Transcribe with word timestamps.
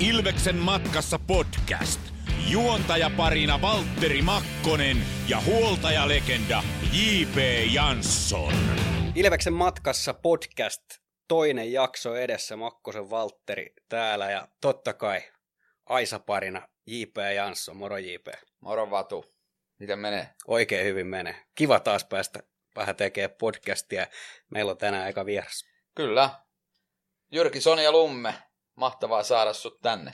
Ilveksen 0.00 0.56
matkassa 0.56 1.18
podcast. 1.26 2.00
Juontajaparina 2.50 3.60
Valtteri 3.62 4.22
Makkonen 4.22 4.96
ja 5.28 5.40
huoltajalegenda 5.40 6.62
J.P. 6.92 7.36
Jansson. 7.72 8.52
Ilveksen 9.14 9.52
matkassa 9.52 10.14
podcast, 10.14 10.82
toinen 11.28 11.72
jakso 11.72 12.16
edessä, 12.16 12.56
Makkosen 12.56 13.10
Valtteri 13.10 13.74
täällä 13.88 14.30
ja 14.30 14.48
totta 14.60 14.92
kai 14.94 15.22
Aisa-parina 15.86 16.68
J.P. 16.86 17.16
Jansson. 17.34 17.76
Moro 17.76 17.98
J.P. 17.98 18.28
Moro 18.60 18.90
Vatu. 18.90 19.24
Miten 19.78 19.98
menee? 19.98 20.28
Oikein 20.46 20.86
hyvin 20.86 21.06
menee. 21.06 21.36
Kiva 21.54 21.80
taas 21.80 22.04
päästä 22.04 22.40
vähän 22.76 22.96
tekemään 22.96 23.36
podcastia. 23.38 24.06
Meillä 24.50 24.70
on 24.70 24.78
tänään 24.78 25.04
aika 25.04 25.26
vieras. 25.26 25.64
Kyllä. 25.94 26.30
Jyrki 27.32 27.60
Sonia 27.60 27.92
Lumme. 27.92 28.34
Mahtavaa 28.76 29.22
saada 29.22 29.52
sut 29.52 29.80
tänne. 29.82 30.12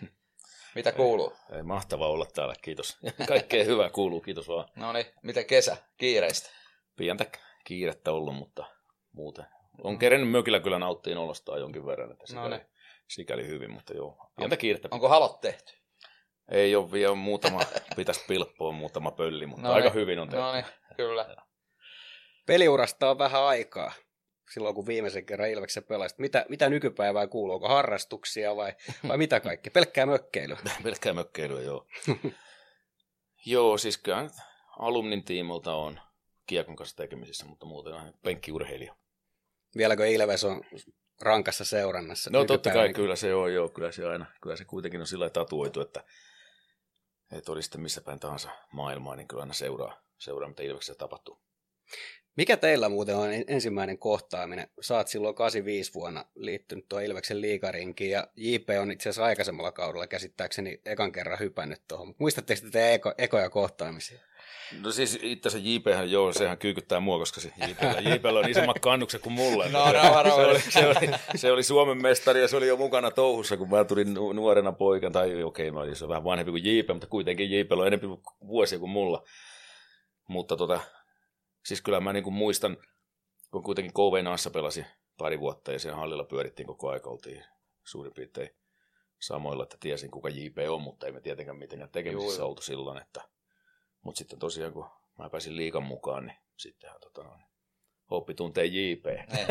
Mitä 0.75 0.93
kuuluu? 0.93 1.33
Ei, 1.51 1.57
ei 1.57 1.62
mahtavaa 1.62 2.09
olla 2.09 2.27
täällä, 2.27 2.55
kiitos. 2.62 2.98
Kaikkea 3.29 3.65
hyvää 3.65 3.91
kuuluu, 3.91 4.21
kiitos 4.21 4.48
vaan. 4.48 4.69
No 4.77 4.93
niin, 4.93 5.07
miten 5.23 5.47
kesä? 5.47 5.77
Kiireistä? 5.97 6.51
Pientä 6.97 7.27
kiirettä 7.65 8.12
ollut, 8.12 8.35
mutta 8.35 8.65
muuten. 9.12 9.47
On 9.83 9.99
kerennyt 9.99 10.30
mökillä 10.30 10.61
kyllä 10.61 10.79
nauttiin 10.79 11.19
olostaan 11.19 11.61
jonkin 11.61 11.87
verran, 11.87 12.12
että 12.12 12.27
sikäli, 12.27 12.49
Noniin. 12.49 12.66
sikäli 13.09 13.47
hyvin, 13.47 13.71
mutta 13.71 13.95
joo, 13.95 14.30
pientä 14.37 14.57
kiirettä. 14.57 14.88
Onko 14.91 15.09
halot 15.09 15.41
tehty? 15.41 15.73
Ei 16.51 16.77
ole 16.77 16.93
vielä 16.93 17.15
muutama, 17.15 17.61
pitäisi 17.97 18.24
pilppoa 18.29 18.73
muutama 18.73 19.11
pölli, 19.11 19.47
mutta 19.47 19.63
Noniin. 19.63 19.85
aika 19.85 19.95
hyvin 19.95 20.19
on 20.19 20.29
tehty. 20.29 20.43
No 20.43 20.52
niin, 20.52 20.65
kyllä. 20.97 21.37
Peliurasta 22.47 23.11
on 23.11 23.19
vähän 23.19 23.43
aikaa 23.43 23.93
silloin, 24.55 24.75
kun 24.75 24.87
viimeisen 24.87 25.27
kerran 25.27 25.51
Ilveksen 25.51 25.85
pelasit. 25.85 26.19
Mitä, 26.19 26.47
mitä 26.49 26.69
nykypäivää 26.69 27.27
kuuluu? 27.27 27.55
Onko 27.55 27.69
harrastuksia 27.69 28.57
vai, 28.57 28.73
vai 29.09 29.19
mitä 29.19 29.41
kaikki? 29.41 29.71
Pelkkää 29.71 30.07
mökkeilyä. 30.07 30.59
Pelkkää 30.85 31.13
mökkeilyä, 31.13 31.61
joo. 31.61 31.87
joo, 33.47 33.79
siis 33.79 33.99
kyllä 33.99 34.30
alumnin 34.79 35.24
tiimolta 35.24 35.74
on 35.74 36.01
kiekon 36.47 36.77
kanssa 36.77 36.97
tekemisissä, 36.97 37.47
mutta 37.47 37.66
muuten 37.66 37.93
on 37.93 38.15
penkkiurheilija. 38.23 38.97
Vieläkö 39.77 40.07
Ilves 40.07 40.45
on 40.45 40.65
rankassa 41.21 41.65
seurannassa? 41.65 42.30
No 42.30 42.45
totta 42.45 42.71
kai, 42.71 42.93
kyllä 42.93 43.17
se 43.17 43.35
on, 43.35 43.55
joo, 43.55 43.69
kyllä 43.69 43.93
se 43.93 44.07
aina, 44.07 44.27
kyllä 44.43 44.57
se 44.57 44.65
kuitenkin 44.65 45.01
on 45.01 45.07
sillä 45.07 45.30
tatuoitu, 45.30 45.80
että, 45.80 46.05
että 47.33 47.52
oli 47.52 47.63
sitten 47.63 47.80
missä 47.80 48.01
päin 48.01 48.21
tahansa 48.21 48.51
maailmaa, 48.73 49.17
niin 49.17 49.29
kyllä 49.29 49.43
aina 49.43 49.55
seuraa, 49.55 50.02
seuraa 50.19 50.49
mitä 50.49 50.63
Ilveksessä 50.63 50.95
tapahtuu. 50.95 51.41
Mikä 52.37 52.57
teillä 52.57 52.89
muuten 52.89 53.17
on 53.17 53.33
en- 53.33 53.45
ensimmäinen 53.49 53.99
kohtaaminen? 53.99 54.69
Saat 54.81 55.09
silloin 55.09 55.35
85 55.35 55.95
vuonna 55.95 56.25
liittynyt 56.35 56.89
tuo 56.89 57.01
Ilveksen 57.01 57.41
liikarinkiin 57.41 58.11
ja 58.11 58.27
JP 58.37 58.69
on 58.81 58.91
itse 58.93 59.09
asiassa 59.09 59.25
aikaisemmalla 59.25 59.73
kaudella 59.73 60.07
käsittääkseni 60.07 60.81
ekan 60.85 61.13
kerran 61.13 61.39
hypännyt 61.39 61.81
tuohon. 61.89 62.15
Muistatteko 62.19 62.61
te 62.63 62.71
teidän 62.71 62.95
eko, 62.95 63.15
ekoja 63.19 63.51
kohtaamisia? 63.51 64.21
No 64.83 64.91
siis 64.93 65.19
itse 65.23 65.49
asiassa 65.49 65.69
JPhän, 65.69 66.11
joo, 66.11 66.33
sehän 66.33 66.59
kyykyttää 66.59 67.01
mua, 67.01 67.19
koska 67.19 67.41
se 67.41 67.53
JPllä, 67.69 68.11
JPllä 68.15 68.39
on 68.39 68.49
isommat 68.49 68.78
kannukset 68.78 69.23
kuin 69.23 69.33
mulla. 69.33 69.69
No, 69.69 69.87
se, 69.87 69.93
rauha, 69.93 70.23
se, 70.23 70.28
rauha. 70.28 70.47
oli, 70.47 70.61
se, 70.61 70.87
oli, 70.87 70.97
se, 71.37 71.53
oli, 71.53 71.62
Suomen 71.62 72.03
mestari 72.03 72.41
ja 72.41 72.49
se 72.49 72.56
oli 72.56 72.67
jo 72.69 72.77
mukana 72.77 73.11
touhussa, 73.11 73.56
kun 73.56 73.71
mä 73.71 73.84
tulin 73.84 74.15
nu- 74.15 74.33
nuorena 74.33 74.73
poikana, 74.73 75.12
tai 75.12 75.43
okei, 75.43 75.71
mä 75.71 75.81
olin 75.81 75.97
se 75.97 76.09
vähän 76.09 76.25
vanhempi 76.25 76.51
kuin 76.51 76.65
JP, 76.65 76.89
mutta 76.93 77.06
kuitenkin 77.06 77.51
JPllä 77.51 77.81
on 77.81 77.87
enemmän 77.87 78.19
vuosia 78.47 78.78
kuin 78.78 78.91
mulla. 78.91 79.25
Mutta 80.27 80.56
tota, 80.56 80.81
siis 81.65 81.83
kyllä 81.83 82.00
mä 82.00 82.12
niinku 82.12 82.31
muistan, 82.31 82.77
kun 83.50 83.62
kuitenkin 83.62 83.93
KV 83.93 84.50
pelasi 84.53 84.87
pari 85.19 85.41
vuotta 85.41 85.72
ja 85.72 85.78
siellä 85.78 85.99
hallilla 85.99 86.25
pyörittiin 86.25 86.67
koko 86.67 86.89
aika, 86.89 87.11
oltiin 87.11 87.44
suurin 87.84 88.15
piirtein 88.15 88.50
samoilla, 89.21 89.62
että 89.62 89.77
tiesin 89.81 90.11
kuka 90.11 90.28
JP 90.28 90.56
on, 90.69 90.83
mutta 90.83 91.06
ei 91.06 91.12
me 91.12 91.21
tietenkään 91.21 91.59
mitenkään 91.59 91.91
tekemisissä 91.91 92.44
oltu 92.44 92.62
silloin, 92.62 92.99
että 92.99 93.21
mutta 94.03 94.19
sitten 94.19 94.39
tosiaan, 94.39 94.72
kun 94.72 94.87
mä 95.19 95.31
pääsin 95.31 95.57
liikan 95.57 95.83
mukaan, 95.83 96.27
niin 96.27 96.39
sittenhän 96.57 97.01
tota, 97.01 97.23
noin, 97.23 97.43
oppi 98.10 98.34
tuntee 98.34 98.65
JP. 98.65 99.04
Niin. 99.06 99.47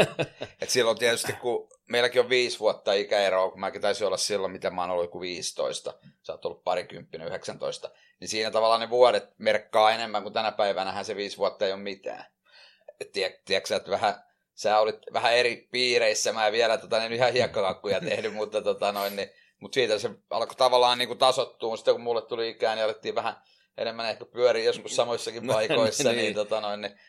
Et 0.62 0.70
silloin 0.70 0.98
tietysti, 0.98 1.34
kun 1.34 1.70
meilläkin 1.90 2.22
on 2.22 2.30
viisi 2.30 2.60
vuotta 2.60 2.94
ikäeroa, 2.94 3.50
kun 3.50 3.60
mäkin 3.60 3.82
taisin 3.82 4.08
olla 4.08 4.18
silloin, 4.18 4.52
mitä 4.52 4.70
mä 4.70 4.82
oon 4.82 4.92
ollut 4.92 5.04
joku 5.04 5.22
15, 5.22 5.94
sä 6.24 6.34
oot 6.34 6.46
ollut 6.46 6.64
parikymppinen, 6.64 7.28
19, 7.28 7.92
niin 8.20 8.28
siinä 8.28 8.52
tavallaan 8.52 8.82
ne 8.82 8.90
vuodet 8.90 9.30
merkkaa 9.38 9.92
enemmän 9.92 10.24
kuin 10.24 10.34
tänä 10.34 10.52
päivänähän 10.52 11.06
se 11.06 11.16
viisi 11.16 11.38
vuotta 11.38 11.66
ei 11.66 11.72
ole 11.72 11.82
mitään. 11.82 12.26
Et 13.00 13.12
tiedät, 13.12 13.46
tiedätkö 13.46 13.76
että 13.76 13.92
vähän, 13.92 14.16
sä 14.54 14.80
olit 14.80 15.00
vähän 15.14 15.34
eri 15.34 15.68
piireissä, 15.72 16.34
mä 16.34 16.48
en 16.48 16.54
vielä 16.54 16.78
tota, 16.78 17.04
en 17.04 17.14
ihan 17.14 17.34
hiekkakakkuja 17.34 18.02
tehnyt, 18.10 18.34
mutta 18.34 18.62
tota, 18.62 18.92
noin, 18.92 19.16
niin, 19.16 19.30
mutta 19.60 19.74
siitä 19.74 20.00
se 20.00 20.10
alkoi 20.30 20.56
tavallaan 20.56 20.98
niin 20.98 21.08
kuin 21.08 21.20
tasottua, 21.20 21.76
sitten 21.76 21.94
kun 21.94 22.04
mulle 22.04 22.22
tuli 22.22 22.50
ikään, 22.50 22.78
niin 22.78 22.86
alettiin 22.86 23.16
vähän 23.16 23.36
enemmän 23.78 24.10
ehkä 24.10 24.26
pyöriä 24.26 24.64
joskus 24.64 24.96
samoissakin 24.96 25.46
No, 25.48 25.54
paikoissa, 25.54 26.04
niin, 26.04 26.16
niin. 26.16 26.24
niin, 26.24 26.36
tota, 26.36 26.62
noin, 26.62 26.82
niin 26.82 27.00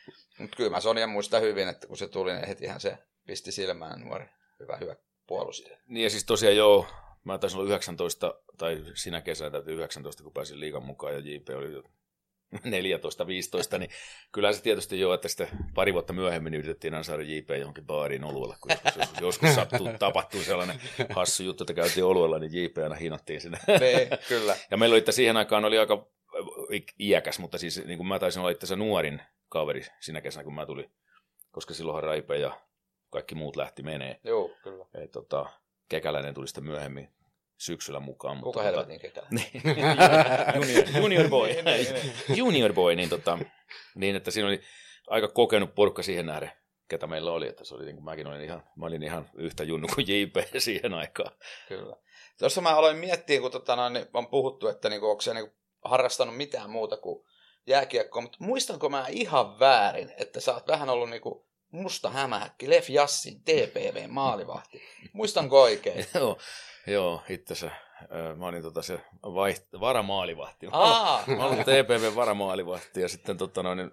mutta 0.41 0.57
kyllä 0.57 0.69
mä 0.69 0.81
Sonja 0.81 1.07
muistan 1.07 1.41
hyvin, 1.41 1.67
että 1.67 1.87
kun 1.87 1.97
se 1.97 2.07
tuli, 2.07 2.33
niin 2.33 2.47
hetihän 2.47 2.79
se 2.79 2.97
pisti 3.27 3.51
silmään 3.51 4.01
nuori, 4.01 4.25
hyvä, 4.59 4.77
hyvä 4.77 4.95
puolustaja. 5.27 5.77
Niin 5.87 6.03
ja 6.03 6.09
siis 6.09 6.25
tosiaan 6.25 6.55
joo, 6.55 6.87
mä 7.23 7.37
taisin 7.37 7.59
olla 7.59 7.67
19, 7.67 8.33
tai 8.57 8.83
sinä 8.93 9.21
kesänä 9.21 9.51
täytyy 9.51 9.73
19, 9.75 10.23
kun 10.23 10.33
pääsin 10.33 10.59
liikan 10.59 10.83
mukaan 10.83 11.13
ja 11.13 11.19
JP 11.19 11.49
oli 11.55 11.73
jo 11.73 11.83
14-15, 13.75 13.77
niin 13.77 13.89
kyllä 14.31 14.53
se 14.53 14.61
tietysti 14.61 14.99
joo, 14.99 15.13
että 15.13 15.27
sitten 15.27 15.47
pari 15.73 15.93
vuotta 15.93 16.13
myöhemmin 16.13 16.53
yritettiin 16.53 16.93
aina 16.93 17.03
saada 17.03 17.23
JP 17.23 17.49
johonkin 17.59 17.85
baariin 17.85 18.23
oluella, 18.23 18.55
kun 18.61 18.71
joskus, 18.71 19.21
joskus, 19.21 19.55
sattuu, 19.55 19.89
tapahtuu 19.99 20.43
sellainen 20.43 20.81
hassu 21.09 21.43
juttu, 21.43 21.63
että 21.63 21.73
käytiin 21.73 22.03
oluella, 22.05 22.39
niin 22.39 22.63
JP 22.63 22.77
aina 22.77 22.95
hinattiin 22.95 23.41
sinne. 23.41 23.57
Niin, 23.67 24.07
kyllä. 24.27 24.55
Ja 24.71 24.77
meillä 24.77 24.93
oli, 24.93 24.99
että 24.99 25.11
siihen 25.11 25.37
aikaan 25.37 25.65
oli 25.65 25.77
aika 25.77 26.07
ik- 26.71 26.95
iäkäs, 26.99 27.39
mutta 27.39 27.57
siis 27.57 27.85
niin 27.85 27.97
kuin 27.97 28.07
mä 28.07 28.19
taisin 28.19 28.39
olla 28.39 28.49
itse 28.49 28.75
nuorin 28.75 29.21
kaveri 29.51 29.85
sinä 29.99 30.21
kesänä, 30.21 30.43
kun 30.43 30.55
mä 30.55 30.65
tulin, 30.65 30.91
koska 31.51 31.73
silloinhan 31.73 32.03
Raipe 32.03 32.37
ja 32.37 32.61
kaikki 33.09 33.35
muut 33.35 33.55
lähti 33.55 33.83
menee. 33.83 34.19
Joo, 34.23 34.49
kyllä. 34.63 34.85
Ja, 34.93 35.07
tota, 35.07 35.45
Kekäläinen 35.89 36.33
tuli 36.33 36.47
sitten 36.47 36.63
myöhemmin 36.63 37.09
syksyllä 37.57 37.99
mukaan. 37.99 38.37
Mutta, 38.37 38.59
Kuka 38.59 38.71
tota, 38.71 38.87
helvetin 38.87 39.23
niin, 39.37 39.61
junior, 40.55 41.03
junior 41.03 41.29
boy. 41.29 41.47
Niin, 41.47 41.65
niin, 41.65 42.13
junior 42.37 42.73
boy, 42.73 42.95
niin, 42.95 43.09
tota, 43.09 43.39
niin 43.95 44.15
että 44.15 44.31
siinä 44.31 44.47
oli 44.47 44.61
aika 45.07 45.27
kokenut 45.27 45.75
porukka 45.75 46.03
siihen 46.03 46.25
nähden, 46.25 46.51
ketä 46.87 47.07
meillä 47.07 47.31
oli. 47.31 47.47
Että 47.47 47.65
se 47.65 47.75
oli, 47.75 47.85
niin 47.85 47.95
kuin 47.95 48.05
mäkin 48.05 48.27
olin 48.27 48.41
ihan, 48.41 48.63
mä 48.75 48.85
olin 48.85 49.03
ihan 49.03 49.29
yhtä 49.33 49.63
junnu 49.63 49.87
kuin 49.95 50.07
JP 50.07 50.35
siihen 50.57 50.93
aikaan. 50.93 51.31
Kyllä. 51.67 51.95
Tuossa 52.39 52.61
mä 52.61 52.75
aloin 52.75 52.97
miettiä, 52.97 53.41
kun 53.41 53.51
tota, 53.51 53.75
noin, 53.75 54.05
on 54.13 54.27
puhuttu, 54.27 54.67
että 54.67 54.89
niinku, 54.89 55.09
onko 55.09 55.21
se 55.21 55.33
niinku, 55.33 55.55
harrastanut 55.85 56.37
mitään 56.37 56.69
muuta 56.69 56.97
kuin 56.97 57.25
jääkiekkoa, 57.67 58.21
mutta 58.21 58.37
muistanko 58.41 58.89
mä 58.89 59.05
ihan 59.09 59.59
väärin, 59.59 60.13
että 60.17 60.39
sä 60.39 60.53
oot 60.53 60.67
vähän 60.67 60.89
ollut 60.89 61.09
niinku 61.09 61.45
musta 61.71 62.09
hämähäkki, 62.09 62.69
Lef 62.69 62.89
Jassin 62.89 63.41
TPV 63.41 64.07
maalivahti. 64.07 64.81
Muistanko 65.13 65.61
oikein? 65.61 66.05
joo, 66.15 66.37
joo 66.87 67.21
itse 67.29 67.53
asiassa. 67.53 67.77
Mä 68.35 68.47
olin 68.47 68.61
tota 68.61 68.81
se 68.81 68.99
vaiht- 69.25 69.79
varamaalivahti. 69.79 70.65
Mä 70.65 70.71
Aa, 70.73 71.23
Mä 71.37 71.45
olin 71.45 71.59
TPV 71.59 72.15
varamaalivahti 72.15 73.01
ja 73.01 73.09
sitten 73.09 73.37
tota 73.37 73.63
noin, 73.63 73.91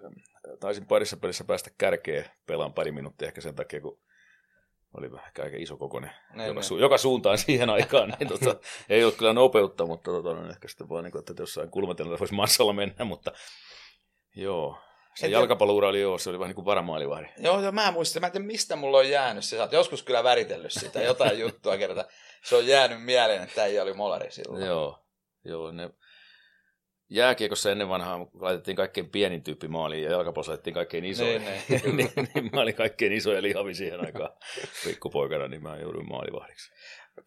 taisin 0.59 0.85
parissa 0.85 1.17
pelissä 1.17 1.43
päästä 1.43 1.69
kärkeen 1.77 2.25
pelaan 2.45 2.73
pari 2.73 2.91
minuuttia 2.91 3.27
ehkä 3.27 3.41
sen 3.41 3.55
takia, 3.55 3.81
kun 3.81 3.99
oli 4.97 5.11
vähän 5.11 5.31
aika 5.43 5.57
iso 5.57 5.77
kokoinen 5.77 6.11
Niin, 6.33 6.47
joka, 6.47 6.59
niin. 6.61 6.71
su- 6.71 6.81
joka, 6.81 6.97
suuntaan 6.97 7.37
siihen 7.45 7.69
aikaan. 7.69 8.13
Niin 8.19 8.27
tota, 8.29 8.55
ei 8.89 9.03
ollut 9.03 9.15
kyllä 9.17 9.33
nopeutta, 9.33 9.85
mutta 9.85 10.11
tota, 10.11 10.33
no, 10.33 10.49
ehkä 10.49 10.67
sitten 10.67 10.89
vaan, 10.89 11.03
niin 11.03 11.11
kuin, 11.11 11.19
että 11.19 11.33
jossain 11.39 11.69
kulmatelilla 11.71 12.19
voisi 12.19 12.33
massalla 12.33 12.73
mennä, 12.73 13.05
mutta 13.05 13.31
joo. 14.35 14.77
Se 15.15 15.25
Et- 15.25 15.31
jalkapalloura 15.31 15.87
oli 15.89 16.01
joo, 16.01 16.17
se 16.17 16.29
oli 16.29 16.39
vähän 16.39 16.49
niin 16.49 16.55
kuin 16.55 16.65
varamaalivahti. 16.65 17.27
Joo, 17.37 17.61
joo, 17.61 17.71
mä 17.71 17.91
muistan. 17.91 18.21
Mä 18.21 18.25
en 18.27 18.31
tiedä, 18.31 18.45
mistä 18.45 18.75
mulla 18.75 18.97
on 18.97 19.09
jäänyt 19.09 19.43
se. 19.45 19.57
Sä 19.57 19.63
oot 19.63 19.71
joskus 19.71 20.03
kyllä 20.03 20.23
väritellyt 20.23 20.71
sitä, 20.71 21.01
jotain 21.01 21.39
juttua 21.39 21.77
kerta. 21.77 22.05
Se 22.43 22.55
on 22.55 22.67
jäänyt 22.67 23.03
mieleen, 23.03 23.43
että 23.43 23.65
ei 23.65 23.79
oli 23.79 23.93
molari 23.93 24.31
silloin. 24.31 24.65
Joo, 24.65 24.99
joo 25.45 25.71
ne 25.71 25.89
jääkiekossa 27.09 27.71
ennen 27.71 27.89
vanhaa 27.89 28.27
laitettiin 28.33 28.77
kaikkein 28.77 29.09
pienin 29.09 29.43
tyyppi 29.43 29.67
maaliin 29.67 30.03
ja 30.03 30.11
jalkapallossa 30.11 30.51
laitettiin 30.51 30.73
kaikkein 30.73 31.05
isoja. 31.05 31.39
Niin, 31.39 31.61
niin, 31.69 31.81
kyllä. 31.81 31.95
niin, 32.15 32.29
niin, 32.35 32.49
mä 32.53 32.61
olin 32.61 32.75
kaikkein 32.75 33.13
iso 33.13 33.33
ja 33.33 33.41
lihavi 33.41 33.75
siihen 33.75 34.05
aikaan 34.05 34.29
pikkupoikana, 34.85 35.47
niin 35.47 35.63
mä 35.63 35.77
jouduin 35.77 36.09
maalivahdiksi. 36.09 36.71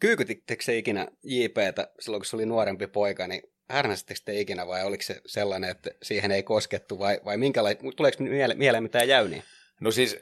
Kyykytittekö 0.01 0.63
se 0.63 0.79
ikinä 0.79 1.09
JPtä 1.25 1.93
silloin, 2.01 2.21
kun 2.21 2.27
se 2.27 2.37
oli 2.37 2.47
nuorempi 2.47 2.87
poika, 2.87 3.29
niin 3.29 3.43
härnäsittekö 3.71 4.21
te 4.25 4.41
ikinä 4.41 4.67
vai 4.67 4.85
oliko 4.85 5.03
se 5.03 5.21
sellainen, 5.27 5.71
että 5.71 5.91
siihen 6.03 6.31
ei 6.31 6.43
koskettu 6.43 6.99
vai, 6.99 7.21
vai 7.25 7.37
minkälainen, 7.37 7.97
tuleeko 7.97 8.25
miele- 8.25 8.55
mieleen 8.55 8.83
mitään 8.83 9.09
jäyniä? 9.09 9.43
No 9.81 9.91
siis, 9.91 10.19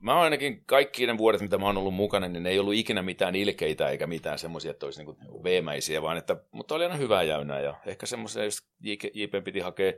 mä 0.00 0.20
ainakin 0.20 0.64
kaikki 0.66 1.06
ne 1.06 1.18
vuodet, 1.18 1.40
mitä 1.40 1.58
mä 1.58 1.66
oon 1.66 1.76
ollut 1.76 1.94
mukana, 1.94 2.28
niin 2.28 2.42
ne 2.42 2.50
ei 2.50 2.58
ollut 2.58 2.74
ikinä 2.74 3.02
mitään 3.02 3.34
ilkeitä 3.34 3.88
eikä 3.88 4.06
mitään 4.06 4.38
semmoisia, 4.38 4.70
että 4.70 4.86
olisi 4.86 5.04
niinku 5.04 5.44
veemäisiä, 5.44 6.02
vaan 6.02 6.16
että, 6.16 6.36
mutta 6.52 6.74
oli 6.74 6.84
aina 6.84 6.96
hyvää 6.96 7.22
jäynää 7.22 7.60
ja 7.60 7.74
ehkä 7.86 8.06
semmoisia, 8.06 8.44
just 8.44 8.60
JP 9.14 9.44
piti 9.44 9.60
hakea 9.60 9.92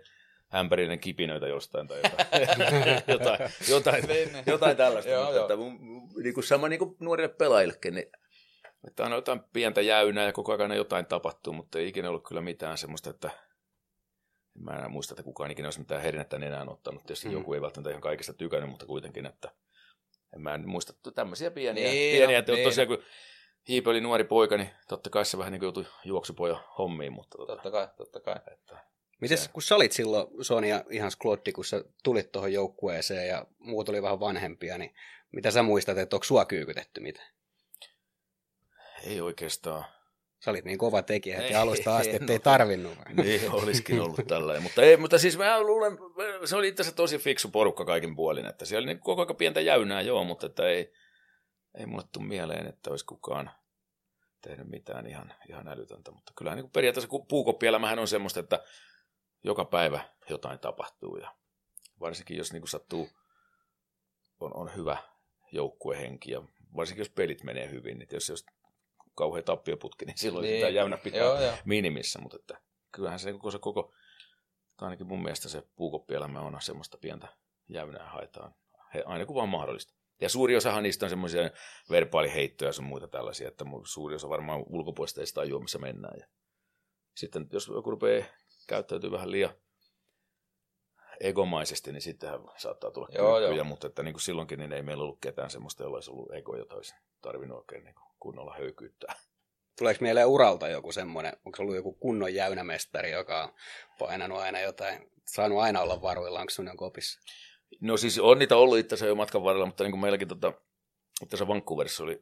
ämpärinen 0.54 1.00
kipinöitä 1.00 1.46
jostain 1.46 1.88
tai 1.88 1.98
jotain, 1.98 2.26
jotain, 3.08 3.38
jotain, 3.68 4.04
Niin, 4.06 4.32
niin. 4.32 4.44
jotain 4.46 4.76
tällaista. 4.76 5.10
Joo, 5.10 5.24
mutta 5.24 5.36
joo. 5.36 5.44
että 5.44 6.22
niin 6.22 6.34
kuin 6.34 6.44
sama 6.44 6.68
niin 6.68 6.78
kuin 6.78 6.96
nuorille 7.00 7.28
pelaajillekin, 7.28 7.94
niin 7.94 8.06
Että 8.86 9.04
on 9.04 9.12
jotain 9.12 9.40
pientä 9.52 9.80
jäynää 9.80 10.24
ja 10.24 10.32
koko 10.32 10.52
ajan 10.52 10.76
jotain 10.76 11.06
tapahtuu, 11.06 11.52
mutta 11.52 11.78
ei 11.78 11.88
ikinä 11.88 12.08
ollut 12.08 12.28
kyllä 12.28 12.40
mitään 12.40 12.78
semmoista, 12.78 13.10
että 13.10 13.30
en 14.56 14.64
mä 14.64 14.70
enää 14.70 14.88
muista, 14.88 15.12
että 15.12 15.22
kukaan 15.22 15.50
ikinä 15.50 15.66
olisi 15.66 15.78
mitään 15.78 16.02
herinnettä 16.02 16.36
enää 16.36 16.66
ottanut. 16.68 17.02
Tietysti 17.02 17.28
mm. 17.28 17.34
joku 17.34 17.54
ei 17.54 17.60
välttämättä 17.60 17.90
ihan 17.90 18.02
kaikista 18.02 18.34
tykännyt, 18.34 18.70
mutta 18.70 18.86
kuitenkin, 18.86 19.26
että 19.26 19.50
en 20.34 20.40
mä 20.42 20.54
en 20.54 20.68
muista 20.68 20.92
tämmöisiä 21.14 21.50
pieniä, 21.50 21.84
Niin, 21.90 22.16
pieniä 22.16 22.36
no, 22.36 22.38
että 22.38 22.52
niin. 22.52 22.64
tosiaan 22.64 22.88
kun 22.88 23.02
Hiipe 23.68 23.90
oli 23.90 24.00
nuori 24.00 24.24
poika, 24.24 24.56
niin 24.56 24.70
totta 24.88 25.10
kai 25.10 25.24
se 25.24 25.38
vähän 25.38 25.52
niin 25.52 25.60
kuin 25.60 25.66
joutui 25.66 25.86
juoksupoja 26.04 26.64
hommiin, 26.78 27.12
mutta 27.12 27.38
tota, 27.38 27.52
Totta 27.52 27.70
kai, 27.70 27.88
totta 27.96 28.20
kai. 28.20 28.36
että, 28.52 28.78
Mites, 29.20 29.44
Se- 29.44 29.50
kun 29.52 29.62
sä 29.62 29.76
olit 29.76 29.92
silloin 29.92 30.26
Sonia 30.44 30.84
ihan 30.90 31.10
sklotti, 31.10 31.52
kun 31.52 31.64
sä 31.64 31.84
tulit 32.04 32.32
tuohon 32.32 32.52
joukkueeseen 32.52 33.28
ja 33.28 33.46
muut 33.58 33.88
oli 33.88 34.02
vähän 34.02 34.20
vanhempia, 34.20 34.78
niin 34.78 34.94
mitä 35.32 35.50
sä 35.50 35.62
muistat, 35.62 35.98
että 35.98 36.16
onko 36.16 36.24
sua 36.24 36.44
kyykytetty 36.44 37.00
mitä? 37.00 37.22
ei 39.04 39.20
oikeastaan. 39.20 39.84
Sä 40.44 40.50
olit 40.50 40.64
niin 40.64 40.78
kova 40.78 41.02
tekijä 41.02 41.36
heti 41.36 41.54
alusta 41.54 41.96
asti, 41.96 42.16
ettei 42.16 42.36
oo. 42.36 42.40
tarvinnut. 42.40 42.98
Niin, 43.22 43.50
olisikin 43.50 44.00
ollut 44.00 44.26
tällainen. 44.28 44.62
Mutta, 44.62 44.82
ei, 44.82 44.96
mutta 44.96 45.18
siis 45.18 45.38
mä 45.38 45.60
luulen, 45.60 45.98
se 46.44 46.56
oli 46.56 46.68
itse 46.68 46.82
asiassa 46.82 46.96
tosi 46.96 47.18
fiksu 47.18 47.48
porukka 47.48 47.84
kaikin 47.84 48.16
puolin, 48.16 48.46
että 48.46 48.64
siellä 48.64 48.84
oli 48.84 48.94
niin 48.94 49.02
koko 49.02 49.22
ajan 49.22 49.36
pientä 49.36 49.60
jäynää 49.60 50.00
joo, 50.00 50.24
mutta 50.24 50.46
että 50.46 50.68
ei, 50.68 50.92
ei 51.78 51.86
mulle 51.86 52.04
tule 52.12 52.24
mieleen, 52.24 52.66
että 52.66 52.90
olisi 52.90 53.06
kukaan 53.06 53.50
tehnyt 54.40 54.68
mitään 54.68 55.06
ihan, 55.06 55.34
ihan 55.48 55.68
älytöntä. 55.68 56.10
Mutta 56.10 56.32
kyllähän 56.36 56.58
niin 56.58 56.70
periaatteessa 56.70 57.18
puukoppielämähän 57.28 57.98
on 57.98 58.08
semmoista, 58.08 58.40
että 58.40 58.64
joka 59.44 59.64
päivä 59.64 60.00
jotain 60.30 60.58
tapahtuu 60.58 61.16
ja 61.16 61.34
varsinkin 62.00 62.36
jos 62.36 62.52
niin 62.52 62.68
sattuu, 62.68 63.08
on, 64.40 64.56
on 64.56 64.70
hyvä 64.76 64.96
joukkuehenki 65.52 66.30
ja 66.30 66.42
varsinkin 66.76 67.00
jos 67.00 67.10
pelit 67.10 67.42
menee 67.42 67.70
hyvin, 67.70 67.98
niin 67.98 68.08
jos 68.12 68.28
jos 68.28 68.46
kauhean 69.14 69.44
tappioputki, 69.44 70.04
niin 70.04 70.18
silloin 70.18 70.42
niin. 70.42 70.56
sitä 70.56 70.68
jäynä 70.68 70.96
pitää 70.96 71.20
Joo, 71.20 71.40
joo. 71.40 71.54
minimissä, 71.64 72.18
mutta 72.18 72.36
että 72.36 72.60
kyllähän 72.92 73.18
se 73.18 73.32
koko, 73.32 73.50
se 73.50 73.58
koko 73.58 73.94
tai 74.76 74.86
ainakin 74.86 75.06
mun 75.06 75.22
mielestä 75.22 75.48
se 75.48 75.62
puukoppielämä 75.76 76.40
on 76.40 76.56
semmoista 76.60 76.98
pientä 76.98 77.28
jäynää 77.68 78.10
haetaan, 78.10 78.54
he, 78.94 79.02
aina 79.06 79.26
kun 79.26 79.36
vaan 79.36 79.48
mahdollista. 79.48 79.94
Ja 80.20 80.28
suuri 80.28 80.56
osahan 80.56 80.82
niistä 80.82 81.06
on 81.06 81.10
semmoisia 81.10 81.50
verbaaliheittoja 81.90 82.68
ja 82.68 82.72
sun 82.72 82.84
muita 82.84 83.08
tällaisia, 83.08 83.48
että 83.48 83.64
suuri 83.84 84.14
osa 84.14 84.28
varmaan 84.28 84.64
ulkopuolista 84.66 85.20
ei 85.20 85.26
sitä 85.26 85.40
tajua, 85.40 85.60
missä 85.60 85.78
mennään. 85.78 86.20
Ja 86.20 86.26
sitten 87.16 87.46
jos 87.52 87.68
joku 87.68 87.90
rupeaa 87.90 88.26
käyttäytyy 88.68 89.10
vähän 89.10 89.30
liian 89.30 89.54
egomaisesti, 91.20 91.92
niin 91.92 92.02
sittenhän 92.02 92.40
saattaa 92.56 92.90
tulla 92.90 93.08
Joo, 93.12 93.36
kyykkyjä, 93.36 93.56
joo. 93.56 93.64
mutta 93.64 93.86
että 93.86 94.02
niin 94.02 94.14
kuin 94.14 94.22
silloinkin 94.22 94.58
niin 94.58 94.72
ei 94.72 94.82
meillä 94.82 95.02
ollut 95.02 95.20
ketään 95.20 95.50
semmoista, 95.50 95.82
jolla 95.82 95.96
olisi 95.96 96.10
ollut 96.10 96.34
ego, 96.34 96.56
jota 96.56 96.74
olisi 96.74 96.94
tarvinnut 97.22 97.58
oikein 97.58 97.84
niin 97.84 97.94
kunnolla 98.20 98.54
höykyyttää. 98.58 99.14
Tuleeko 99.78 99.98
mieleen 100.00 100.26
uralta 100.26 100.68
joku 100.68 100.92
semmoinen, 100.92 101.32
onko 101.44 101.56
se 101.56 101.62
ollut 101.62 101.76
joku 101.76 101.92
kunnon 101.92 102.34
jäynämestari, 102.34 103.10
joka 103.10 103.42
on 103.42 103.52
painanut 103.98 104.38
aina 104.38 104.60
jotain, 104.60 105.10
saanut 105.26 105.58
aina 105.58 105.80
olla 105.80 106.02
varuilla, 106.02 106.40
onko 106.40 106.50
semmoinen 106.50 106.76
kopissa? 106.76 107.20
No 107.80 107.96
siis 107.96 108.18
on 108.18 108.38
niitä 108.38 108.56
ollut 108.56 108.78
itse 108.78 108.94
asiassa 108.94 109.08
jo 109.08 109.14
matkan 109.14 109.44
varrella, 109.44 109.66
mutta 109.66 109.84
niin 109.84 109.92
kuin 109.92 110.00
meilläkin 110.00 110.28
tota, 110.28 110.48
itse 111.22 111.36
asiassa 111.36 111.48
Vancouverissa 111.48 112.04
oli, 112.04 112.20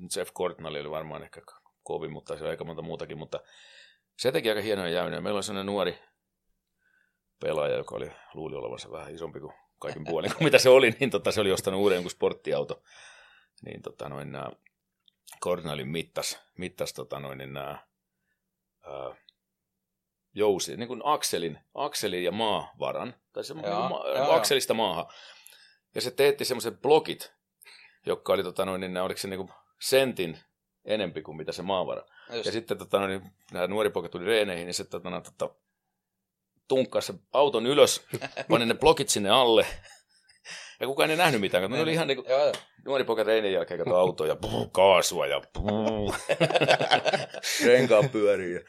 nyt 0.00 0.16
Jeff 0.16 0.32
Cortnall 0.32 0.74
oli 0.74 0.90
varmaan 0.90 1.22
ehkä 1.22 1.42
kovin, 1.82 2.12
mutta 2.12 2.36
se 2.36 2.42
oli 2.44 2.50
aika 2.50 2.64
monta 2.64 2.82
muutakin, 2.82 3.18
mutta 3.18 3.40
se 4.18 4.32
teki 4.32 4.48
aika 4.48 4.60
hienoja 4.62 4.88
jäyniä. 4.88 5.20
Meillä 5.20 5.36
oli 5.36 5.42
sellainen 5.42 5.66
nuori 5.66 5.98
pelaaja, 7.42 7.76
joka 7.76 7.96
oli, 7.96 8.10
luuli 8.34 8.56
olevansa 8.56 8.90
vähän 8.90 9.14
isompi 9.14 9.40
kuin 9.40 9.54
kaikin 9.78 10.04
puolin 10.04 10.34
kuin 10.34 10.44
mitä 10.44 10.58
se 10.58 10.68
oli, 10.68 10.90
niin 11.00 11.10
tota, 11.10 11.32
se 11.32 11.40
oli 11.40 11.52
ostanut 11.52 11.80
uuden 11.80 11.96
jonkun 11.96 12.10
sporttiauto. 12.10 12.82
Niin 13.64 13.82
tota, 13.82 14.08
noin 14.08 14.32
nämä 14.32 14.50
Cortnallin 15.42 15.88
mittas, 15.88 16.40
mittas 16.58 16.92
tota, 16.92 17.20
noin, 17.20 17.38
niin 17.38 17.52
nämä 17.52 17.78
ää, 18.86 19.16
jousi, 20.34 20.76
niin 20.76 20.88
kuin 20.88 21.00
akselin, 21.04 21.58
akselin 21.74 22.24
ja 22.24 22.32
maavaran, 22.32 23.14
tai 23.32 23.44
se 23.44 23.54
Joo, 23.54 23.88
ma- 23.88 24.04
joo. 24.08 24.32
akselista 24.32 24.74
maahan. 24.74 25.06
Ja 25.94 26.00
se 26.00 26.10
teetti 26.10 26.44
semmoiset 26.44 26.82
blokit, 26.82 27.32
jotka 28.06 28.32
oli, 28.32 28.42
tota, 28.42 28.64
noin, 28.64 28.80
niin, 28.80 28.96
oliko 28.96 29.18
se 29.18 29.28
niin 29.28 29.38
kuin 29.38 29.50
sentin 29.80 30.38
enempi 30.84 31.22
kuin 31.22 31.36
mitä 31.36 31.52
se 31.52 31.62
maavara. 31.62 32.02
Just. 32.32 32.46
Ja 32.46 32.52
sitten 32.52 32.78
tota, 32.78 32.98
noin, 32.98 33.32
nämä 33.52 33.66
nuori 33.66 33.90
poika 33.90 34.08
tuli 34.08 34.24
reeneihin, 34.24 34.66
niin 34.66 34.74
se 34.74 34.84
tota, 34.84 35.20
tota, 35.20 35.54
tunkkasi 36.68 37.12
se 37.12 37.18
auton 37.32 37.66
ylös, 37.66 38.06
pani 38.50 38.66
ne 38.66 38.74
blokit 38.74 39.08
sinne 39.08 39.30
alle. 39.30 39.66
Ja 40.80 40.86
kukaan 40.86 41.10
ei 41.10 41.16
nähnyt 41.16 41.40
mitään, 41.40 41.70
ne 41.70 41.80
oli 41.80 41.92
ihan 41.92 42.08
niin 42.08 42.16
kuin, 42.16 42.26
nuori 42.84 43.04
poika 43.04 43.22
reinin 43.22 43.52
jälkeen 43.52 43.78
katsoi 43.78 43.98
autoa 43.98 44.26
ja 44.26 44.36
puh, 44.36 44.72
kaasua 44.72 45.26
ja 45.26 45.42
puh, 45.52 46.16
renkaan 47.66 48.08
pyörii. 48.08 48.54
Ja, 48.54 48.60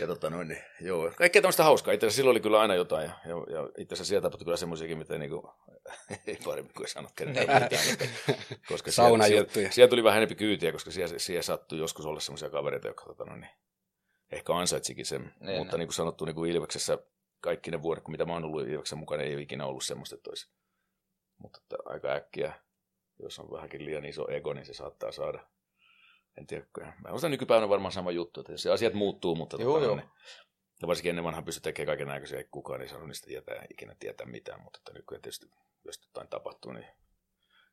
ja 0.00 0.06
tota 0.06 0.30
noin, 0.30 0.48
niin, 0.48 0.62
joo. 0.80 1.12
Kaikkea 1.16 1.42
tämmöistä 1.42 1.64
hauskaa. 1.64 1.94
Itse 1.94 2.06
asiassa 2.06 2.16
silloin 2.16 2.32
oli 2.32 2.40
kyllä 2.40 2.60
aina 2.60 2.74
jotain. 2.74 3.04
Ja, 3.04 3.14
ja, 3.24 3.34
ja 3.34 3.68
itse 3.78 3.94
asiassa 3.94 4.08
sieltä 4.08 4.22
tapahtui 4.22 4.44
kyllä 4.44 4.56
semmoisiakin, 4.56 4.98
mitä 4.98 5.18
niinku, 5.18 5.50
ei 6.26 6.38
paremmin 6.44 6.74
kuin 6.74 6.88
sanot 6.88 7.12
kenellekään 7.16 7.62
mitään. 7.62 7.84
Koska, 7.86 8.34
koska 8.68 8.90
siellä, 8.90 9.26
siellä, 9.26 9.70
siellä, 9.70 9.90
tuli 9.90 10.04
vähän 10.04 10.16
enempi 10.18 10.34
kyytiä, 10.34 10.72
koska 10.72 10.90
siellä, 10.90 11.18
siellä 11.18 11.42
sattui 11.42 11.78
joskus 11.78 12.06
olla 12.06 12.20
semmoisia 12.20 12.50
kavereita, 12.50 12.88
jotka 12.88 13.04
tota 13.06 13.24
noin, 13.24 13.40
niin, 13.40 13.52
ehkä 14.32 14.54
ansaitsikin 14.54 15.06
sen. 15.06 15.34
Niin, 15.40 15.58
Mutta 15.58 15.78
niin 15.78 15.88
kuin 15.88 15.94
sanottu, 15.94 16.24
niin 16.24 16.34
kuin 16.34 16.50
Ilveksessä 16.50 16.98
kaikki 17.46 17.70
ne 17.70 17.82
vuodet, 17.82 18.04
kun 18.04 18.12
mitä 18.12 18.24
mä 18.24 18.32
oon 18.32 18.44
ollut 18.44 18.68
Ilveksen 18.68 18.98
mukana, 18.98 19.22
ei 19.22 19.34
ole 19.34 19.42
ikinä 19.42 19.66
ollut 19.66 19.84
semmoista, 19.84 20.16
että 20.16 20.30
olisi. 20.30 20.50
Mutta 21.38 21.58
että 21.62 21.76
aika 21.84 22.08
äkkiä, 22.08 22.54
jos 23.18 23.38
on 23.38 23.50
vähänkin 23.50 23.84
liian 23.84 24.04
iso 24.04 24.30
ego, 24.30 24.52
niin 24.52 24.66
se 24.66 24.74
saattaa 24.74 25.12
saada. 25.12 25.46
En 26.38 26.46
tiedä, 26.46 26.66
mä 26.80 27.10
osaan 27.10 27.30
nykypäivänä 27.30 27.68
varmaan 27.68 27.92
sama 27.92 28.10
juttu, 28.10 28.40
että 28.40 28.52
jos 28.52 28.62
se 28.62 28.70
asiat 28.70 28.94
muuttuu, 28.94 29.34
mutta 29.34 29.56
Joo, 29.60 29.72
tota, 29.72 29.84
joo. 29.84 29.96
Niin, 29.96 30.08
ja 30.82 30.88
varsinkin 30.88 31.10
ennen 31.10 31.24
vanhan 31.24 31.44
pystyi 31.44 31.62
tekemään 31.62 31.86
kaiken 31.86 32.08
näköisiä, 32.08 32.38
ei 32.38 32.48
kukaan 32.50 32.82
ei 32.82 32.88
saanut 32.88 33.08
niistä 33.08 33.26
tietää, 33.26 33.66
ikinä 33.70 33.96
tietää 33.98 34.26
mitään, 34.26 34.62
mutta 34.62 34.78
että 34.78 34.92
nykyään 34.92 35.22
tietysti, 35.22 35.46
jos 35.84 36.00
jotain 36.06 36.28
tapahtuu, 36.28 36.72
niin 36.72 36.86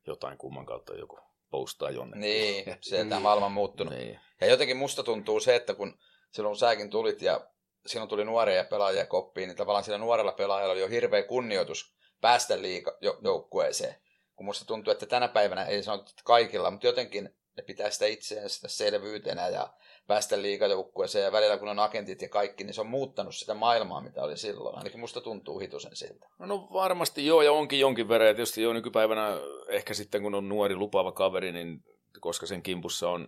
jotain 0.08 0.38
kumman 0.38 0.66
kautta 0.66 0.96
joku 0.96 1.20
postaa 1.50 1.92
jonnekin. 1.92 2.22
Niin, 2.22 2.66
se 2.82 2.98
tämä 2.98 3.20
maailma 3.20 3.46
on 3.46 3.52
muuttunut. 3.52 3.94
Niin. 3.94 4.20
Ja 4.42 4.48
jotenkin 4.48 4.78
musta 4.78 5.04
tuntuu 5.04 5.40
se, 5.40 5.56
että 5.56 5.74
kun 5.74 5.98
silloin 6.32 6.56
säkin 6.56 6.90
tulit 6.90 7.22
ja 7.22 7.53
silloin 7.86 8.10
tuli 8.10 8.26
nuoria 8.26 8.64
pelaajia 8.64 9.06
koppiin, 9.06 9.48
niin 9.48 9.58
tavallaan 9.58 9.84
sillä 9.84 9.98
nuorella 9.98 10.32
pelaajalla 10.32 10.72
oli 10.72 10.82
jo 10.82 10.88
hirveä 10.88 11.24
kunnioitus 11.24 11.96
päästä 12.22 12.62
liiga 12.62 12.98
jo- 13.02 13.18
joukkueeseen. 13.22 13.96
Kun 14.36 14.46
musta 14.46 14.66
tuntuu, 14.66 14.92
että 14.92 15.06
tänä 15.06 15.28
päivänä 15.28 15.66
ei 15.66 15.84
sanota 15.84 16.12
kaikilla, 16.24 16.72
mutta 16.72 16.88
jotenkin 16.88 17.36
ne 17.58 17.64
pitää 17.64 17.90
sitä 17.90 18.06
itseensä 18.06 18.68
selvyytenä 18.68 19.48
ja 19.48 19.74
päästä 20.08 20.42
liigajoukkueeseen 20.42 21.26
ja 21.26 21.32
välillä 21.32 21.58
kun 21.58 21.68
on 21.68 21.80
agentit 21.80 22.22
ja 22.22 22.30
kaikki, 22.30 22.64
niin 22.64 22.74
se 22.74 22.82
on 22.82 22.88
muuttanut 22.88 23.36
sitä 23.36 23.54
maailmaa, 23.54 24.02
mitä 24.02 24.24
oli 24.24 24.38
silloin. 24.38 24.78
Ainakin 24.78 25.00
musta 25.00 25.22
tuntuu 25.22 25.60
hitusen 25.60 25.96
siltä. 25.96 26.28
No 26.40 26.68
varmasti 26.74 27.26
joo, 27.26 27.42
ja 27.42 27.52
onkin 27.52 27.80
jonkin 27.80 28.10
verran. 28.10 28.28
Ja 28.28 28.34
tietysti 28.34 28.62
jo 28.62 28.74
nykypäivänä 28.74 29.38
ehkä 29.70 29.94
sitten, 29.94 30.22
kun 30.22 30.36
on 30.36 30.50
nuori 30.50 30.76
lupaava 30.76 31.12
kaveri, 31.12 31.52
niin 31.52 31.84
koska 32.20 32.46
sen 32.46 32.64
kimpussa 32.64 33.10
on 33.10 33.28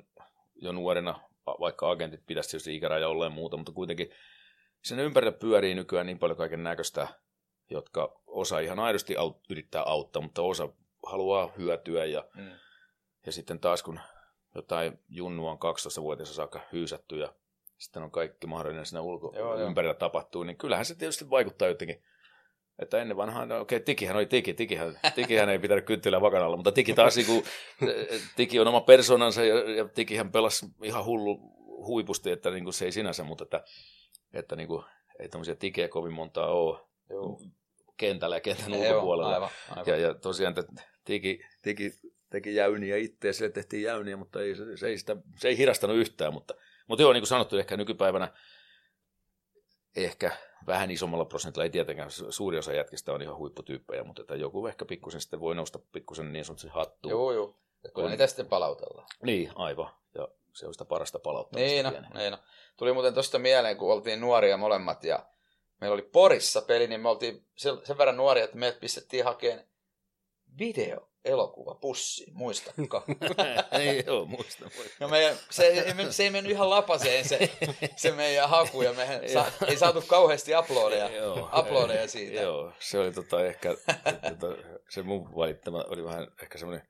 jo 0.55 0.71
nuorena, 0.71 1.19
va- 1.47 1.57
vaikka 1.59 1.89
agentit 1.89 2.25
pitäisi 2.27 2.49
tietysti 2.49 2.75
ikäraja 2.75 3.07
olla 3.07 3.23
ja 3.25 3.29
muuta, 3.29 3.57
mutta 3.57 3.71
kuitenkin 3.71 4.09
sen 4.85 4.99
ympärillä 4.99 5.31
pyörii 5.31 5.75
nykyään 5.75 6.05
niin 6.05 6.19
paljon 6.19 6.37
kaiken 6.37 6.63
näköistä, 6.63 7.07
jotka 7.69 8.21
osa 8.27 8.59
ihan 8.59 8.79
aidosti 8.79 9.15
aut- 9.15 9.45
yrittää 9.49 9.83
auttaa, 9.83 10.21
mutta 10.21 10.41
osa 10.41 10.69
haluaa 11.05 11.51
hyötyä 11.57 12.05
ja, 12.05 12.25
Mm. 12.35 12.51
ja 13.25 13.31
sitten 13.31 13.59
taas 13.59 13.83
kun 13.83 13.99
jotain 14.55 14.99
junnua 15.09 15.51
on 15.51 15.57
12-vuotias 15.57 16.35
saakka 16.35 16.61
hyysätty 16.73 17.17
ja 17.17 17.33
sitten 17.77 18.03
on 18.03 18.11
kaikki 18.11 18.47
mahdollinen 18.47 18.85
siinä 18.85 19.01
ulko 19.01 19.33
Joo, 19.35 19.59
joo. 19.59 19.67
ympärillä 19.67 19.93
tapahtuu, 19.93 20.43
niin 20.43 20.57
kyllähän 20.57 20.85
se 20.85 20.95
tietysti 20.95 21.29
vaikuttaa 21.29 21.67
jotenkin. 21.67 22.03
Että 22.79 23.01
ennen 23.01 23.17
vanhaan, 23.17 23.49
no 23.49 23.59
okei, 23.59 23.79
Tikihän 23.79 24.15
oli 24.15 24.25
Tiki, 24.25 24.53
Tikihän, 24.53 24.99
Tikihän 25.15 25.49
ei 25.49 25.59
pitänyt 25.59 25.85
kynttilää 25.85 26.21
vakanalla, 26.21 26.55
mutta 26.57 26.71
Tiki 26.71 26.93
taas, 26.93 27.15
niin 27.15 27.25
kuin, 27.25 27.43
Tiki 28.35 28.59
on 28.59 28.67
oma 28.67 28.81
persoonansa 28.81 29.43
ja, 29.43 29.71
ja 29.75 29.87
Tikihän 29.87 30.31
pelasi 30.31 30.65
ihan 30.83 31.05
hullu 31.05 31.39
huipusti, 31.85 32.31
että 32.31 32.51
niin 32.51 32.63
kuin 32.63 32.73
se 32.73 32.85
ei 32.85 32.91
sinänsä, 32.91 33.23
mutta 33.23 33.43
että, 33.43 33.63
että 34.35 34.55
niin 34.55 34.67
kuin, 34.67 34.83
ei 35.19 35.29
tämmöisiä 35.29 35.55
Tikejä 35.55 35.87
kovin 35.87 36.13
montaa 36.13 36.47
ole 36.47 36.79
Joo. 37.09 37.41
kentällä 37.97 38.35
ja 38.35 38.41
kentän 38.41 38.71
Joo, 38.73 38.81
ulkopuolella. 38.81 39.33
aivan, 39.33 39.49
aivan. 39.69 39.87
Ja, 39.87 39.97
ja 39.97 40.13
tosiaan 40.13 40.59
että 40.59 40.83
tiki, 41.05 41.39
tiki, 41.61 41.93
teki 42.29 42.55
jäyniä 42.55 42.97
itse 42.97 43.33
sille 43.33 43.51
tehtiin 43.51 43.83
jäyniä, 43.83 44.17
mutta 44.17 44.41
ei, 44.41 44.55
se, 44.55 44.77
se, 44.77 44.87
ei 44.87 44.97
sitä, 44.97 45.17
se 45.35 45.47
ei 45.47 45.57
hirastanut 45.57 45.97
yhtään. 45.97 46.33
Mutta, 46.33 46.53
mutta 46.87 47.01
joo, 47.01 47.13
niin 47.13 47.21
kuin 47.21 47.27
sanottu, 47.27 47.57
ehkä 47.57 47.77
nykypäivänä 47.77 48.33
ehkä 49.95 50.31
vähän 50.67 50.91
isommalla 50.91 51.25
prosentilla, 51.25 51.63
ei 51.63 51.69
tietenkään 51.69 52.09
su- 52.09 52.31
suuri 52.31 52.57
osa 52.57 52.73
jätkistä 52.73 53.13
on 53.13 53.21
ihan 53.21 53.37
huipputyyppejä, 53.37 54.03
mutta 54.03 54.21
että 54.21 54.35
joku 54.35 54.67
ehkä 54.67 54.85
pikkusen 54.85 55.21
sitten 55.21 55.39
voi 55.39 55.55
nousta 55.55 55.79
pikkusen 55.91 56.33
niin 56.33 56.45
sanotusti 56.45 56.69
hattuun. 56.69 57.11
Joo, 57.11 57.31
joo. 57.31 57.55
On. 57.95 58.09
niitä 58.09 58.27
sitten 58.27 58.45
palautellaan. 58.45 59.07
Niin, 59.23 59.51
aivan. 59.55 59.89
Se 60.55 60.67
on 60.67 60.73
sitä 60.73 60.85
parasta 60.85 61.19
palauttamista. 61.19 61.91
Niin 61.91 62.03
no, 62.03 62.19
niin 62.19 62.31
no. 62.31 62.37
Tuli 62.77 62.93
muuten 62.93 63.13
tuosta 63.13 63.39
mieleen, 63.39 63.77
kun 63.77 63.93
oltiin 63.93 64.21
nuoria 64.21 64.57
molemmat 64.57 65.03
ja 65.03 65.25
meillä 65.81 65.93
oli 65.93 66.01
Porissa 66.01 66.61
peli, 66.61 66.87
niin 66.87 67.01
me 67.01 67.09
oltiin 67.09 67.47
sen 67.55 67.97
verran 67.97 68.17
nuoria, 68.17 68.43
että 68.43 68.57
meidät 68.57 68.79
pistettiin 68.79 69.25
hakemaan 69.25 69.65
video 70.59 71.09
elokuva 71.25 71.75
pussi, 71.75 72.31
muistatko? 72.33 73.03
ei, 73.79 74.03
joo, 74.07 74.25
muista, 74.25 74.65
muista. 74.75 74.95
No 74.99 75.07
meidän, 75.07 75.35
se, 75.49 75.63
ei, 75.63 76.11
se 76.11 76.23
ei 76.23 76.29
mennyt 76.29 76.51
ihan 76.51 76.69
lapaseen 76.69 77.25
se, 77.25 77.51
se 77.95 78.11
meidän 78.11 78.49
haku 78.49 78.81
ja 78.81 78.93
mehän 78.93 79.29
sa, 79.29 79.45
ei 79.67 79.77
saatu 79.77 80.03
kauheasti 80.07 80.51
uploadeja, 80.55 81.09
Joo, 81.09 81.49
uploadeja 81.59 82.01
ei, 82.01 82.07
siitä. 82.07 82.41
Joo, 82.41 82.71
se 82.79 82.99
oli 82.99 83.11
tota 83.11 83.45
ehkä, 83.45 83.75
tota, 84.39 84.57
se 84.89 85.01
mun 85.01 85.35
valittama 85.35 85.85
oli 85.87 86.03
vähän 86.03 86.27
ehkä 86.41 86.57
semmoinen 86.57 86.87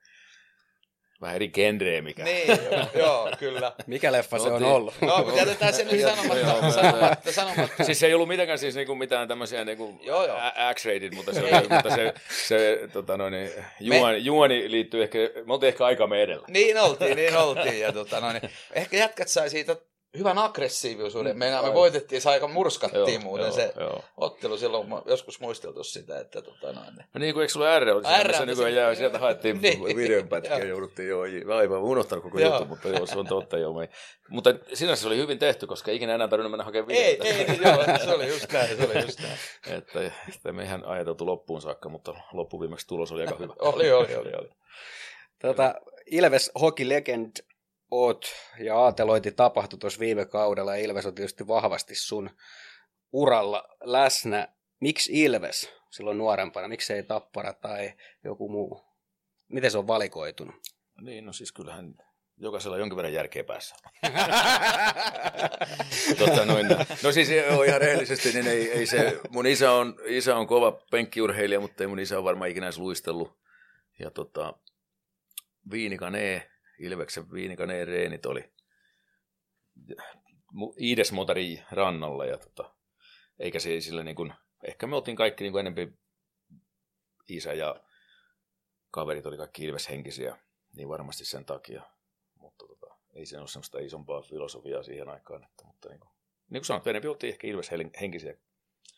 vähän 1.26 1.36
eri 1.36 1.48
genreä, 1.48 2.02
mikä... 2.02 2.24
Niin, 2.24 2.48
joo, 2.48 2.88
joo, 2.94 3.30
kyllä. 3.40 3.72
Mikä 3.88 4.12
leffa 4.12 4.40
se 4.40 4.48
on 4.48 4.54
Oltiin- 4.54 4.70
ollut? 4.72 4.94
No, 5.02 5.18
mutta 5.18 5.40
jätetään 5.40 5.74
se 5.74 5.84
nyt 5.84 6.02
sanomatta, 6.02 6.72
sanomatta, 6.72 7.32
sanomatta. 7.32 7.84
Siis 7.84 8.00
se 8.00 8.08
ei 8.08 8.14
ollut 8.14 8.28
mitenkään 8.28 8.60
siis 8.60 8.76
niinku 8.76 8.96
mitään 8.96 9.28
tämmöisiä 9.28 9.66
niinku 9.66 10.00
Joo, 10.02 10.26
joo. 10.28 10.38
X-rated, 10.74 11.16
mutta 11.16 11.34
se, 11.34 11.42
oli, 11.42 11.68
mutta 11.70 11.96
se, 11.96 12.14
se 12.48 12.80
tota 12.94 13.18
noin, 13.18 13.34
niin, 13.34 13.50
juoni, 13.80 14.26
juoni 14.26 14.72
liittyy 14.72 15.04
ehkä, 15.04 15.18
me 15.46 15.54
oltiin 15.54 15.68
ehkä 15.68 15.86
aikamme 15.86 16.22
edellä. 16.22 16.46
Niin 16.50 16.78
oltiin, 16.80 17.16
niin 17.18 17.38
oltiin. 17.38 17.80
Ja 17.80 17.92
tota, 17.92 18.20
no, 18.20 18.32
niin, 18.32 18.50
ehkä 18.74 18.98
jätkät 18.98 19.28
sai 19.28 19.50
siitä 19.50 19.76
hyvän 20.18 20.38
aggressiivisuuden. 20.38 21.38
Me, 21.38 21.52
me 21.64 21.74
voitettiin, 21.74 22.22
se 22.22 22.30
aika 22.30 22.48
murskattiin 22.48 23.14
Joo, 23.14 23.22
muuten 23.22 23.46
joo, 23.46 23.56
se 23.56 23.74
joo. 23.80 24.04
ottelu 24.18 24.58
silloin, 24.58 24.88
joskus 25.06 25.40
muisteltu 25.40 25.84
sitä, 25.84 26.20
että 26.20 26.42
tota, 26.42 26.74
noin, 26.74 26.96
niin. 26.96 27.06
No 27.14 27.20
niin 27.20 27.34
kuin 27.34 27.42
eikö 27.42 27.54
sulla 27.54 27.80
R 27.80 27.90
oli 27.90 28.04
R, 28.24 28.28
missä 28.28 28.46
nykyään 28.46 28.72
se- 28.74 28.80
jää, 28.80 28.96
sieltä 28.96 29.20
haettiin 29.20 29.60
Niin. 29.62 29.96
videonpätkiä, 29.96 30.58
Joo. 30.58 30.68
jouduttiin 30.68 31.10
jo, 31.10 31.20
aivan 31.56 31.82
unohtanut 31.82 32.24
koko 32.24 32.40
Joo. 32.40 32.50
juttu, 32.52 32.66
mutta 32.66 32.88
joo, 32.88 33.06
se 33.06 33.20
on 33.20 33.28
totta 33.28 33.58
joo. 33.58 33.74
Me, 33.74 33.90
mutta 34.30 34.54
sinänsä 34.74 35.02
se 35.02 35.08
oli 35.08 35.18
hyvin 35.18 35.40
tehty, 35.40 35.68
koska 35.68 35.92
ei 35.92 35.98
ikinä 35.98 36.16
enää 36.16 36.28
tarvinnut 36.28 36.52
mennä 36.52 36.64
hakemaan 36.64 36.92
ei, 36.92 37.20
videota. 37.20 37.52
ei, 37.52 37.60
joo, 37.88 37.98
se 38.06 38.12
oli 38.14 38.28
just 38.28 38.52
näin, 38.52 38.78
se 38.78 38.84
oli 38.92 39.02
just 39.06 39.20
näin. 39.20 39.38
Että 39.78 40.12
sitä 40.32 40.52
me 40.52 40.64
ihan 40.64 40.86
ajateltu 40.86 41.26
loppuun 41.26 41.62
saakka, 41.62 41.90
mutta 41.90 42.14
loppuviimeksi 42.34 42.88
tulos 42.88 43.12
oli 43.12 43.22
aika 43.22 43.36
hyvä. 43.40 43.54
Oli, 43.60 43.92
oli, 43.92 44.16
oli, 44.16 44.34
oli. 44.42 44.50
Tota, 45.42 45.76
Ilves 46.12 46.52
Hockey 46.62 46.90
Legend 46.90 47.32
oot 47.92 48.26
ja 48.60 48.78
aatelointi 48.78 49.32
tapahtui 49.32 49.80
tuossa 49.80 50.00
viime 50.00 50.26
kaudella 50.26 50.76
ja 50.76 50.84
Ilves 50.84 51.06
on 51.06 51.16
tietysti 51.16 51.48
vahvasti 51.48 51.96
sun 51.96 52.30
uralla 53.12 53.68
läsnä. 53.84 54.48
Miksi 54.80 55.24
Ilves 55.24 55.70
silloin 55.90 56.18
nuorempana? 56.18 56.68
Miksi 56.68 56.94
ei 56.94 57.04
Tappara 57.04 57.54
tai 57.54 57.94
joku 58.24 58.50
muu? 58.50 58.86
Miten 59.48 59.72
se 59.72 59.78
on 59.78 59.88
valikoitunut? 59.88 60.56
Niin, 61.02 61.26
no 61.26 61.34
siis 61.34 61.52
kyllähän 61.52 61.96
jokaisella 62.38 62.76
on 62.76 62.80
jonkin 62.80 62.96
verran 62.96 63.14
järkeä 63.14 63.44
päässä. 63.44 63.76
tota, 66.20 66.46
noin, 66.46 66.68
no 67.04 67.12
siis 67.12 67.30
joo, 67.30 67.64
ihan 67.64 67.82
rehellisesti, 67.82 68.32
niin 68.32 68.48
ei, 68.48 68.72
ei 68.72 68.86
se, 68.86 69.20
mun 69.30 69.48
isä 69.48 69.72
on, 69.72 69.96
isä 70.06 70.36
on 70.36 70.48
kova 70.48 70.72
penkkiurheilija, 70.92 71.60
mutta 71.60 71.84
ei 71.84 71.88
mun 71.88 72.00
isä 72.00 72.18
ole 72.18 72.24
varmaan 72.24 72.50
ikinä 72.50 72.70
luistellut. 72.78 73.38
Ja 74.00 74.12
tota, 74.12 74.54
Viinikanee, 75.72 76.52
Ilveksen 76.80 77.32
Viinikanee 77.32 77.86
reenit 77.86 78.26
oli 78.26 78.54
mu- 80.54 80.76
Iidesmotarin 80.82 81.64
rannalla 81.72 82.26
ja 82.26 82.38
tota, 82.38 82.76
eikä 83.40 83.60
se 83.60 83.82
sillä 83.82 84.04
niin 84.04 84.16
kuin, 84.16 84.34
ehkä 84.68 84.88
me 84.88 84.96
oltiin 84.96 85.18
kaikki 85.18 85.44
niin 85.44 85.52
kuin 85.52 85.60
enempi 85.60 85.94
isä 87.30 87.54
ja 87.54 87.84
kaverit 88.92 89.26
oli 89.26 89.38
kaikki 89.38 89.66
Ilves-henkisiä, 89.66 90.38
niin 90.74 90.90
varmasti 90.90 91.26
sen 91.26 91.46
takia. 91.46 91.82
Mutta 92.36 92.66
tota, 92.68 92.96
ei 93.14 93.26
se 93.26 93.40
ole 93.40 93.48
semmoista 93.48 93.80
isompaa 93.80 94.22
filosofiaa 94.22 94.84
siihen 94.84 95.10
aikaan. 95.10 95.44
Että, 95.44 95.64
mutta 95.66 95.90
niin 95.90 96.00
kuin, 96.00 96.10
niin 96.50 96.60
kuin 96.60 96.66
sanottu, 96.66 96.90
enempi 96.90 97.08
oltiin 97.08 97.34
ehkä 97.34 97.48
Ilves-henkisiä. 97.48 98.38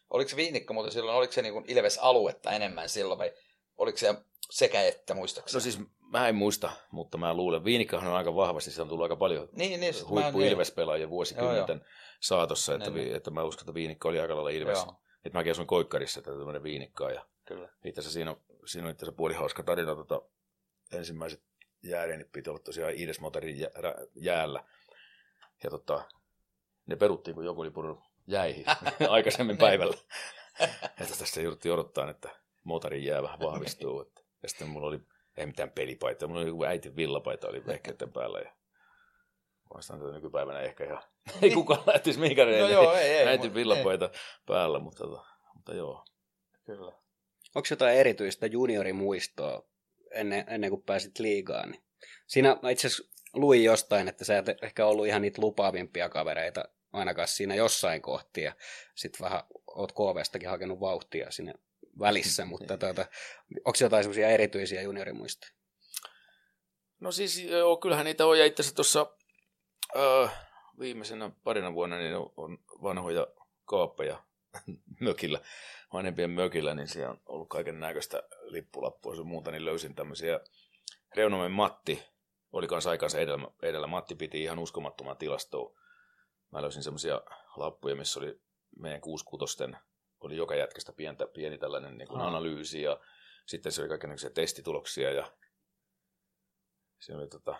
Oliko 0.09 0.29
se 0.29 0.35
Viinikka 0.35 0.73
muuten 0.73 0.91
silloin, 0.91 1.17
oliko 1.17 1.33
se 1.33 1.41
niin 1.41 1.53
kuin 1.53 1.65
Ilves-aluetta 1.67 2.51
enemmän 2.51 2.89
silloin 2.89 3.19
vai 3.19 3.33
oliko 3.77 3.97
se 3.97 4.15
sekä 4.49 4.81
että 4.81 5.13
muistaakseni? 5.13 5.57
No 5.57 5.59
siis 5.59 5.79
mä 6.11 6.27
en 6.27 6.35
muista, 6.35 6.71
mutta 6.91 7.17
mä 7.17 7.33
luulen, 7.33 7.63
Viinikkahan 7.63 8.09
on 8.09 8.15
aika 8.17 8.35
vahvasti, 8.35 8.69
siitä 8.71 8.81
on 8.81 8.89
tullut 8.89 9.03
aika 9.03 9.15
paljon 9.15 9.49
niin, 9.51 9.79
niin, 9.79 9.95
mä- 10.03 10.09
huippu 10.09 10.39
niin. 10.39 10.51
Ilves-pelaajia 10.51 11.09
vuosikymmenten 11.09 11.85
saatossa, 12.19 12.73
että, 12.75 12.89
Niin, 12.89 13.09
vi, 13.09 13.13
että 13.13 13.31
mä 13.31 13.43
uskon, 13.43 13.63
että 13.63 13.73
Viinikka 13.73 14.09
oli 14.09 14.19
aika 14.19 14.35
lailla 14.35 14.49
Ilves. 14.49 14.77
Joo, 14.77 14.95
Että 15.25 15.39
mäkin 15.39 15.51
asuin 15.51 15.67
Koikkarissa, 15.67 16.19
että 16.19 16.31
tämmöinen 16.31 16.63
Viinikkaa 16.63 17.11
ja 17.11 17.25
kyllä. 17.45 17.69
itse 17.85 17.99
asiassa 18.01 18.13
siinä 18.13 18.31
on, 18.31 18.41
siinä 18.65 18.87
on 18.87 18.91
itse 18.91 19.05
asiassa 19.05 19.17
puoli 19.17 19.33
hauska 19.33 19.63
tarina. 19.63 19.95
Tota, 19.95 20.21
ensimmäiset 20.93 21.43
jääreenit 21.83 22.31
piti 22.31 22.49
olla 22.49 22.59
tosiaan 22.59 22.93
Iidesmotarin 22.95 23.59
jä, 23.59 23.69
rä- 23.75 24.05
jäällä. 24.15 24.63
Ja 25.63 25.69
tota, 25.69 26.03
ne 26.85 26.95
peruttiin, 26.95 27.35
kun 27.35 27.45
joku 27.45 27.61
oli 27.61 27.71
purunut 27.71 27.99
jäihin 28.27 28.65
aikaisemmin 29.09 29.57
päivällä. 29.57 29.97
että 31.01 31.17
tästä 31.19 31.41
jouduttiin 31.41 31.73
odottaa, 31.73 32.09
että 32.09 32.29
motorin 32.63 33.03
jää 33.03 33.23
vähän 33.23 33.39
vahvistuu. 33.39 34.01
Että, 34.01 34.21
ja 34.43 34.49
sitten 34.49 34.67
mulla 34.67 34.87
oli, 34.87 34.99
ei 35.37 35.45
mitään 35.45 35.71
pelipaita, 35.71 36.27
mulla 36.27 36.39
oli 36.41 36.47
joku 36.47 36.63
äitin 36.63 36.95
villapaita 36.95 37.47
oli 37.47 37.65
vehkeiden 37.65 38.13
päällä. 38.13 38.39
Ja 38.39 38.51
vastaan 39.75 39.99
tätä 39.99 40.11
nykypäivänä 40.11 40.59
ehkä 40.59 40.85
ihan, 40.85 41.03
ei 41.41 41.51
kukaan 41.51 41.83
lähtisi 41.85 42.19
mihinkään 42.19 42.47
No 42.47 42.51
reeniin. 42.53 42.73
joo, 42.73 42.93
ei, 42.93 43.09
ei. 43.09 43.27
äitin 43.27 43.53
villapaita 43.53 44.09
päällä, 44.45 44.79
mutta, 44.79 45.03
tota, 45.03 45.25
mutta 45.55 45.73
joo. 45.73 46.05
ei, 46.53 46.75
Kyllä. 46.75 46.91
Onko 47.55 47.67
jotain 47.69 47.97
erityistä 47.97 48.45
juniorimuistoa 48.45 49.63
ennen, 50.11 50.45
ennen 50.47 50.69
kuin 50.69 50.83
pääsit 50.83 51.19
liigaan? 51.19 51.71
Niin 51.71 51.83
siinä 52.27 52.57
mä 52.61 52.69
itse 52.69 52.87
asiassa 52.87 53.13
luin 53.33 53.63
jostain, 53.63 54.07
että 54.07 54.25
sä 54.25 54.37
et 54.37 54.63
ehkä 54.63 54.85
ollut 54.85 55.07
ihan 55.07 55.21
niitä 55.21 55.41
lupaavimpia 55.41 56.09
kavereita 56.09 56.65
ainakaan 56.93 57.27
siinä 57.27 57.55
jossain 57.55 58.01
kohti 58.01 58.41
ja 58.41 58.53
sitten 58.95 59.23
vähän 59.25 59.43
oot 59.67 59.91
KVstakin 59.91 60.49
hakenut 60.49 60.79
vauhtia 60.79 61.31
sinne 61.31 61.53
välissä, 61.99 62.45
mutta 62.51 62.77
tuota, 62.77 63.05
onko 63.65 63.77
jotain 63.81 64.03
semmoisia 64.03 64.29
erityisiä 64.29 64.81
juniorimuistoja? 64.81 65.51
No 66.99 67.11
siis 67.11 67.39
joo, 67.39 67.77
kyllähän 67.77 68.05
niitä 68.05 68.25
on, 68.25 68.39
ja 68.39 68.45
itse 68.45 68.61
asiassa 68.61 68.75
tuossa 68.75 69.13
äh, 69.97 70.47
viimeisenä 70.79 71.31
parina 71.43 71.73
vuonna 71.73 71.97
niin 71.97 72.15
on- 72.15 72.33
on 72.37 72.57
vanhoja 72.83 73.27
kaappeja 73.65 74.23
mökillä, 74.99 75.39
vanhempien 75.93 76.29
mökillä, 76.29 76.75
niin 76.75 76.87
siellä 76.87 77.11
on 77.11 77.21
ollut 77.25 77.49
kaiken 77.49 77.79
näköistä 77.79 78.23
lippulappua 78.41 79.15
sun 79.15 79.27
muuta, 79.27 79.51
niin 79.51 79.65
löysin 79.65 79.95
tämmöisiä, 79.95 80.39
Reunomen 81.15 81.51
Matti 81.51 82.03
oli 82.51 82.67
kanssa 82.67 82.89
aikansa 82.89 83.19
edellä, 83.19 83.47
edellä, 83.61 83.87
Matti 83.87 84.15
piti 84.15 84.43
ihan 84.43 84.59
uskomattoman 84.59 85.17
tilastoa. 85.17 85.73
Mä 86.51 86.61
löysin 86.61 86.83
semmoisia 86.83 87.21
lappuja, 87.55 87.95
missä 87.95 88.19
oli 88.19 88.41
meidän 88.79 89.01
kuuskutosten, 89.01 89.77
oli 90.19 90.37
joka 90.37 90.55
jätkästä 90.55 90.93
pientä, 90.93 91.27
pieni 91.27 91.57
tällainen 91.57 91.97
niin 91.97 92.07
kuin 92.07 92.21
analyysi, 92.21 92.81
ja 92.81 92.99
sitten 93.45 93.71
se 93.71 93.81
oli 93.81 93.89
kaikenlaisia 93.89 94.29
testituloksia, 94.29 95.11
ja 95.11 95.31
se 96.99 97.15
oli 97.15 97.27
tota, 97.27 97.55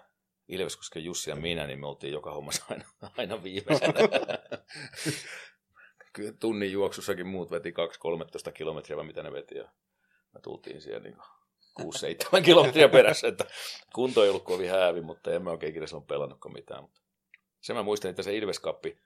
Ilveskosken 0.48 1.04
Jussi 1.04 1.30
ja 1.30 1.36
minä, 1.36 1.68
niin 1.68 1.80
me 1.80 1.88
oltiin 1.88 2.14
joka 2.14 2.32
hommassa 2.32 2.66
aina, 2.70 2.86
aina 3.18 3.44
viimeisenä. 3.44 3.94
Kyllä 6.14 6.34
tunnin 6.40 6.72
juoksussakin 6.72 7.28
muut 7.28 7.52
veti 7.52 7.72
2-13 8.50 8.52
kilometriä, 8.52 8.98
vai 8.98 9.06
mitä 9.06 9.24
ne 9.24 9.32
veti, 9.32 9.58
ja 9.58 9.72
me 10.34 10.40
tultiin 10.42 10.82
siellä 10.82 11.00
niin 11.00 11.18
6-7 12.40 12.42
kilometriä 12.46 12.90
perässä, 12.90 13.28
että 13.28 13.46
kunto 13.94 14.24
ei 14.24 14.30
ollut 14.30 14.44
kovin 14.44 14.70
häävi, 14.70 15.02
mutta 15.02 15.32
en 15.32 15.42
mä 15.42 15.52
oikein 15.52 15.70
ikinä 15.70 15.88
silloin 15.88 16.08
pelannutkaan 16.08 16.54
mitään. 16.54 16.82
Mutta 16.82 17.02
se 17.62 17.74
mä 17.74 17.84
muistan, 17.84 18.10
että 18.10 18.24
se 18.24 18.36
Ilveskappi, 18.36 19.00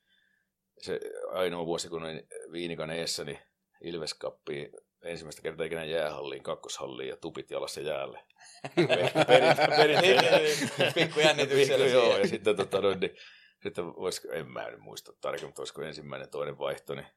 se 0.81 0.99
ainoa 1.31 1.65
vuosi, 1.65 1.89
kun 1.89 2.03
olin 2.03 2.27
Viinikan 2.51 2.89
eessä, 2.89 3.23
niin 3.23 3.39
Ilveskappi 3.81 4.71
ensimmäistä 5.03 5.41
kertaa 5.41 5.65
ikinä 5.65 5.83
jäähalliin, 5.83 6.43
kakkoshalliin 6.43 7.09
ja 7.09 7.17
tupit 7.17 7.51
jalassa 7.51 7.81
jäälle. 7.81 8.23
Niin, 8.75 10.01
niin, 10.01 10.21
niin. 10.21 10.93
Pikku 10.93 11.19
jännityksellä 11.19 11.85
joo, 11.85 12.17
ja 12.17 12.27
sitten, 12.27 12.55
tota, 12.55 12.81
noin, 12.81 12.99
niin, 12.99 13.15
sitten 13.63 13.85
voisiko, 13.85 14.27
en 14.33 14.47
mä 14.47 14.69
nyt 14.69 14.79
muista 14.79 15.13
tarkemmin, 15.21 15.47
mutta 15.47 15.61
olisiko 15.61 15.81
ensimmäinen 15.81 16.29
toinen 16.29 16.57
vaihto, 16.57 16.95
niin 16.95 17.07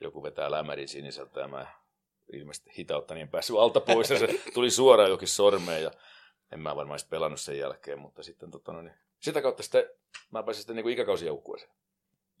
joku 0.00 0.22
vetää 0.22 0.50
lämärin 0.50 0.88
siniseltä 0.88 1.40
ja 1.40 1.48
mä 1.48 1.66
ilmeisesti 2.32 2.70
hitautta 2.78 3.14
niin 3.14 3.22
en 3.22 3.28
päässyt 3.28 3.56
alta 3.56 3.80
pois 3.80 4.10
ja 4.10 4.18
se 4.18 4.26
tuli 4.54 4.70
suoraan 4.70 5.10
jokin 5.10 5.28
sormeen 5.28 5.82
ja 5.82 5.90
en 6.52 6.60
mä 6.60 6.76
varmaan 6.76 7.00
pelannut 7.10 7.40
sen 7.40 7.58
jälkeen, 7.58 7.98
mutta 7.98 8.22
sitten 8.22 8.50
tota, 8.50 8.72
no, 8.72 8.82
niin, 8.82 8.94
sitä 9.18 9.42
kautta 9.42 9.62
sitten 9.62 9.90
mä 10.30 10.42
pääsin 10.42 10.62
sitten 10.62 10.76
niin 10.76 10.88
ikäkausijoukkueeseen. 10.88 11.72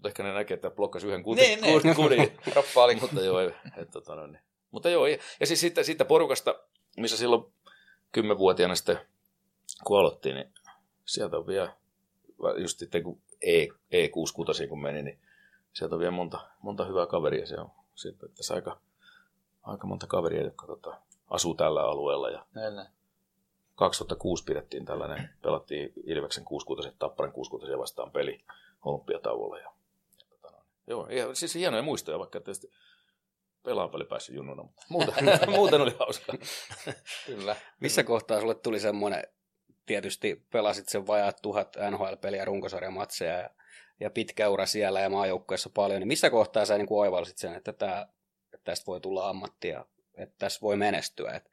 Ehkä 0.04 0.22
ne 0.22 0.32
näkee, 0.32 0.54
että 0.54 0.70
blokkasi 0.70 1.06
yhden 1.06 1.22
kudin. 1.22 1.60
Niin, 1.62 1.82
niin. 1.82 1.96
kudin. 1.96 2.38
Roppa 2.54 2.84
oli. 2.84 2.94
mutta 2.94 3.20
joo, 3.20 3.40
et, 3.40 3.90
tota, 3.92 4.14
no, 4.14 4.26
niin. 4.26 4.42
mutta 4.70 4.90
joo, 4.90 5.06
ja, 5.06 5.18
ja 5.40 5.46
siis 5.46 5.60
siitä, 5.60 5.82
siitä 5.82 6.04
porukasta, 6.04 6.54
missä 6.96 7.16
silloin 7.16 7.52
kymmenvuotiaana 8.12 8.74
sitten 8.74 8.98
kun 9.84 9.98
aloittiin, 9.98 10.34
niin 10.34 10.52
sieltä 11.04 11.36
on 11.36 11.46
vielä, 11.46 11.76
just 12.56 12.78
sitten 12.78 13.02
kun 13.02 13.20
E, 13.42 13.66
E66 13.66 14.68
kun 14.68 14.82
meni, 14.82 15.02
niin 15.02 15.18
sieltä 15.72 15.94
on 15.94 15.98
vielä 15.98 16.10
monta, 16.10 16.48
monta 16.62 16.84
hyvää 16.84 17.06
kaveria. 17.06 17.46
Se 17.46 17.60
on 17.60 17.70
sitten 17.94 18.32
tässä 18.36 18.54
aika, 18.54 18.80
aika 19.62 19.86
monta 19.86 20.06
kaveria, 20.06 20.42
jotka 20.42 20.66
tota, 20.66 21.00
asuu 21.30 21.54
tällä 21.54 21.82
alueella. 21.82 22.30
Ja 22.30 22.46
Näin, 22.54 22.76
näin. 22.76 22.88
2006 23.74 24.44
pidettiin 24.44 24.84
tällainen, 24.84 25.28
pelattiin 25.42 25.92
Ilveksen 26.04 26.44
66 26.44 26.96
Tapparan 26.98 27.32
66 27.32 27.78
vastaan 27.78 28.10
peli 28.10 28.44
olympiatauolla. 28.84 29.58
Ja, 29.58 29.64
tota, 29.64 29.79
joo, 30.90 31.08
ja, 31.08 31.34
siis 31.34 31.54
hienoja 31.54 31.82
muistoja, 31.82 32.18
vaikka 32.18 32.40
tietysti 32.40 32.70
pelaan 33.62 33.90
paljon 33.90 34.08
päässyt 34.08 34.34
junnuna, 34.34 34.62
mutta 34.62 34.82
muuten, 34.88 35.14
muuten 35.56 35.80
oli 35.80 35.96
hauskaa. 35.98 36.34
Kyllä. 37.26 37.56
Missä 37.80 38.04
kohtaa 38.04 38.40
sulle 38.40 38.54
tuli 38.54 38.80
semmoinen, 38.80 39.24
tietysti 39.86 40.46
pelasit 40.52 40.88
sen 40.88 41.06
vajaat 41.06 41.38
tuhat 41.42 41.76
NHL-peliä, 41.90 42.44
runkosarjamatseja 42.44 43.38
ja, 43.38 43.50
ja 44.00 44.10
pitkä 44.10 44.48
ura 44.48 44.66
siellä 44.66 45.00
ja 45.00 45.10
maajoukkueessa 45.10 45.70
paljon, 45.74 46.00
niin 46.00 46.08
missä 46.08 46.30
kohtaa 46.30 46.64
sä 46.64 46.78
niin 46.78 46.86
kuin 46.86 47.00
oivalsit 47.00 47.38
sen, 47.38 47.54
että, 47.54 47.72
tää, 47.72 48.08
että 48.54 48.64
tästä 48.64 48.86
voi 48.86 49.00
tulla 49.00 49.28
ammattia, 49.28 49.84
että 50.14 50.34
tässä 50.38 50.60
voi 50.60 50.76
menestyä, 50.76 51.32
että 51.32 51.50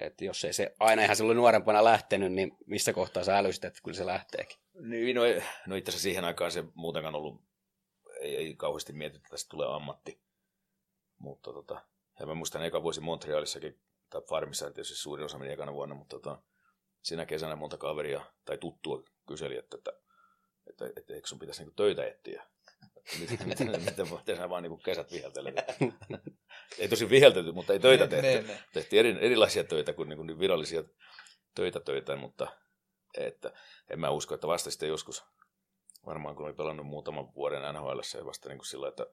että 0.00 0.24
jos 0.24 0.44
ei 0.44 0.52
se 0.52 0.74
aina 0.80 1.04
ihan 1.04 1.16
silloin 1.16 1.36
nuorempana 1.36 1.84
lähtenyt, 1.84 2.32
niin 2.32 2.56
missä 2.66 2.92
kohtaa 2.92 3.24
sä 3.24 3.38
älysit, 3.38 3.64
että 3.64 3.80
kyllä 3.84 3.96
se 3.96 4.06
lähteekin? 4.06 4.58
Niin, 4.74 5.16
no, 5.16 5.22
no 5.66 5.76
itse 5.76 5.90
asiassa 5.90 6.02
siihen 6.02 6.24
aikaan 6.24 6.52
se 6.52 6.64
muutenkaan 6.74 7.14
ollut, 7.14 7.42
ei, 8.20 8.36
ei 8.36 8.56
kauheasti 8.56 8.92
mietitty, 8.92 9.18
että 9.18 9.30
tästä 9.30 9.48
tulee 9.48 9.68
ammatti. 9.68 10.20
Mutta 11.18 11.52
tota, 11.52 11.82
ja 12.20 12.26
mä 12.26 12.34
muistan 12.34 12.64
eka 12.64 12.82
vuosi 12.82 13.00
Montrealissakin, 13.00 13.80
tai 14.10 14.22
Farmissa 14.28 14.70
tietysti 14.70 14.94
suurin 14.94 15.24
osa 15.24 15.38
meni 15.38 15.52
ekana 15.52 15.72
vuonna, 15.72 15.94
mutta 15.94 16.16
tota, 16.16 16.42
siinä 17.02 17.26
kesänä 17.26 17.56
monta 17.56 17.78
kaveria 17.78 18.24
tai 18.44 18.58
tuttua 18.58 19.02
kyseli, 19.28 19.56
että, 19.56 19.76
että, 19.76 19.90
että, 20.70 20.86
että, 20.86 21.00
että 21.00 21.14
eikö 21.14 21.28
sun 21.28 21.38
pitäisi 21.38 21.60
niinku 21.60 21.74
töitä 21.76 22.06
etsiä. 22.06 22.46
Miten, 23.20 23.48
miten, 23.48 23.84
miten, 23.84 24.08
miten 24.18 24.36
sä 24.36 24.50
vaan 24.50 24.62
niinku 24.62 24.76
kesät 24.76 25.12
viheltelet. 25.12 25.54
ei 26.78 26.88
tosi 26.88 27.10
viheltelty, 27.10 27.52
mutta 27.52 27.72
ei 27.72 27.78
töitä 27.78 28.06
tehty. 28.06 28.46
Ne, 28.46 28.54
ne. 28.54 28.62
Tehtiin 28.72 29.00
eri, 29.00 29.16
erilaisia 29.20 29.64
töitä 29.64 29.92
kuin 29.92 30.08
niinku 30.08 30.38
virallisia 30.38 30.84
töitä 31.54 31.80
töitä, 31.80 32.16
mutta 32.16 32.56
että 33.14 33.52
en 33.90 34.00
mä 34.00 34.10
usko, 34.10 34.34
että 34.34 34.46
vasta 34.46 34.70
sitten 34.70 34.88
joskus, 34.88 35.24
varmaan 36.06 36.36
kun 36.36 36.46
oli 36.46 36.54
pelannut 36.54 36.86
muutaman 36.86 37.34
vuoden 37.34 37.74
NHL, 37.74 38.00
ja 38.18 38.26
vasta 38.26 38.48
niin 38.48 38.58
kuin 38.58 38.66
sillä, 38.66 38.88
että 38.88 39.06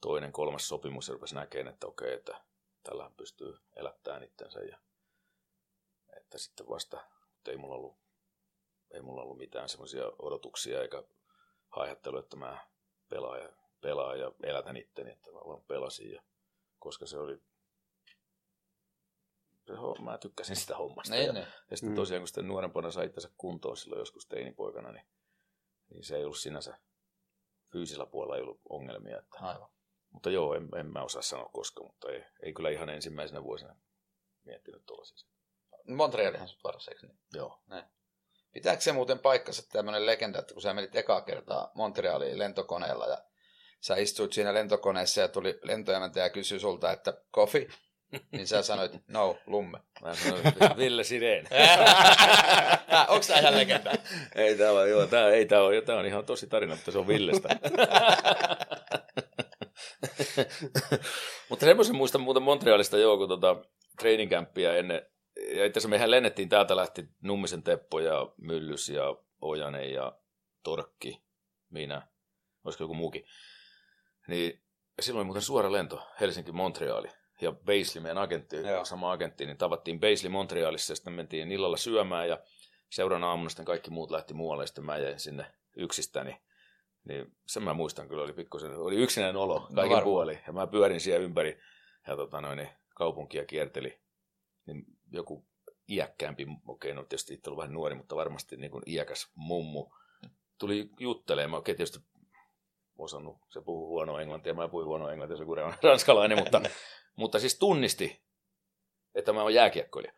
toinen, 0.00 0.32
kolmas 0.32 0.68
sopimus 0.68 1.08
ja 1.08 1.14
rupesi 1.14 1.34
näkemään, 1.34 1.74
että 1.74 1.86
okei, 1.86 2.12
että 2.14 2.44
tällähän 2.82 3.14
pystyy 3.14 3.54
elättämään 3.76 4.22
itsensä 4.22 4.60
ja 4.60 4.78
että 6.16 6.38
sitten 6.38 6.68
vasta, 6.68 7.00
että 7.36 7.50
ei 7.50 7.56
mulla 7.56 7.74
ollut, 7.74 7.98
ei 8.90 9.02
mulla 9.02 9.22
ollut 9.22 9.38
mitään 9.38 9.68
semmoisia 9.68 10.04
odotuksia 10.18 10.82
eikä 10.82 11.02
haihattelu, 11.68 12.18
että 12.18 12.36
mä 12.36 12.66
pelaan 13.08 13.40
ja, 13.40 13.52
pelaan 13.80 14.20
ja 14.20 14.32
elätän 14.42 14.76
itteni, 14.76 15.10
että 15.10 15.30
mä 15.30 15.38
vaan 15.38 15.62
pelasin 15.62 16.12
ja 16.12 16.22
koska 16.78 17.06
se 17.06 17.18
oli 17.18 17.38
se, 19.66 20.02
mä 20.02 20.18
tykkäsin 20.18 20.56
sitä 20.56 20.76
hommasta. 20.76 21.14
Ne, 21.14 21.22
ja, 21.22 21.32
ne. 21.32 21.46
ja 21.70 21.76
sitten 21.76 21.92
mm. 21.92 21.96
tosiaan, 21.96 22.20
kun 22.20 22.28
sitten 22.28 22.48
nuorempana 22.48 22.90
sai 22.90 23.06
itsensä 23.06 23.30
kuntoon 23.36 23.76
silloin 23.76 23.98
joskus 23.98 24.26
teinipoikana, 24.26 24.92
niin, 24.92 25.06
niin 25.90 26.04
se 26.04 26.16
ei 26.16 26.24
ollut 26.24 26.38
sinänsä 26.38 26.78
fyysisellä 27.72 28.06
puolella 28.06 28.36
ei 28.36 28.42
ollut 28.42 28.60
ongelmia. 28.68 29.18
Että, 29.18 29.38
Aivan. 29.40 29.68
Mutta 30.10 30.30
joo, 30.30 30.54
en, 30.54 30.68
en 30.76 30.86
mä 30.86 31.02
osaa 31.02 31.22
sanoa 31.22 31.50
koska, 31.52 31.82
mutta 31.82 32.10
ei, 32.10 32.24
ei 32.42 32.52
kyllä 32.52 32.70
ihan 32.70 32.88
ensimmäisenä 32.88 33.44
vuosina 33.44 33.76
miettinyt 34.44 34.86
tuollaisia. 34.86 35.28
Montrealihan 35.88 36.48
sut 36.48 36.60
eikö 36.88 37.06
niin? 37.06 37.18
Joo. 37.32 37.60
Näin. 37.66 37.84
Pitääkö 38.52 38.82
se 38.82 38.92
muuten 38.92 39.18
paikkansa 39.18 39.68
tämmöinen 39.68 40.06
legenda, 40.06 40.38
että 40.38 40.54
kun 40.54 40.62
sä 40.62 40.74
menit 40.74 40.96
ekaa 40.96 41.20
kertaa 41.20 41.70
Montrealiin 41.74 42.38
lentokoneella 42.38 43.06
ja 43.06 43.18
sä 43.80 43.96
istuit 43.96 44.32
siinä 44.32 44.54
lentokoneessa 44.54 45.20
ja 45.20 45.28
tuli 45.28 45.58
lentoemäntä 45.62 46.20
ja 46.20 46.30
kysyi 46.30 46.60
sulta, 46.60 46.92
että 46.92 47.22
kofi, 47.30 47.68
niin 48.32 48.46
sä 48.46 48.62
sanoit, 48.62 48.92
no, 49.08 49.38
lumme. 49.46 49.78
Mä 50.02 50.14
sanoin, 50.14 50.42
Ville 50.76 51.04
Sireen. 51.04 51.48
Onko 53.08 53.24
tämä 53.26 53.40
ihan 53.40 53.56
legenda? 53.56 53.92
ei 54.34 54.56
tämä 54.56 54.70
ole, 54.70 54.88
joo, 54.88 55.06
tämä, 55.06 55.28
ei 55.28 55.46
tämä 55.46 55.62
ole, 55.62 55.82
tämä 55.82 55.98
on 55.98 56.06
ihan 56.06 56.24
tosi 56.24 56.46
tarina, 56.46 56.74
mutta 56.74 56.90
se 56.92 56.98
on 56.98 57.08
Villestä. 57.08 57.48
Mutta 61.48 61.66
semmoisen 61.66 61.96
muistan 61.96 62.20
muuten 62.20 62.42
Montrealista 62.42 62.98
joo, 62.98 63.16
kun 63.18 63.28
tota, 63.28 63.56
training 63.98 64.30
campia 64.30 64.76
ennen, 64.76 65.06
ja 65.36 65.64
itse 65.64 65.78
asiassa 65.78 65.88
mehän 65.88 66.10
lennettiin, 66.10 66.48
täältä 66.48 66.76
lähti 66.76 67.04
Nummisen 67.22 67.62
Teppo 67.62 68.00
ja 68.00 68.32
Myllys 68.36 68.88
ja 68.88 69.16
Ojanen 69.40 69.92
ja 69.92 70.18
Torkki, 70.62 71.22
minä, 71.70 72.08
olisiko 72.64 72.84
joku 72.84 72.94
muukin. 72.94 73.24
Niin 74.28 74.62
silloin 75.00 75.20
oli 75.20 75.26
muuten 75.26 75.42
suora 75.42 75.72
lento 75.72 76.08
Helsinki-Montreali 76.20 77.17
ja 77.40 77.52
Beisli, 77.52 78.00
meidän 78.00 78.18
agentti, 78.18 78.56
Joo. 78.56 78.84
sama 78.84 79.12
agentti, 79.12 79.46
niin 79.46 79.56
tavattiin 79.56 80.00
Beisli 80.00 80.28
Montrealissa 80.28 80.92
ja 80.92 80.96
sitten 80.96 81.12
mentiin 81.12 81.52
illalla 81.52 81.76
syömään 81.76 82.28
ja 82.28 82.38
seuraan 82.90 83.24
aamuna 83.24 83.48
sitten 83.48 83.66
kaikki 83.66 83.90
muut 83.90 84.10
lähti 84.10 84.34
muualle 84.34 84.62
ja 84.62 84.66
sitten 84.66 84.84
mä 84.84 84.96
jäin 84.96 85.20
sinne 85.20 85.46
yksistäni. 85.76 86.40
Niin 87.04 87.36
sen 87.46 87.62
mä 87.62 87.74
muistan 87.74 88.08
kyllä, 88.08 88.22
oli 88.22 88.32
pikkusen, 88.32 88.76
oli 88.76 88.96
yksinäinen 88.96 89.36
olo 89.36 89.68
kaiken 89.74 89.98
no 89.98 90.04
puoli. 90.04 90.38
Ja 90.46 90.52
mä 90.52 90.66
pyörin 90.66 91.00
siellä 91.00 91.24
ympäri 91.24 91.58
ja 92.06 92.16
tota 92.16 92.40
noin, 92.40 92.56
niin 92.56 92.68
kaupunkia 92.94 93.44
kierteli. 93.44 94.00
Niin 94.66 94.84
joku 95.12 95.46
iäkkäämpi, 95.88 96.46
okei, 96.66 96.94
no 96.94 97.02
tietysti 97.02 97.34
itse 97.34 97.50
ollut 97.50 97.58
vähän 97.58 97.74
nuori, 97.74 97.94
mutta 97.94 98.16
varmasti 98.16 98.56
niin 98.56 98.70
kuin 98.70 98.82
iäkäs 98.86 99.30
mummu 99.34 99.90
tuli 100.58 100.90
juttelemaan. 101.00 101.60
Okei, 101.60 101.74
tietysti 101.74 101.98
osannut, 102.98 103.38
se 103.48 103.60
puhuu 103.60 103.88
huonoa 103.88 104.20
englantia, 104.20 104.54
mä 104.54 104.68
puhuin 104.68 104.86
huonoa 104.86 105.12
englantia, 105.12 105.36
se 105.36 105.42
on 105.42 105.72
ranskalainen, 105.82 106.38
mutta, 106.38 106.60
mutta 107.18 107.38
siis 107.38 107.58
tunnisti, 107.58 108.20
että 109.14 109.32
mä 109.32 109.42
oon 109.42 109.54
jääkiekkoilija. 109.54 110.12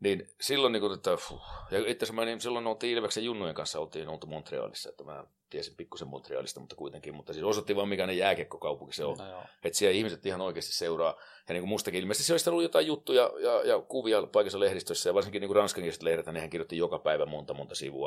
Niin 0.00 0.28
silloin, 0.40 0.72
niin 0.72 0.80
kuin, 0.80 0.94
että, 0.94 1.16
fuh, 1.16 1.42
ja 1.70 1.78
itse 1.78 2.04
asiassa 2.04 2.24
niin 2.24 2.40
silloin 2.40 2.66
oltiin 2.66 2.96
Ilveksen 2.96 3.24
junnujen 3.24 3.54
kanssa, 3.54 3.80
oltiin 3.80 4.08
oltu 4.08 4.26
Montrealissa, 4.26 4.88
että 4.88 5.04
mä 5.04 5.24
tiesin 5.50 5.76
pikkusen 5.76 6.08
Montrealista, 6.08 6.60
mutta 6.60 6.76
kuitenkin, 6.76 7.14
mutta 7.14 7.32
siis 7.32 7.44
osoitti 7.44 7.76
vaan 7.76 7.88
mikä 7.88 8.06
ne 8.06 8.12
jääkiekkokaupunki 8.12 8.96
se 8.96 9.04
on. 9.04 9.18
No, 9.18 9.42
että 9.64 9.78
siellä 9.78 9.96
ihmiset 9.96 10.26
ihan 10.26 10.40
oikeasti 10.40 10.72
seuraa, 10.72 11.16
ja 11.48 11.52
niin 11.52 11.62
kuin 11.62 11.68
mustakin 11.68 12.00
ilmeisesti 12.00 12.26
se 12.26 12.32
olisi 12.32 12.50
ollut 12.50 12.62
jotain 12.62 12.86
juttuja 12.86 13.30
ja, 13.42 13.62
ja 13.62 13.80
kuvia 13.80 14.26
paikassa 14.26 14.60
lehdistössä, 14.60 15.10
ja 15.10 15.14
varsinkin 15.14 15.40
niin 15.40 15.56
ranskankieliset 15.56 16.02
lehdet, 16.02 16.26
nehän 16.26 16.50
kirjoitti 16.50 16.76
joka 16.76 16.98
päivä 16.98 17.26
monta 17.26 17.54
monta 17.54 17.74
sivua. 17.74 18.06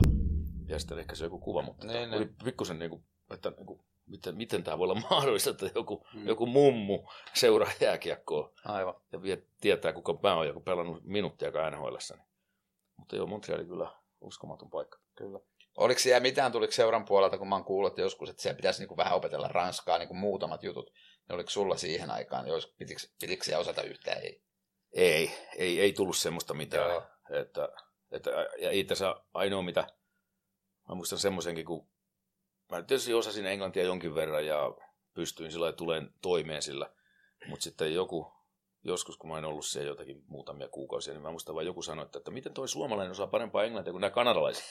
Ja 0.67 0.79
sitten 0.79 0.99
ehkä 0.99 1.15
se 1.15 1.25
joku 1.25 1.39
kuva, 1.39 1.61
mutta 1.61 1.87
ne. 1.87 2.17
oli 2.17 2.29
pikkusen 2.43 2.79
niin 2.79 2.89
kuin, 2.89 3.03
että 3.33 3.49
niin 3.49 3.65
kuin, 3.65 3.79
miten, 4.05 4.37
miten 4.37 4.63
tämä 4.63 4.77
voi 4.77 4.83
olla 4.83 5.01
mahdollista, 5.09 5.49
että 5.49 5.69
joku, 5.75 6.07
hmm. 6.13 6.27
joku 6.27 6.45
mummu 6.45 7.09
seuraa 7.33 7.71
jääkiekkoa. 7.79 8.53
Aivan. 8.65 8.95
Ja 9.11 9.21
vie, 9.21 9.43
tietää, 9.61 9.93
kuka 9.93 10.19
mä 10.23 10.35
oon, 10.35 10.47
joku 10.47 10.61
pelannut 10.61 11.03
minuuttia 11.03 11.49
nhl 11.71 11.97
niin. 12.09 12.23
Mutta 12.97 13.15
joo, 13.15 13.27
Montreali 13.27 13.65
kyllä 13.65 13.91
uskomaton 14.21 14.69
paikka. 14.69 14.99
Kyllä. 15.15 15.39
Oliko 15.77 15.99
siellä 15.99 16.19
mitään, 16.19 16.51
tuliko 16.51 16.73
seuran 16.73 17.05
puolelta, 17.05 17.37
kun 17.37 17.47
mä 17.47 17.55
oon 17.55 17.65
kuullut 17.65 17.91
että 17.91 18.01
joskus, 18.01 18.29
että 18.29 18.41
siellä 18.41 18.55
pitäisi 18.57 18.79
niinku 18.79 18.97
vähän 18.97 19.13
opetella 19.13 19.47
ranskaa, 19.47 19.97
niinku 19.97 20.13
muutamat 20.13 20.63
jutut. 20.63 20.93
Niin 20.93 21.35
oliko 21.35 21.49
sulla 21.49 21.77
siihen 21.77 22.11
aikaan, 22.11 22.45
niin 22.45 22.55
pitikö, 22.77 23.01
pitikö 23.19 23.43
siellä 23.43 23.61
osata 23.61 23.83
yhtään? 23.83 24.17
Ei. 24.21 24.43
Ei, 24.93 25.31
ei, 25.57 25.81
ei 25.81 25.93
tullut 25.93 26.17
semmoista 26.17 26.53
mitään. 26.53 26.89
Joo. 26.89 27.03
Että, 27.29 27.69
että, 28.11 28.31
ja 28.59 28.71
itse 28.71 28.93
asiassa 28.93 29.25
ainoa 29.33 29.61
mitä, 29.61 29.87
mä 30.89 30.95
muistan 30.95 31.19
semmoisenkin, 31.19 31.65
kun 31.65 31.87
mä 32.73 32.83
tietysti 32.83 33.13
osasin 33.13 33.45
englantia 33.45 33.83
jonkin 33.83 34.15
verran 34.15 34.45
ja 34.45 34.73
pystyin 35.13 35.51
sillä 35.51 35.71
tulen 35.71 36.13
toimeen 36.21 36.61
sillä, 36.61 36.89
mutta 37.47 37.63
sitten 37.63 37.93
joku, 37.93 38.33
joskus 38.83 39.17
kun 39.17 39.29
mä 39.29 39.37
en 39.37 39.45
ollut 39.45 39.65
siellä 39.65 39.89
jotakin 39.89 40.23
muutamia 40.27 40.67
kuukausia, 40.67 41.13
niin 41.13 41.23
mä 41.23 41.31
muistan 41.31 41.55
vaan 41.55 41.65
joku 41.65 41.81
sanoi, 41.81 42.05
että, 42.05 42.17
että 42.17 42.31
miten 42.31 42.53
toi 42.53 42.67
suomalainen 42.67 43.11
osaa 43.11 43.27
parempaa 43.27 43.63
englantia 43.63 43.93
kuin 43.93 44.01
nämä 44.01 44.11
kanadalaiset. 44.11 44.63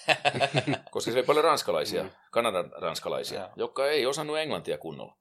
Koska 0.91 1.11
se 1.11 1.19
oli 1.19 1.27
paljon 1.27 1.45
ranskalaisia, 1.45 2.03
mm. 2.03 2.11
kanadan 2.31 2.73
ranskalaisia, 2.73 3.39
yeah. 3.39 3.53
jotka 3.57 3.87
ei 3.87 4.07
osannut 4.07 4.39
englantia 4.39 4.79
kunnolla. 4.79 5.17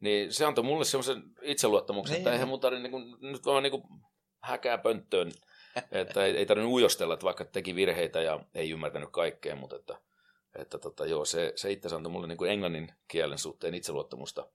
Niin 0.00 0.32
se 0.32 0.44
antoi 0.44 0.64
mulle 0.64 0.84
semmoisen 0.84 1.22
itseluottamuksen, 1.42 2.16
että 2.16 2.30
niin. 2.30 2.34
eihän 2.34 2.48
mun 2.48 2.60
tarvitse 2.60 2.88
niin 2.88 3.16
nyt 3.20 3.46
vaan 3.46 3.62
niin 3.62 3.82
häkää 4.42 4.78
pönttöön, 4.78 5.32
että 5.90 6.24
ei, 6.24 6.36
ei 6.36 6.46
tarvinnut 6.46 6.74
ujostella, 6.74 7.14
että 7.14 7.24
vaikka 7.24 7.44
teki 7.44 7.74
virheitä 7.74 8.22
ja 8.22 8.40
ei 8.54 8.70
ymmärtänyt 8.70 9.10
kaikkea, 9.12 9.56
mutta 9.56 9.76
että 9.76 9.98
että 10.54 10.78
tota, 10.78 11.06
joo, 11.06 11.24
se, 11.24 11.52
se 11.56 11.70
itse 11.70 11.94
antoi 11.94 12.12
mulle 12.12 12.26
niin 12.26 12.38
kuin 12.38 12.50
englannin 12.50 12.94
kielen 13.08 13.38
suhteen 13.38 13.74
itseluottamusta, 13.74 14.48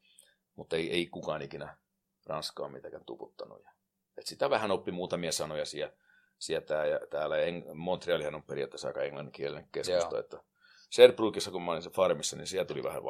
mutta 0.56 0.76
ei, 0.76 0.92
ei 0.92 1.08
kukaan 1.08 1.42
ikinä 1.42 1.78
ranskaa 2.26 2.70
mitenkään 2.70 3.06
tuputtanut. 3.06 3.64
Ja, 3.64 3.72
et 4.18 4.28
sitä 4.28 4.50
vähän 4.50 4.72
oppi 4.72 4.92
muutamia 4.92 5.32
sanoja 5.32 5.66
siellä, 5.66 5.94
sieltä 6.40 6.86
ja 6.86 7.00
täällä. 7.10 7.36
Montrealihan 7.74 8.36
on 8.36 8.44
periaatteessa 8.44 8.88
aika 8.88 9.02
englanninkielinen 9.02 9.70
keskusta. 9.72 10.16
Joo. 10.16 10.20
Että 10.20 10.44
Sherbrookeissa, 10.92 11.52
kun 11.52 11.62
mä 11.62 11.72
olin 11.72 11.84
se 11.84 11.90
farmissa, 11.90 12.36
niin 12.36 12.48
siellä 12.48 12.66
tuli 12.66 12.84
vähän 12.84 13.04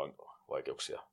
vaikeuksia, 0.50 1.04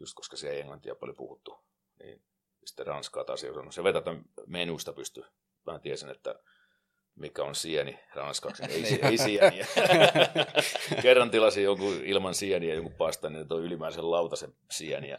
just 0.00 0.14
koska 0.14 0.36
siellä 0.36 0.54
ei 0.54 0.60
englantia 0.60 0.94
paljon 0.94 1.16
puhuttu. 1.16 1.64
Niin 2.02 2.22
sitten 2.64 2.86
ranskaa 2.86 3.24
taas 3.24 3.44
ei 3.44 3.50
osannut. 3.50 3.74
Se 3.74 3.84
vetätä 3.84 4.10
menuista 4.46 4.92
pysty. 4.92 5.24
Mä 5.66 5.78
tiesin, 5.78 6.10
että 6.10 6.34
mikä 7.16 7.42
on 7.42 7.54
sieni 7.54 8.00
ranskaksi, 8.14 8.62
ei, 8.68 8.82
niin. 8.82 9.04
ei 9.04 9.18
sieniä. 9.18 9.66
Kerran 11.02 11.30
tilasin 11.30 11.64
jonkun 11.64 12.00
ilman 12.04 12.34
sieniä 12.34 12.74
jonkun 12.74 12.94
pastan, 12.94 13.32
niin 13.32 13.48
toi 13.48 13.60
ylimääräisen 13.60 14.10
lautasen 14.10 14.54
sieniä. 14.70 15.18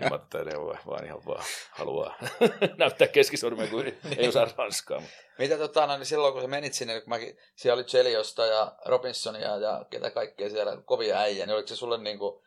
Ja 0.00 0.10
mä 0.10 0.16
että 0.16 0.44
ne 0.44 0.52
vaan 0.86 1.04
ihan 1.04 1.26
vaan 1.26 1.44
haluaa 1.70 2.18
näyttää 2.78 3.08
keskisormen, 3.08 3.68
kun 3.68 3.84
ei 4.16 4.28
osaa 4.28 4.48
ranskaa. 4.56 5.00
Mutta. 5.00 5.16
Mitä 5.38 5.58
tota, 5.58 5.86
no, 5.86 5.96
niin 5.96 6.06
silloin 6.06 6.32
kun 6.32 6.42
sä 6.42 6.48
menit 6.48 6.74
sinne, 6.74 7.00
kun 7.00 7.08
mäkin, 7.08 7.38
siellä 7.56 7.74
oli 7.74 7.84
Cheliosta 7.84 8.46
ja 8.46 8.72
Robinsonia 8.86 9.56
ja 9.56 9.84
ketä 9.90 10.10
kaikkea 10.10 10.50
siellä, 10.50 10.82
kovia 10.84 11.18
äijä, 11.18 11.46
niin 11.46 11.54
oliko 11.54 11.68
se 11.68 11.76
sulle 11.76 11.98
niin 11.98 12.18
kuin, 12.18 12.42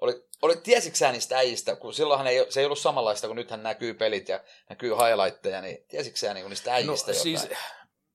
Oli, 0.00 0.24
oli, 0.42 0.56
tiesitkö 0.56 0.98
sä 0.98 1.12
niistä 1.12 1.36
äijistä, 1.36 1.76
kun 1.76 1.94
silloinhan 1.94 2.26
ei, 2.26 2.46
se 2.48 2.60
ei 2.60 2.66
ollut 2.66 2.78
samanlaista, 2.78 3.26
kun 3.26 3.36
nythän 3.36 3.62
näkyy 3.62 3.94
pelit 3.94 4.28
ja 4.28 4.40
näkyy 4.68 4.90
highlightteja, 4.90 5.60
niin 5.60 5.84
tiesitkö 5.88 6.18
sä 6.18 6.34
niin 6.34 6.48
niistä 6.48 6.74
äijistä 6.74 7.12
no, 7.12 7.16
jotain? 7.16 7.22
siis, 7.22 7.48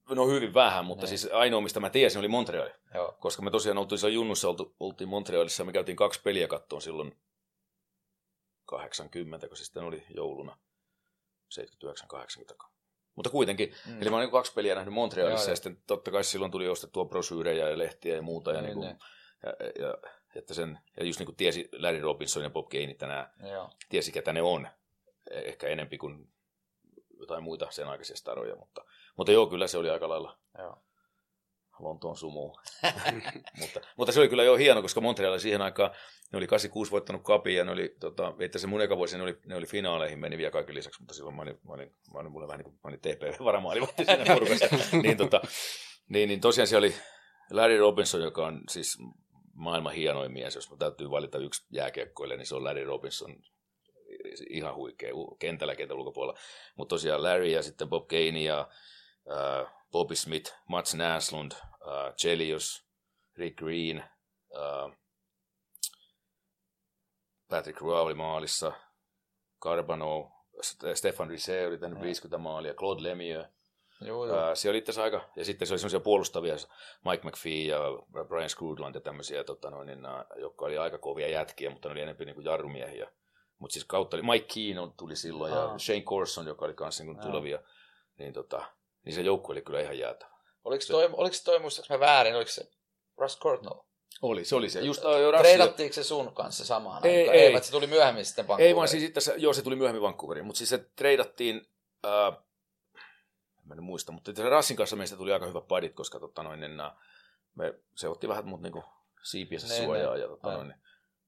no 0.10 0.28
hyvin 0.28 0.54
vähän, 0.54 0.86
mutta 0.86 1.06
Niin. 1.06 1.18
siis 1.20 1.34
ainoa, 1.34 1.62
mistä 1.62 1.80
mä 1.80 1.90
tiesin, 1.90 2.20
oli 2.20 2.28
Montreal. 2.28 2.70
Joo. 2.94 3.18
Koska 3.20 3.42
me 3.42 3.52
tosiaan 3.52 3.78
oltiin 3.78 4.00
siellä 4.00 4.14
junnussa, 4.16 4.50
oltu, 4.50 4.76
oltiin 4.80 5.08
Montrealissa 5.10 5.62
ja 5.62 5.66
me 5.66 5.72
käytiin 5.72 5.96
kaksi 5.98 6.22
peliä 6.24 6.48
kattoon 6.48 6.82
silloin 6.82 7.18
80, 8.66 9.48
kun 9.48 9.58
se 9.58 9.66
sitten 9.66 9.84
oli 9.84 10.04
jouluna. 10.16 10.58
79-80. 11.50 12.68
Mutta 13.16 13.30
kuitenkin, 13.30 13.76
Mm. 13.88 14.02
eli 14.02 14.10
mä 14.10 14.18
olin 14.18 14.32
kaksi 14.32 14.54
peliä 14.54 14.76
nähnyt 14.76 14.94
Montrealissa 14.94 15.46
Joo, 15.46 15.52
ja 15.52 15.56
sitten 15.56 15.84
totta 15.88 16.12
kai 16.12 16.24
silloin 16.24 16.52
tuli 16.52 16.68
ostettua 16.68 17.06
brosyyrejä 17.06 17.70
ja 17.70 17.78
lehtiä 17.78 18.16
ja 18.16 18.22
muuta. 18.22 18.52
Ja, 18.52 18.62
Niin, 18.62 18.80
niin, 18.80 18.80
niin. 18.80 18.98
kuin, 18.98 19.08
ja, 19.80 19.86
ja, 19.88 19.98
että 20.36 20.54
sen, 20.54 20.80
ja 20.98 21.06
just 21.06 21.20
niin 21.20 21.26
kuin 21.26 21.36
tiesi 21.36 21.70
Larry 21.78 22.02
Robinson 22.02 22.44
ja 22.44 22.50
Bob 22.50 22.70
Gainey 22.70 22.94
tänään, 22.96 23.34
Joo. 23.52 23.70
tiesi 23.90 24.12
ketä 24.12 24.34
ne 24.34 24.42
on. 24.42 24.68
Ehkä 25.32 25.68
enempi 25.68 25.98
kuin 25.98 26.34
jotain 27.20 27.44
muita 27.44 27.68
sen 27.72 27.88
aikaisia 27.88 28.16
staroja, 28.16 28.56
mutta, 28.56 28.86
mutta 29.18 29.32
joo, 29.32 29.48
kyllä 29.48 29.68
se 29.68 29.78
oli 29.78 29.90
aika 29.90 30.10
lailla 30.10 30.38
Joo. 30.58 30.78
Lontoon 31.80 32.18
sumu. 32.18 32.56
mutta, 33.60 33.82
mutta, 33.98 34.12
se 34.12 34.20
oli 34.20 34.30
kyllä 34.30 34.44
jo 34.44 34.56
hieno, 34.56 34.82
koska 34.82 35.02
Montreal 35.02 35.40
siihen 35.40 35.62
aikaan, 35.62 35.92
ne 36.32 36.38
oli 36.38 36.48
86 36.48 36.92
voittanut 36.92 37.24
kapia, 37.24 37.58
ja 37.58 37.66
ne 37.66 37.72
oli, 37.72 37.96
tota, 38.00 38.30
itse 38.30 38.46
asiassa 38.46 38.68
mun 38.68 38.82
eka 38.82 38.98
vuosi, 38.98 39.18
ne 39.18 39.24
oli, 39.24 39.38
ne 39.46 39.56
oli 39.56 39.66
finaaleihin, 39.66 40.20
meni 40.20 40.38
vielä 40.38 40.52
kaiken 40.52 40.76
lisäksi, 40.76 41.02
mutta 41.02 41.14
silloin 41.14 41.36
mä 41.36 41.42
olin, 41.42 41.60
mä 41.68 41.74
olin, 41.74 41.96
mä 42.14 42.20
olin 42.20 42.32
mulle 42.32 42.48
vähän 42.48 42.58
niin 42.58 42.64
kuin, 42.64 42.80
mä 42.84 42.88
olin 42.88 43.00
TPV-varamaalivotti 43.00 44.06
siinä 44.06 44.26
porukassa. 44.34 44.66
niin, 45.04 45.18
tota, 45.18 45.42
niin, 46.10 46.30
niin 46.30 46.42
tosiaan 46.42 46.68
se 46.68 46.78
oli 46.78 46.96
Larry 47.52 47.78
Robinson, 47.78 48.22
joka 48.22 48.46
on 48.46 48.62
siis 48.70 48.98
maailman 49.54 49.94
hienoin 49.94 50.32
mies, 50.32 50.56
jos 50.56 50.72
mä 50.72 50.78
täytyy 50.78 51.10
valita 51.10 51.38
yksi 51.38 51.66
jääkiekkoille, 51.72 52.38
niin 52.38 52.48
se 52.48 52.56
on 52.56 52.64
Larry 52.64 52.84
Robinson, 52.84 53.36
ihan 54.50 54.76
huikea 54.76 55.14
kentällä 55.40 55.76
kentän 55.76 55.98
ulkopuolella. 55.98 56.40
Mutta 56.76 56.94
tosiaan 56.94 57.24
Larry 57.24 57.48
ja 57.48 57.64
sitten 57.64 57.90
Bob 57.90 58.08
Gainey 58.08 58.42
ja 58.42 58.68
äh, 59.32 59.74
Bobby 59.92 60.16
Smith, 60.16 60.54
Mats 60.70 60.94
Näslund, 60.94 61.52
äh, 61.52 62.14
Chelios, 62.22 62.86
Rick 63.38 63.58
Green, 63.58 63.98
äh, 64.56 64.98
Patrick 67.50 67.82
Roy 67.82 68.02
oli 68.02 68.14
maalissa, 68.14 68.72
Carbano, 69.64 70.32
St- 70.62 70.96
Stefan 70.96 71.30
Risse 71.30 71.68
oli 71.68 71.78
Joo. 71.82 72.02
50 72.02 72.38
maalia, 72.38 72.74
Claude 72.74 73.04
Lemieux. 73.04 73.48
Joo, 74.02 74.26
joo. 74.28 74.38
Ää, 74.38 74.56
siellä 74.56 74.72
oli 74.72 74.78
itse 74.78 75.02
aika, 75.02 75.30
ja 75.36 75.46
sitten 75.46 75.68
se 75.68 75.74
oli 75.74 75.80
semmoisia 75.80 76.00
puolustavia, 76.00 76.56
Mike 77.06 77.28
McPhee 77.28 77.64
ja 77.64 77.80
Brian 78.28 78.50
Scrudland 78.50 78.96
ja 78.96 79.02
tämmöisiä, 79.02 79.44
tota 79.44 79.70
noin, 79.70 79.86
niin, 79.88 80.02
nää, 80.02 80.26
jotka 80.36 80.66
oli 80.66 80.78
aika 80.78 80.98
kovia 80.98 81.28
jätkiä, 81.30 81.70
mutta 81.70 81.90
ne 81.90 81.92
oli 81.92 82.02
enemmän 82.02 82.26
niin 82.26 82.36
kuin 82.36 82.46
jarrumiehiä. 82.46 83.12
Mutta 83.60 83.74
siis 83.74 83.86
kautta 83.86 84.18
oli, 84.18 84.24
Mike 84.24 84.54
Keenon 84.54 84.94
tuli 84.98 85.16
silloin 85.16 85.54
Aa. 85.54 85.72
ja 85.72 85.78
Shane 85.78 86.02
Corson, 86.02 86.48
joka 86.48 86.66
oli 86.66 86.74
kanssa 86.74 87.04
niin 87.04 87.20
tulevia, 87.20 87.60
niin, 88.18 88.34
tota, 88.34 88.66
niin 89.06 89.16
se 89.16 89.22
joukko 89.22 89.52
oli 89.52 89.62
kyllä 89.62 89.82
ihan 89.82 89.98
jäätävä. 90.00 90.34
Oliko 90.64 90.84
toi, 90.88 91.10
oliko 91.14 91.36
toi 91.46 91.60
muistaaks 91.60 91.90
mä 91.90 92.00
väärin, 92.00 92.36
oliko 92.36 92.52
se 92.52 92.72
Russ 93.18 93.40
Cortnell? 93.40 93.80
Oli, 94.22 94.46
se 94.46 94.56
oli 94.56 94.70
se. 94.70 94.82
Just 94.82 95.04
uh, 95.06 95.40
Treidattiinko 95.40 95.94
se 95.94 96.04
sun 96.04 96.34
kanssa 96.34 96.66
samaan 96.66 97.06
Ei, 97.06 97.20
aikaan? 97.20 97.38
ei. 97.38 97.56
Ei, 97.56 97.64
se 97.64 97.72
tuli 97.72 97.88
myöhemmin 97.88 98.26
sitten 98.26 98.44
Ei 98.44 98.48
Vancouveriin. 98.48 98.76
vaan 98.76 98.88
siis 98.88 99.04
itse 99.04 99.34
joo 99.38 99.54
se 99.54 99.62
tuli 99.62 99.76
myöhemmin 99.76 100.02
Vancouveriin, 100.02 100.46
mutta 100.46 100.58
siis 100.58 100.70
se 100.70 100.78
treidattiin, 100.96 101.68
ää, 102.04 102.28
en 103.72 103.78
nyt 103.78 103.86
muista, 103.86 104.12
mutta 104.12 104.32
Rassin 104.50 104.78
kanssa 104.78 104.96
meistä 104.96 105.16
tuli 105.18 105.34
aika 105.34 105.46
hyvä 105.46 105.62
padit, 105.62 105.94
koska 105.94 106.20
tota 106.20 106.44
noin, 106.44 106.60
niin, 106.60 106.78
nää, 106.78 106.96
me, 107.56 107.74
se 107.96 108.08
otti 108.08 108.28
vähän 108.28 108.46
mut 108.48 108.62
niinku 108.62 108.84
siipiensä 109.24 109.68
Niin, 109.68 109.84
suojaa 109.84 110.14
niin. 110.14 110.22
ja 110.22 110.28
tota 110.28 110.52
noin, 110.52 110.68
niin, 110.68 110.80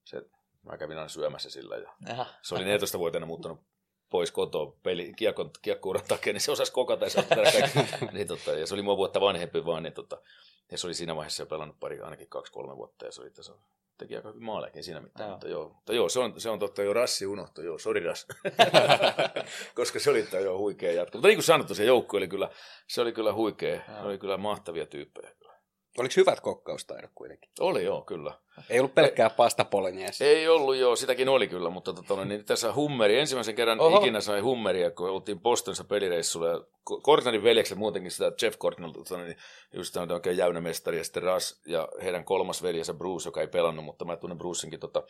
se, 0.04 0.22
mä 0.64 0.78
kävin 0.78 0.98
aina 0.98 1.10
syömässä 1.10 1.50
sillä 1.50 1.78
ja 1.78 1.94
Jaha. 2.08 2.26
se 2.42 2.56
oli 2.56 2.64
14-vuotiaana 2.78 3.26
muuttanut 3.26 3.60
pois 4.16 4.32
kotoa 4.32 4.74
peli, 4.84 5.14
kiekko, 5.16 5.50
kiekkuuran 5.62 6.04
takia, 6.08 6.34
niin 6.34 6.42
se 6.42 6.52
osasi 6.52 6.72
kokata 6.72 7.06
ja 7.06 7.10
se, 7.10 7.26
niin, 8.12 8.28
tota, 8.28 8.52
ja 8.52 8.68
se 8.68 8.74
oli 8.74 8.82
mua 8.82 8.98
vuotta 8.98 9.22
vanhempi 9.22 9.66
vaan, 9.66 9.84
niin, 9.84 9.94
tota, 9.94 10.22
ja 10.72 10.78
se 10.78 10.88
oli 10.88 10.94
siinä 10.94 11.16
vaiheessa 11.16 11.44
jo 11.44 11.48
pelannut 11.48 11.80
pari, 11.80 12.00
ainakin 12.00 12.28
kaksi-kolme 12.28 12.78
vuotta 12.78 13.06
ja 13.06 13.12
se 13.12 13.22
oli 13.22 13.32
tässä 13.32 13.54
teki 13.98 14.16
aika 14.16 14.28
hyvin 14.28 14.44
maalejakin 14.44 14.84
siinä. 14.84 15.02
Joo. 15.20 15.30
Mutta 15.30 15.48
joo, 15.48 15.70
mutta 15.70 15.94
joo 15.94 16.10
se, 16.10 16.20
on, 16.20 16.42
se 16.42 16.50
on 16.50 16.60
totta, 16.60 16.84
jo 16.84 16.94
rassi 16.94 17.26
unohtu, 17.26 17.62
joo, 17.62 17.78
sori. 17.78 18.04
Koska 19.76 20.00
se 20.00 20.10
oli 20.10 20.28
jo 20.44 20.58
huikea 20.58 20.92
jatko. 20.92 21.18
Mutta 21.18 21.28
niin 21.28 21.38
kuin 21.38 21.44
sanottu, 21.44 21.76
se 21.76 21.86
joukko 21.86 22.18
oli 22.18 22.28
kyllä, 22.28 22.50
se 22.88 23.02
oli 23.02 23.12
kyllä 23.12 23.34
huikea, 23.34 23.82
ne 23.88 24.02
oli 24.02 24.18
kyllä 24.18 24.38
mahtavia 24.38 24.86
tyyppejä. 24.86 25.32
Kyllä. 25.40 25.55
Oliko 25.98 26.14
hyvät 26.18 26.40
kokkaustaidot 26.40 27.12
kuitenkin? 27.16 27.52
Oli 27.60 27.84
joo, 27.84 28.02
kyllä. 28.02 28.34
Ei 28.70 28.80
ollut 28.80 28.96
pelkkää 28.96 29.30
pasta 29.30 29.66
bolognese. 29.66 30.26
Ei 30.26 30.48
ollut 30.48 30.76
joo, 30.76 30.96
sitäkin 30.96 31.30
oli 31.30 31.48
kyllä, 31.48 31.70
mutta 31.70 31.94
tota, 31.94 32.26
niin 32.26 32.46
tässä 32.46 32.74
Hummeri, 32.74 33.20
ensimmäisen 33.20 33.56
kerran 33.56 33.80
Oho. 33.80 33.98
Ikinä 33.98 34.22
sai 34.22 34.40
Hummeria, 34.40 34.92
kun 34.92 35.10
oltiin 35.10 35.40
Bostonissa 35.40 35.84
pelireissulla. 35.84 36.48
Ja 36.48 36.62
Kortnerin 37.02 37.44
veljekset 37.44 37.78
muutenkin 37.78 38.12
sitä 38.12 38.32
Jeff 38.42 38.58
Kortnel, 38.58 38.92
tota, 38.92 39.18
niin 39.18 39.38
just 39.74 39.94
tämä 39.94 40.14
oikein 40.14 40.38
jäynämestari 40.38 40.98
ja 40.98 41.04
sitten 41.04 41.24
Ras 41.24 41.62
ja 41.68 41.88
heidän 42.04 42.26
kolmas 42.26 42.64
veljensä 42.64 42.94
Bruce, 42.94 43.28
joka 43.28 43.42
ei 43.42 43.48
pelannut, 43.48 43.86
mutta 43.86 44.06
mä 44.06 44.18
tunnen 44.18 44.38
Brucenkin, 44.38 44.80
tota, 44.80 45.04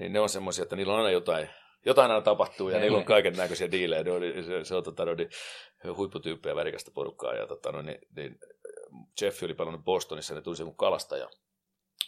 niin 0.00 0.12
ne 0.12 0.20
on 0.20 0.28
semmoisia, 0.28 0.62
että 0.62 0.76
niillä 0.76 0.92
on 0.92 0.98
aina 0.98 1.10
jotain, 1.10 1.48
jotain 1.86 2.10
aina 2.10 2.22
tapahtuu 2.22 2.68
ja 2.68 2.78
niillä 2.78 2.98
on 2.98 3.04
kaiken 3.04 3.36
näköisiä 3.36 3.70
diilejä. 3.70 4.02
Ne 4.02 4.12
oli, 4.12 4.42
se, 4.42 4.64
se 4.64 4.74
on 4.74 4.82
tota, 4.82 5.04
no, 5.04 5.14
niin, 5.14 5.28
huipputyyppejä, 5.96 6.56
värikästä 6.56 6.90
porukkaa 6.94 7.34
ja 7.34 7.46
tota, 7.46 7.72
no, 7.72 7.82
niin, 7.82 7.98
niin, 8.16 8.38
Jeff 9.20 9.42
oli 9.42 9.54
pelannut 9.54 9.84
Bostonissa 9.84 10.34
ja 10.34 10.34
ne 10.34 10.42
tuli 10.42 10.56
se 10.56 10.64
mun 10.64 10.76
kalastaja. 10.76 11.30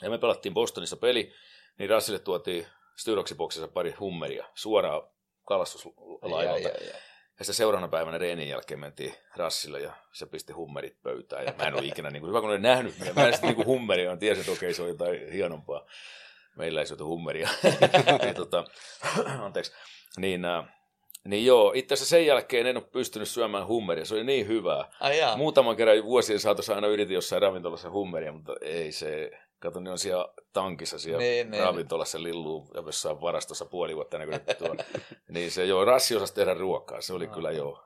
Ja 0.03 0.11
me 0.11 0.19
pelattiin 0.19 0.55
Bostonissa 0.55 0.97
peli, 0.97 1.33
niin 1.79 1.91
Rassille 1.91 2.19
tuotiin 2.19 2.67
Styroksiboksissa 2.97 3.69
pari 3.69 3.93
hummeria 3.93 4.47
suoraan 4.55 5.03
kalastuslaivalta. 5.45 6.59
Ja, 6.59 6.59
ja, 6.59 6.87
ja. 6.87 6.95
Ja 7.39 7.45
sitten 7.45 7.55
seuraavana 7.55 7.89
päivänä 7.89 8.19
reenin 8.19 8.49
jälkeen 8.49 8.81
mentiin 8.81 9.15
Rassille 9.37 9.81
ja 9.81 9.93
se 10.13 10.27
pisti 10.27 10.53
hummerit 10.53 11.03
pöytään. 11.03 11.47
Ja 11.47 11.55
mä 11.59 11.65
en 11.65 11.75
ole 11.75 11.85
ikinä, 11.85 12.11
niin 12.11 12.21
kuin, 12.21 12.29
hyvä 12.29 12.41
kun 12.41 12.51
olen 12.51 12.63
nähnyt, 12.63 12.99
niin 12.99 13.15
mä 13.15 13.27
en 13.27 13.33
sitten 13.33 13.55
niin 13.55 13.67
hummeria, 13.67 14.11
mä 14.11 14.17
tiesin, 14.17 14.41
että 14.41 14.53
okei 14.53 14.75
se 14.75 14.83
on 14.83 14.89
jotain 14.89 15.33
hienompaa. 15.33 15.87
Meillä 16.57 16.81
ei 16.81 16.87
syöty 16.87 17.05
hummeria. 17.05 17.49
niin, 18.23 18.35
tota, 18.35 18.65
anteeksi. 19.47 19.73
Niin, 20.17 20.45
äh, 20.45 20.65
niin 21.25 21.47
joo, 21.47 21.73
itse 21.75 21.95
asiassa 21.95 22.11
sen 22.11 22.27
jälkeen 22.27 22.67
en 22.67 22.77
ole 22.77 22.85
pystynyt 22.93 23.29
syömään 23.29 23.67
hummeria. 23.67 24.05
Se 24.05 24.15
oli 24.15 24.25
niin 24.25 24.47
hyvää. 24.49 24.91
Ai 25.01 25.19
jaa. 25.19 25.37
Muutaman 25.37 25.77
kerran 25.77 26.05
vuosien 26.05 26.41
saatossa 26.41 26.75
aina 26.75 26.87
yritin 26.87 27.15
jossain 27.15 27.43
ravintolassa 27.43 27.91
hummeria, 27.91 28.33
mutta 28.33 28.53
ei 28.61 28.93
se, 28.93 29.31
kato 29.59 29.81
ne 29.81 29.91
on 29.91 29.99
siellä 29.99 30.29
tankissa 30.53 30.99
siellä 30.99 31.19
Niin, 31.23 31.51
niin. 31.51 31.63
ravintolassa 31.63 32.23
lilluu 32.23 32.71
ja 32.75 32.83
jossain 32.87 33.21
varastossa 33.21 33.65
puoli 33.65 33.97
vuotta 33.97 34.17
ennen 34.23 34.41
kuin 34.41 34.79
niin 35.35 35.51
se 35.51 35.65
joo, 35.65 35.85
rassi 35.85 36.17
osasi 36.17 36.35
tehdä 36.35 36.55
ruokaa, 36.55 37.01
se 37.01 37.13
oli 37.13 37.27
Ah. 37.27 37.33
kyllä 37.35 37.51
joo. 37.51 37.83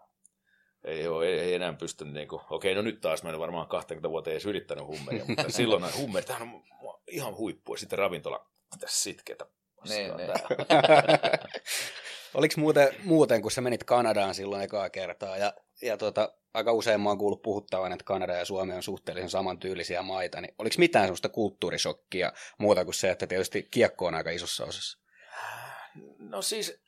Ei, 0.85 1.05
joo, 1.05 1.23
ei, 1.23 1.39
ei 1.39 1.55
enää 1.55 1.73
pysty 1.73 2.05
niin 2.05 2.29
kuin, 2.29 2.43
okei, 2.51 2.75
no 2.75 2.83
nyt 2.83 3.01
taas 3.01 3.23
mä 3.23 3.31
en 3.31 3.39
varmaan 3.39 3.67
20 3.69 4.11
vuotta 4.11 4.31
edes 4.31 4.47
yrittänyt 4.47 4.87
hummeria, 4.87 5.25
mutta 5.29 5.45
silloin 5.51 5.85
hummeri, 5.97 6.27
tämähän 6.27 6.49
on 6.83 7.01
ihan 7.09 7.37
huippua. 7.37 7.77
Sitten 7.77 7.99
ravintola, 7.99 8.47
mitä 8.75 8.87
sitkeitä 8.89 9.47
Niin, 9.89 10.17
niin. 10.17 10.31
Oliko 12.35 12.55
muuten, 12.57 12.89
muuten, 13.05 13.43
kun 13.43 13.51
sä 13.51 13.61
menit 13.61 13.85
Kanadaan 13.85 14.35
silloin 14.35 14.63
ekaa 14.63 14.91
kertaa, 14.91 15.37
ja, 15.37 15.55
ja 15.83 15.97
tota, 15.97 16.33
aika 16.55 16.73
usein 16.73 17.01
mä 17.01 17.09
oon 17.09 17.19
kuullut 17.19 17.43
puhuttavan, 17.43 17.93
että 17.93 18.05
Kanada 18.05 18.33
ja 18.33 18.45
Suomi 18.45 18.75
on 18.75 18.83
suhteellisen 18.83 19.31
samantyylisiä 19.31 20.03
maita, 20.03 20.41
niin 20.41 20.55
oliko 20.59 20.75
mitään 20.79 21.05
sellaista 21.05 21.29
kulttuurisokkia 21.29 22.33
muuta 22.59 22.85
kuin 22.85 22.95
se, 22.95 23.11
että 23.11 23.27
tietysti 23.27 23.69
kiekko 23.71 24.07
on 24.07 24.15
aika 24.15 24.31
isossa 24.31 24.65
osassa? 24.65 24.99
No 26.19 26.43
siis, 26.43 26.83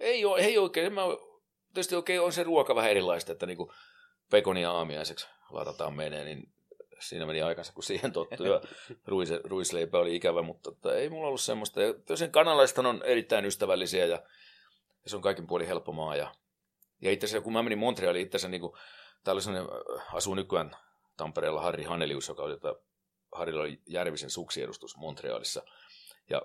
ei, 0.00 0.24
ole, 0.24 0.40
ei 0.40 0.58
oikein. 0.58 0.92
Mä, 0.92 1.02
tietysti 1.74 1.94
okei, 1.94 2.18
on 2.18 2.32
se 2.32 2.42
ruoka 2.42 2.74
vähän 2.74 2.90
erilaista, 2.90 3.32
että 3.32 3.46
niinku 3.46 3.72
pekoni 4.30 4.62
ja 4.62 4.72
aamiaiseksi 4.72 5.26
ladataan 5.50 5.94
menee, 5.94 6.24
niin 6.24 6.52
siinä 7.00 7.26
meni 7.26 7.42
aikansa, 7.42 7.72
kun 7.72 7.82
siihen 7.82 8.12
tottui. 8.12 8.48
Ja 8.48 8.60
ruis, 9.06 9.30
ruisleipä 9.44 9.98
oli 9.98 10.16
ikävä, 10.16 10.42
mutta 10.42 10.70
että 10.70 10.94
ei 10.94 11.08
mulla 11.08 11.26
ollut 11.26 11.40
semmoista. 11.40 11.82
Ja 11.82 11.94
tosiaan 11.94 12.32
kanalaiset 12.32 12.78
on 12.78 13.02
erittäin 13.04 13.44
ystävällisiä 13.44 14.06
ja, 14.06 14.22
ja 15.04 15.10
se 15.10 15.16
on 15.16 15.22
kaikin 15.22 15.46
puolin 15.46 15.66
helppo 15.66 15.92
maa. 15.92 16.16
Ja, 16.16 16.34
ja 17.02 17.10
itse 17.10 17.26
asiassa, 17.26 17.44
kun 17.44 17.52
mä 17.52 17.62
menin 17.62 17.78
Montrealiin, 17.78 18.26
itse 18.26 18.36
asiassa 18.36 18.48
niin 18.48 18.60
kuin, 18.60 18.72
täällä 19.24 19.42
oli 19.50 19.58
äh, 19.58 20.14
asuu 20.14 20.34
nykyään 20.34 20.76
Tampereella 21.16 21.60
Harri 21.60 21.84
Hanelius, 21.84 22.28
joka 22.28 22.42
oli, 22.42 22.52
jota, 22.52 22.74
Harrilla 23.32 23.60
oli 23.60 23.80
Järvisen 23.86 24.30
suksiedustus 24.30 24.96
Montrealissa. 24.96 25.62
Ja 26.30 26.42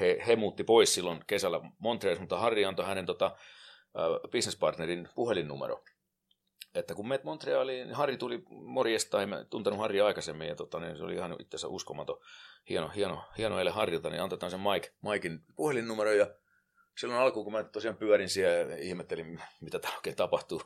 he, 0.00 0.22
he 0.26 0.36
muutti 0.36 0.64
pois 0.64 0.94
silloin 0.94 1.24
kesällä 1.26 1.60
Montrealissa, 1.78 2.22
mutta 2.22 2.38
Harri 2.38 2.64
antoi 2.64 2.86
hänen 2.86 3.06
tota, 3.06 3.26
äh, 3.26 4.30
businesspartnerin 4.32 5.08
puhelinnumero. 5.14 5.84
Että 6.74 6.94
kun 6.94 7.08
menet 7.08 7.24
Montrealiin, 7.24 7.86
niin 7.86 7.96
Harri 7.96 8.16
tuli 8.16 8.42
morjesta, 8.50 9.22
en 9.22 9.28
mä 9.28 9.44
tuntenut 9.44 9.78
Harria 9.78 10.06
aikaisemmin, 10.06 10.48
ja 10.48 10.54
tota, 10.54 10.80
niin 10.80 10.96
se 10.96 11.04
oli 11.04 11.14
ihan 11.14 11.32
itse 11.32 11.56
asiassa 11.56 11.68
uskomaton, 11.68 12.20
hieno, 12.68 12.88
hieno, 12.88 13.24
hieno 13.38 13.58
eilen 13.58 13.72
Harrilta, 13.72 14.10
niin 14.10 14.22
antetaan 14.22 14.50
sen 14.50 14.60
Mike, 14.60 14.92
Mikein 15.02 15.44
puhelinnumero, 15.56 16.12
ja 16.12 16.34
silloin 16.98 17.20
alkuun, 17.20 17.44
kun 17.44 17.52
mä 17.52 17.64
tosiaan 17.64 17.96
pyörin 17.96 18.28
siellä 18.28 18.74
ja 18.74 18.82
ihmettelin, 18.82 19.42
mitä 19.60 19.78
täällä 19.78 19.98
oikein 19.98 20.16
tapahtuu, 20.16 20.62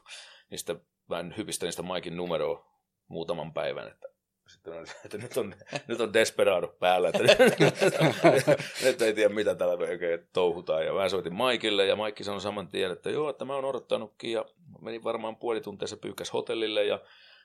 niin 0.51 0.59
sitten 0.59 0.81
mä 1.09 1.25
hypistelin 1.37 1.73
sitä 1.73 1.83
Mikein 1.95 2.17
numeroa 2.17 2.67
muutaman 3.09 3.53
päivän, 3.53 3.88
että 3.88 4.13
sitten 4.55 4.75
on, 4.75 4.87
että 5.05 5.19
nyt 5.19 5.37
on, 5.37 5.55
nyt 5.87 6.01
on 6.01 6.12
Desperado 6.12 6.69
päällä, 6.69 7.09
että 7.09 7.23
nyt 8.85 9.03
ei 9.03 9.14
tiedä 9.14 9.35
mitä 9.35 9.55
täällä 9.55 9.87
oikein 9.87 10.29
touhutaan. 10.33 10.87
Ja 10.87 10.93
mä 10.93 11.09
soitin 11.09 11.35
Maikille 11.35 11.87
ja 11.87 11.97
Maikki 11.97 12.25
sanoi 12.25 12.40
saman 12.40 12.69
tien, 12.69 12.90
että 12.90 13.11
joo, 13.11 13.31
että 13.31 13.45
mä 13.45 13.55
oon 13.55 13.64
odottanutkin 13.64 14.33
ja 14.33 14.45
meni 14.81 15.05
varmaan 15.05 15.37
puoli 15.37 15.61
tuntia 15.61 15.88
se 15.88 15.97
pyykäs 15.97 16.33
hotellille 16.33 16.85
ja 16.85 17.01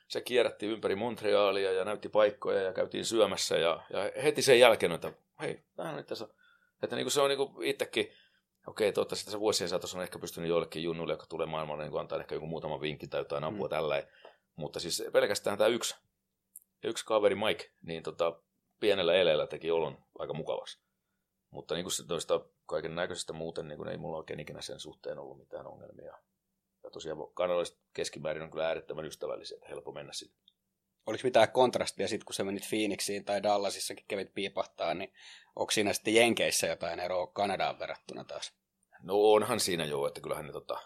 se 0.08 0.22
kierrätti 0.22 0.66
ympäri 0.66 0.96
Montrealia 0.96 1.72
ja 1.72 1.86
näytti 1.86 2.10
paikkoja 2.10 2.62
ja 2.62 2.74
käytiin 2.74 3.06
syömässä 3.06 3.58
ja, 3.58 3.82
ja 3.90 4.12
heti 4.24 4.42
sen 4.42 4.60
jälkeen, 4.60 4.92
että 4.92 5.14
hei, 5.42 5.64
tämähän 5.76 5.98
on 5.98 6.06
tässä, 6.06 6.28
että 6.84 6.96
niin 6.96 7.06
kuin 7.06 7.12
se 7.12 7.22
on 7.22 7.30
niin 7.30 7.38
kuin 7.38 7.64
itsekin, 7.64 8.12
okei, 8.68 8.94
toivottavasti 8.94 9.26
tässä 9.26 9.40
vuosien 9.40 9.70
saatossa 9.70 9.98
on 9.98 10.04
ehkä 10.04 10.20
pystynyt 10.20 10.50
joillekin 10.50 10.84
junnuille, 10.84 11.14
jotka 11.14 11.28
tulee 11.30 11.48
maailmalle, 11.48 11.84
niin 11.84 12.00
antaa 12.00 12.20
ehkä 12.20 12.36
joku 12.36 12.48
muutama 12.48 12.82
vinkki 12.82 13.08
tai 13.08 13.22
jotain 13.22 13.44
apua 13.44 13.68
mm. 13.68 13.70
tällä. 13.70 14.04
Mutta 14.56 14.80
siis 14.80 15.04
pelkästään 15.14 15.58
tämä 15.58 15.68
yksi, 15.68 15.96
yksi 16.84 17.06
kaveri 17.06 17.36
Mike, 17.36 17.72
niin 17.82 18.04
tota, 18.04 18.42
pienellä 18.80 19.14
eleellä 19.14 19.48
teki 19.48 19.72
olon 19.72 19.98
aika 20.20 20.34
mukavaksi. 20.34 20.80
Mutta 21.52 21.76
niin 21.76 21.84
kuin 21.84 21.92
se 21.92 22.08
toista 22.08 22.46
kaiken 22.66 22.96
näköisestä 22.96 23.34
muuten, 23.34 23.68
niin 23.68 23.78
kuin 23.78 23.90
ei 23.90 23.98
mulla 23.98 24.18
oikein 24.18 24.40
ikinä 24.40 24.62
sen 24.62 24.80
suhteen 24.80 25.20
ollut 25.20 25.40
mitään 25.40 25.68
ongelmia. 25.68 26.18
Ja 26.84 26.90
tosiaan 26.90 27.18
kanalaiset 27.34 27.80
keskimäärin 27.94 28.44
on 28.44 28.52
kyllä 28.52 28.68
äärettömän 28.68 29.06
ystävällisiä, 29.06 29.56
että 29.56 29.70
helppo 29.70 29.92
mennä 29.92 30.14
sinne. 30.14 30.36
Oliko 31.06 31.22
mitään 31.24 31.52
kontrastia 31.52 32.08
sitten, 32.08 32.26
kun 32.26 32.34
sä 32.34 32.44
menit 32.44 32.64
Phoenixiin 32.70 33.26
tai 33.26 33.44
Dallasissakin 33.44 34.06
kävit 34.08 34.34
piipahtaa, 34.34 34.94
niin 34.94 35.14
onko 35.56 35.72
siinä 35.72 35.94
sitten 35.94 36.16
Jenkeissä 36.16 36.68
jotain 36.68 37.00
eroa 37.00 37.28
Kanadaan 37.28 37.80
verrattuna 37.80 38.24
taas? 38.24 38.54
No 39.04 39.14
onhan 39.16 39.60
siinä 39.60 39.86
jo, 39.86 40.08
että 40.08 40.22
kyllähän 40.22 40.46
ne 40.46 40.52
tota, 40.52 40.80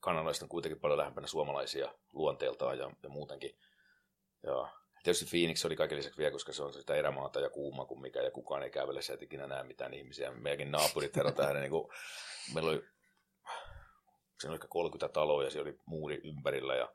kanalaiset 0.00 0.42
on 0.42 0.48
kuitenkin 0.48 0.80
paljon 0.80 0.98
lähempänä 0.98 1.26
suomalaisia 1.26 1.94
luonteeltaan 2.12 2.78
ja, 2.78 2.90
ja 3.02 3.08
muutenkin. 3.08 3.58
Ja 4.46 4.68
tietysti 5.02 5.26
Phoenix 5.30 5.64
oli 5.64 5.76
kaiken 5.76 5.98
lisäksi 5.98 6.18
vielä, 6.18 6.32
koska 6.32 6.52
se 6.52 6.62
on 6.62 6.72
sitä 6.72 6.94
erämaata 6.94 7.40
ja 7.40 7.50
kuuma 7.50 7.84
kuin 7.84 8.00
mikä, 8.00 8.22
ja 8.22 8.30
kukaan 8.30 8.62
ei 8.62 8.70
kävele 8.70 9.02
sieltä 9.02 9.24
ikinä 9.24 9.46
näe 9.46 9.64
mitään 9.64 9.94
ihmisiä. 9.94 10.30
Meidänkin 10.30 10.70
naapurit 10.70 11.16
herra 11.16 11.32
tähän, 11.32 11.56
niin 11.56 11.70
kuin, 11.70 11.88
meillä 12.54 12.70
oli 12.70 12.82
siinä 14.40 14.52
oli 14.52 14.68
30 14.68 15.08
taloa 15.08 15.44
ja 15.44 15.50
siellä 15.50 15.68
oli 15.68 15.78
muuri 15.86 16.20
ympärillä 16.24 16.74
ja 16.74 16.92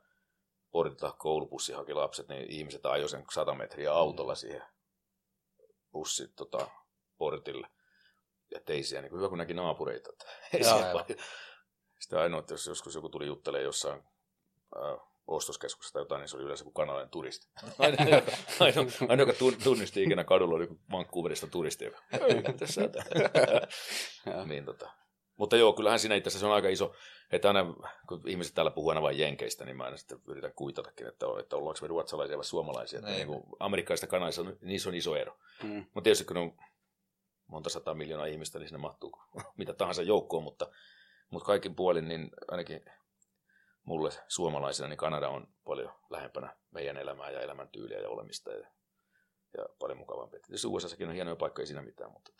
portilta 0.70 1.12
koulupussi 1.18 1.72
haki 1.72 1.94
lapset, 1.94 2.28
niin 2.28 2.50
ihmiset 2.50 2.86
ajoi 2.86 3.08
sen 3.08 3.24
100 3.32 3.54
metriä 3.54 3.92
autolla 3.92 4.34
siihen 4.34 4.62
bussin 5.92 6.32
tota, 6.36 6.68
portille. 7.18 7.68
Ja 8.50 8.60
teisiä, 8.60 9.02
niin 9.02 9.10
kuin 9.10 9.18
hyvä 9.18 9.28
kun 9.28 9.38
näki 9.38 9.54
naapureita. 9.54 10.10
Ei 10.52 10.64
Sitten 12.00 12.18
ainoa, 12.18 12.40
että 12.40 12.54
jos 12.54 12.66
joskus 12.66 12.94
joku 12.94 13.08
tuli 13.08 13.26
juttelemaan 13.26 13.64
jossain 13.64 14.02
äh, 14.76 15.09
ostoskeskuksessa 15.36 15.92
tai 15.92 16.02
jotain, 16.02 16.20
niin 16.20 16.28
se 16.28 16.36
oli 16.36 16.44
yleensä 16.44 16.64
kuin 16.64 16.74
kanalainen 16.74 17.10
turisti. 17.10 17.48
Ainoa, 17.78 18.22
ainoa, 18.60 18.84
ainoa 19.08 19.26
joka 19.26 19.32
tunnisti 19.64 20.02
ikinä 20.02 20.24
kadulla, 20.24 20.56
oli 20.56 20.68
Vancouverista 20.92 21.46
turisti, 21.46 21.84
niin, 24.46 24.64
tota. 24.64 24.90
Mutta 25.36 25.56
joo, 25.56 25.72
kyllähän 25.72 25.98
siinä 25.98 26.14
itse 26.14 26.28
asiassa 26.28 26.46
on 26.46 26.54
aika 26.54 26.68
iso, 26.68 26.94
että 27.32 27.48
aina 27.48 27.74
kun 28.08 28.22
ihmiset 28.26 28.54
täällä 28.54 28.70
puhuu 28.70 28.88
aina 28.88 29.02
vain 29.02 29.18
jenkeistä, 29.18 29.64
niin 29.64 29.76
mä 29.76 29.84
aina 29.84 29.96
sitten 29.96 30.18
yritän 30.26 30.52
kuitatakin, 30.52 31.06
että, 31.06 31.26
että 31.40 31.56
ollaanko 31.56 31.78
me 31.82 31.88
ruotsalaisia 31.88 32.36
vai 32.36 32.44
suomalaisia. 32.44 32.98
Että 32.98 33.10
niin 33.10 33.26
kuin 33.26 33.42
amerikkalaisista 33.58 34.06
kanallisista 34.06 34.50
on, 34.50 34.56
niissä 34.60 34.88
on 34.88 34.94
iso 34.94 35.16
ero. 35.16 35.36
Mm. 35.62 35.76
Mutta 35.76 36.02
tietysti 36.02 36.24
kun 36.24 36.36
on 36.36 36.52
monta 37.46 37.70
sata 37.70 37.94
miljoonaa 37.94 38.26
ihmistä, 38.26 38.58
niin 38.58 38.68
sinne 38.68 38.78
mahtuu 38.78 39.18
mitä 39.58 39.72
tahansa 39.72 40.02
joukkoon, 40.02 40.42
mutta, 40.42 40.70
mutta 41.30 41.46
kaikin 41.46 41.74
puolin, 41.74 42.08
niin 42.08 42.30
ainakin 42.48 42.84
mulle 43.90 44.10
suomalaisena, 44.28 44.88
niin 44.88 44.96
Kanada 44.96 45.28
on 45.28 45.48
paljon 45.64 45.92
lähempänä 46.10 46.56
meidän 46.70 46.96
elämää 46.96 47.30
ja 47.30 47.40
elämäntyyliä 47.40 47.98
ja 47.98 48.08
olemista 48.08 48.50
ja, 48.50 48.66
ja 49.58 49.66
paljon 49.78 49.98
mukavampi. 49.98 50.40
Tietysti 50.40 50.66
USAssakin 50.66 51.08
on 51.08 51.14
hienoja 51.14 51.36
paikkoja, 51.36 51.62
ei 51.62 51.66
siinä 51.66 51.82
mitään, 51.82 52.12
mutta 52.12 52.32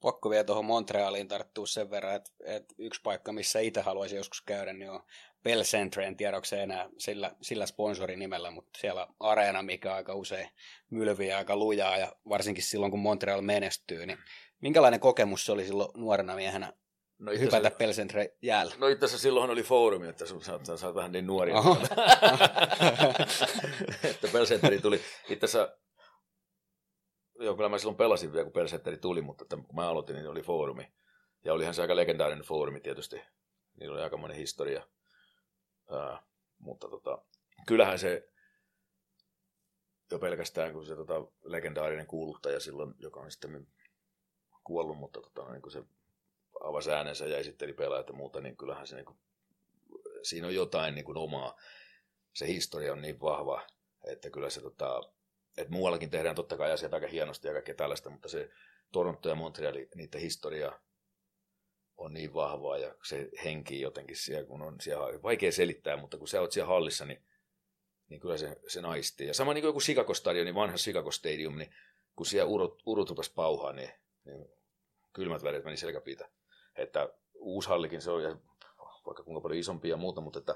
pakko 0.00 0.30
vielä 0.30 0.44
tuohon 0.44 0.64
Montrealiin 0.64 1.28
tarttua 1.28 1.66
sen 1.66 1.90
verran, 1.90 2.14
että, 2.14 2.30
että 2.44 2.74
yksi 2.78 3.00
paikka, 3.02 3.32
missä 3.32 3.60
itse 3.60 3.80
haluaisin 3.80 4.16
joskus 4.16 4.42
käydä, 4.42 4.72
niin 4.72 4.90
on 4.90 5.02
Bell 5.42 5.62
Centre, 5.62 6.06
en 6.06 6.16
tiedä, 6.16 6.36
onko 6.36 6.44
se 6.44 6.62
enää 6.62 6.88
sillä, 6.98 7.36
sillä 7.42 7.66
sponsorinimellä, 7.66 8.50
mutta 8.50 8.78
siellä 8.80 9.08
areena, 9.20 9.62
mikä 9.62 9.94
aika 9.94 10.14
usein 10.14 10.48
mylviä 10.90 11.38
aika 11.38 11.56
lujaa, 11.56 11.96
ja 11.96 12.12
varsinkin 12.28 12.64
silloin, 12.64 12.90
kun 12.90 13.00
Montreal 13.00 13.40
menestyy, 13.40 14.06
niin 14.06 14.18
minkälainen 14.60 15.00
kokemus 15.00 15.46
se 15.46 15.52
oli 15.52 15.64
silloin 15.64 15.90
nuorena 15.94 16.34
miehenä 16.34 16.72
No 17.18 17.32
hypätä 17.32 17.70
Bell 17.70 17.92
Centre 17.92 18.36
jäällä. 18.42 18.74
No 18.78 18.88
itse 18.88 19.04
asiassa 19.04 19.22
silloinhan 19.22 19.50
oli 19.50 19.62
foorumi, 19.62 20.08
että 20.08 20.26
sä, 20.26 20.34
sä, 20.64 20.76
sä 20.76 20.94
vähän 20.94 21.12
niin 21.12 21.26
nuori. 21.26 21.52
että 24.10 24.28
Bell 24.32 24.46
Centre 24.46 24.78
tuli. 24.78 25.00
Itse 25.28 25.44
asiassa 25.44 25.76
joo, 27.40 27.54
kyllä 27.54 27.68
mä 27.68 27.78
silloin 27.78 27.96
pelasin 27.96 28.32
vielä, 28.32 28.44
kun 28.44 28.52
Pelsetteri 28.52 28.96
tuli, 28.96 29.22
mutta 29.22 29.44
että 29.44 29.56
kun 29.56 29.74
mä 29.74 29.88
aloitin, 29.88 30.16
niin 30.16 30.28
oli 30.28 30.42
foorumi. 30.42 30.92
Ja 31.44 31.52
olihan 31.52 31.74
se 31.74 31.82
aika 31.82 31.96
legendaarinen 31.96 32.44
foorumi 32.44 32.80
tietysti. 32.80 33.22
Niillä 33.80 33.94
oli 33.94 34.02
aika 34.02 34.16
monen 34.16 34.36
historia. 34.36 34.86
Ää, 35.90 36.22
mutta 36.58 36.88
tota, 36.88 37.24
kyllähän 37.66 37.98
se 37.98 38.28
jo 40.10 40.18
pelkästään, 40.18 40.72
kun 40.72 40.86
se 40.86 40.96
tota, 40.96 41.14
legendaarinen 41.44 42.06
kuuluttaja 42.06 42.60
silloin, 42.60 42.94
joka 42.98 43.20
on 43.20 43.30
sitten 43.30 43.66
kuollut, 44.64 44.98
mutta 44.98 45.20
tota, 45.20 45.52
niin 45.52 45.62
kun 45.62 45.72
se 45.72 45.82
avasi 46.60 46.92
äänensä 46.92 47.26
ja 47.26 47.38
esitteli 47.38 47.72
pelaajat 47.72 48.08
ja 48.08 48.14
muuta, 48.14 48.40
niin 48.40 48.56
kyllähän 48.56 48.86
se 48.86 48.96
niin 48.96 49.06
kuin, 49.06 49.18
siinä 50.22 50.46
on 50.46 50.54
jotain 50.54 50.94
niin 50.94 51.04
kuin 51.04 51.18
omaa. 51.18 51.56
Se 52.34 52.46
historia 52.46 52.92
on 52.92 53.02
niin 53.02 53.20
vahva, 53.20 53.66
että 54.04 54.30
kyllä 54.30 54.50
se 54.50 54.60
tota, 54.60 55.00
että 55.56 55.72
muuallakin 55.72 56.10
tehdään 56.10 56.34
totta 56.34 56.56
kai 56.56 56.72
asiat 56.72 56.94
aika 56.94 57.06
hienosti 57.06 57.48
ja 57.48 57.52
kaikkea 57.52 57.74
tällaista, 57.74 58.10
mutta 58.10 58.28
se 58.28 58.50
Toronto 58.92 59.28
ja 59.28 59.34
Montreal, 59.34 59.74
niiden 59.94 60.20
historia 60.20 60.80
on 61.96 62.14
niin 62.14 62.34
vahvaa 62.34 62.78
ja 62.78 62.94
se 63.04 63.28
henki 63.44 63.80
jotenkin 63.80 64.16
siellä, 64.16 64.46
kun 64.46 64.62
on 64.62 64.80
siellä, 64.80 65.22
vaikea 65.22 65.52
selittää, 65.52 65.96
mutta 65.96 66.18
kun 66.18 66.28
sä 66.28 66.40
oot 66.40 66.52
siellä 66.52 66.68
hallissa, 66.68 67.04
niin, 67.04 67.24
niin 68.08 68.20
kyllä 68.20 68.36
se, 68.36 68.56
se 68.68 68.80
naistii. 68.80 69.26
Ja 69.26 69.34
sama 69.34 69.54
niin 69.54 69.62
kuin 69.62 69.68
joku 69.68 69.80
Chicago 69.80 70.14
Stadion, 70.14 70.44
niin 70.44 70.54
vanha 70.54 70.76
Chicago 70.76 71.10
Stadium, 71.10 71.58
niin 71.58 71.74
kun 72.16 72.26
siellä 72.26 72.50
urut, 72.50 72.82
urut 72.86 73.32
pauhaa, 73.34 73.72
niin, 73.72 73.90
niin 74.24 74.48
kylmät 75.12 75.42
värit 75.42 75.64
meni 75.64 75.76
selkäpiitä. 75.76 76.28
Että 76.76 77.08
uusi 77.34 77.68
hallikin 77.68 78.02
se 78.02 78.10
on, 78.10 78.22
ja 78.22 78.36
vaikka 79.06 79.22
kuinka 79.22 79.40
paljon 79.40 79.60
isompi 79.60 79.88
ja 79.88 79.96
muuta, 79.96 80.20
mutta, 80.20 80.38
että, 80.38 80.54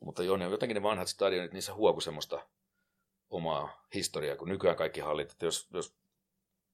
mutta 0.00 0.22
joo, 0.22 0.36
ne, 0.36 0.44
jotenkin 0.44 0.74
ne 0.74 0.82
vanhat 0.82 1.08
stadionit, 1.08 1.52
niissä 1.52 1.74
huoku 1.74 2.00
semmoista 2.00 2.46
omaa 3.30 3.86
historiaa, 3.94 4.36
kun 4.36 4.48
nykyään 4.48 4.76
kaikki 4.76 5.00
hallit, 5.00 5.32
että 5.32 5.46
jos, 5.46 5.68
jos 5.72 5.96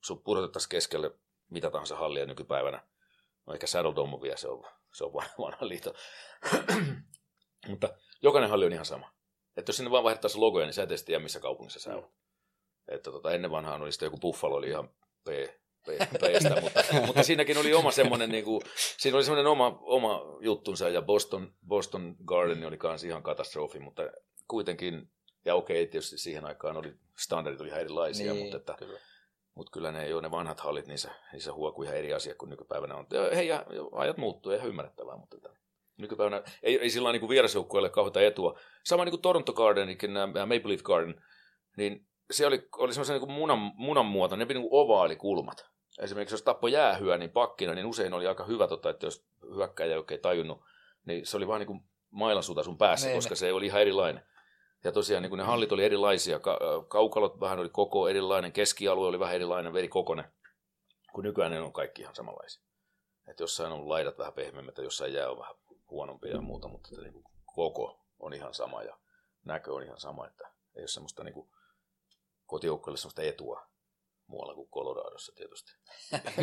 sun 0.01 0.23
pudotettaisiin 0.23 0.71
keskelle 0.71 1.11
mitä 1.51 1.71
tahansa 1.71 1.97
hallia 1.97 2.27
nykypäivänä, 2.27 2.83
no 3.47 3.55
ehkä 3.55 3.67
Saddle 3.67 3.97
Dome 3.97 4.23
vielä, 4.23 4.37
se 4.37 4.49
on, 4.49 4.65
se 4.93 5.05
on 5.05 5.13
vanha 5.13 5.69
liito. 5.69 5.95
Mutta 7.69 7.89
jokainen 8.23 8.51
halli 8.51 8.67
on 8.67 8.73
ihan 8.73 8.85
sama. 8.85 9.13
Että 9.57 9.71
jos 9.71 9.77
sinne 9.77 9.91
vaan 9.91 10.05
vaihdettaisiin 10.05 10.41
logoja, 10.41 10.67
niin 10.67 10.75
sä 10.75 10.83
et 10.83 11.05
tiedä, 11.05 11.23
missä 11.23 11.41
kaupungissa 11.41 11.81
sä 11.81 11.95
olet. 11.95 12.11
Että 12.89 13.11
tota, 13.11 13.33
ennen 13.33 13.51
vanhaan 13.51 13.83
oli 13.83 13.93
sitten 13.93 14.07
joku 14.07 14.19
Buffalo, 14.19 14.57
oli 14.57 14.69
ihan 14.69 14.89
P, 15.25 15.29
P, 15.85 15.89
Pstä, 16.39 16.61
mutta, 16.61 16.81
mutta, 17.07 17.23
siinäkin 17.23 17.59
oli 17.59 17.75
oma 17.75 17.91
semmoinen, 17.91 18.31
niin 18.31 18.45
kuin, 18.45 18.63
siinä 18.99 19.17
oli 19.17 19.25
semmoinen 19.25 19.47
oma, 19.47 19.79
oma 19.81 20.23
juttunsa, 20.41 20.89
ja 20.89 21.03
Boston, 21.03 21.55
Boston 21.67 22.17
Garden 22.25 22.65
oli 22.65 22.77
kanssa 22.77 23.07
ihan 23.07 23.23
katastrofi, 23.23 23.79
mutta 23.79 24.03
kuitenkin 24.49 25.11
ja 25.45 25.55
okei, 25.55 25.87
tietysti 25.87 26.19
siihen 26.19 26.45
aikaan 26.45 26.77
oli, 26.77 26.95
standardit 27.19 27.61
oli 27.61 27.69
ihan 27.69 27.81
erilaisia, 27.81 28.33
niin, 28.33 28.43
mutta, 28.43 28.57
että, 28.57 28.75
kyllä. 28.79 28.99
mutta 29.55 29.71
kyllä 29.71 29.93
ne, 29.93 30.09
jo 30.09 30.21
ne 30.21 30.31
vanhat 30.31 30.61
hallit, 30.61 30.87
niissä, 30.87 31.11
niissä 31.33 31.53
huokui 31.53 31.85
ihan 31.87 31.99
eri 31.99 32.15
asia 32.15 32.35
kuin 32.35 32.51
nykypäivänä 32.51 32.95
on. 32.95 33.07
Ja, 33.11 33.35
hei, 33.35 33.49
ja, 33.49 33.67
ajat 33.93 34.17
muuttuu, 34.17 34.53
ihan 34.53 34.69
ymmärrettävää, 34.69 35.17
mutta 35.17 35.37
että, 35.37 35.51
nykypäivänä 35.97 36.43
ei, 36.63 36.79
ei 36.81 36.91
sillä 36.91 37.13
niin 37.13 37.29
vierasjoukkueelle 37.29 37.91
kauheita 37.91 38.21
etua. 38.21 38.59
Sama 38.85 39.05
niin 39.05 39.11
kuin 39.11 39.23
Toronto 39.23 39.53
Gardenikin, 39.53 40.15
ja 40.15 40.27
Maple 40.27 40.61
Leaf 40.65 40.83
Garden, 40.83 41.23
niin 41.77 42.07
se 42.31 42.47
oli, 42.47 42.69
oli 42.77 42.93
semmoisen 42.95 43.21
niin 43.21 43.33
munan, 43.33 43.59
munan 43.59 44.07
muoto, 44.07 44.37
ne 44.37 44.45
niin 44.45 44.69
ovaalikulmat. 44.71 45.67
Esimerkiksi 45.99 46.35
jos 46.35 46.43
tappo 46.43 46.69
jäähyä, 46.69 47.19
niin 47.19 47.31
pakkina, 47.31 47.75
niin 47.75 47.87
usein 47.87 48.15
oli 48.15 48.27
aika 48.27 48.45
hyvä, 48.45 48.67
tota, 48.67 48.91
että 48.91 49.07
jos 49.07 49.27
hyökkäjä 49.55 49.93
ei 49.93 49.99
oikein 49.99 50.21
tajunnut, 50.21 50.65
niin 51.05 51.27
se 51.27 51.37
oli 51.37 51.47
vaan 51.47 51.61
niin 51.61 51.67
kuin 51.67 51.83
mailansuuta 52.11 52.63
sun 52.63 52.79
päässä, 52.79 53.09
ne, 53.09 53.15
koska 53.15 53.33
ne. 53.33 53.37
se 53.37 53.53
oli 53.53 53.67
ihan 53.67 53.81
erilainen. 53.81 54.23
Ja 54.85 54.93
tosiaan 54.93 55.23
niin 55.23 55.37
ne 55.37 55.43
hallit 55.43 55.73
oli 55.73 55.85
erilaisia, 55.85 56.41
kaukalot 56.89 57.41
vähän 57.41 57.59
oli 57.59 57.69
koko 57.69 58.09
erilainen, 58.09 58.53
keskialue 58.53 59.07
oli 59.07 59.19
vähän 59.19 59.35
erilainen, 59.35 59.73
veri 59.73 59.89
kokone, 59.89 60.25
kun 61.13 61.25
nykyään 61.25 61.53
ne 61.53 61.61
on 61.61 61.73
kaikki 61.73 62.03
ihan 62.03 62.15
samanlaisia. 62.15 62.63
Että 63.29 63.43
jossain 63.43 63.73
on 63.73 63.89
laidat 63.89 64.19
vähän 64.19 64.33
pehmeämmät 64.33 64.79
ja 64.79 64.85
jossain 64.85 65.15
jää 65.15 65.31
on 65.31 65.39
vähän 65.39 65.55
huonompia 65.91 66.35
ja 66.35 66.41
muuta, 66.41 66.69
mutta 66.69 66.89
että 66.93 67.03
niin 67.03 67.13
kuin 67.13 67.25
koko 67.55 68.01
on 68.19 68.35
ihan 68.35 68.55
sama 68.55 68.83
ja 68.83 68.97
näkö 69.45 69.75
on 69.75 69.83
ihan 69.83 70.01
sama, 70.01 70.27
että 70.27 70.45
ei 70.77 70.83
ole 70.83 70.89
semmoista 70.89 71.25
niin 71.25 71.49
kotijoukkoille 72.51 72.99
semmoista 72.99 73.23
etua 73.23 73.71
muualla 74.27 74.55
kuin 74.55 74.69
Coloradossa 74.69 75.33
tietysti. 75.37 75.73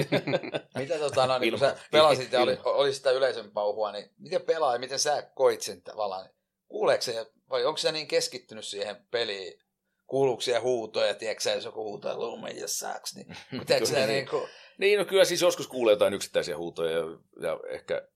Mitä 0.80 1.00
tota, 1.00 1.28
no, 1.28 1.39
niin 1.39 1.52
kun 1.52 1.60
sä 1.60 1.78
pelasit 1.91 2.32
ja 2.32 2.41
oli, 2.41 2.58
oli 2.63 2.93
sitä 2.93 3.12
yleisön 3.12 3.52
pauhua, 3.52 3.91
niin 3.91 4.10
miten 4.17 4.41
pelaa 4.41 4.74
ja 4.74 4.80
miten 4.80 5.00
sä 5.00 5.22
koit 5.36 5.62
sen 5.62 5.82
tavallaan? 5.82 6.30
Kuuleeko 6.67 7.02
se 7.02 7.32
vai 7.50 7.65
onko 7.65 7.78
se 7.78 7.91
niin 7.91 8.08
keskittynyt 8.08 8.65
siihen 8.65 9.08
peliin, 9.12 9.60
kuuluuko 10.08 10.41
siellä 10.41 10.62
huutoja, 10.62 11.13
tiedätkö 11.13 11.50
jos 11.50 11.65
joku 11.65 11.84
huutaa 11.84 12.17
lumen 12.17 12.58
ja 12.58 12.67
saaks, 12.67 13.15
niin 13.15 13.28
tiedätkö 13.67 13.86
sä, 13.86 13.96
Niin. 13.96 14.08
niin 14.08 14.30
kuin, 14.30 14.50
Niin, 14.78 15.00
no 15.00 15.06
kyllä 15.06 15.26
siis 15.26 15.41
joskus 15.41 15.67
kuulee 15.67 15.93
jotain 15.93 16.13
yksittäisiä 16.13 16.58
huutoja 16.58 16.91
ja, 16.91 17.06
ja 17.41 17.60
ehkä 17.70 18.08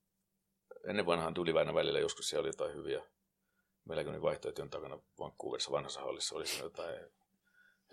ennen 0.87 1.05
vanhaan 1.05 1.33
tuli 1.33 1.51
aina 1.51 1.73
välillä 1.73 1.99
joskus 1.99 2.29
siellä 2.29 2.41
oli 2.41 2.49
jotain 2.49 2.75
hyviä. 2.75 3.03
Meilläkin 3.85 4.11
oli 4.11 4.21
vaihtoehtojen 4.21 4.69
takana 4.69 4.99
Vancouverissa 5.19 5.71
vanhassa 5.71 6.01
hallissa 6.01 6.35
oli 6.35 6.45
jotain. 6.59 7.11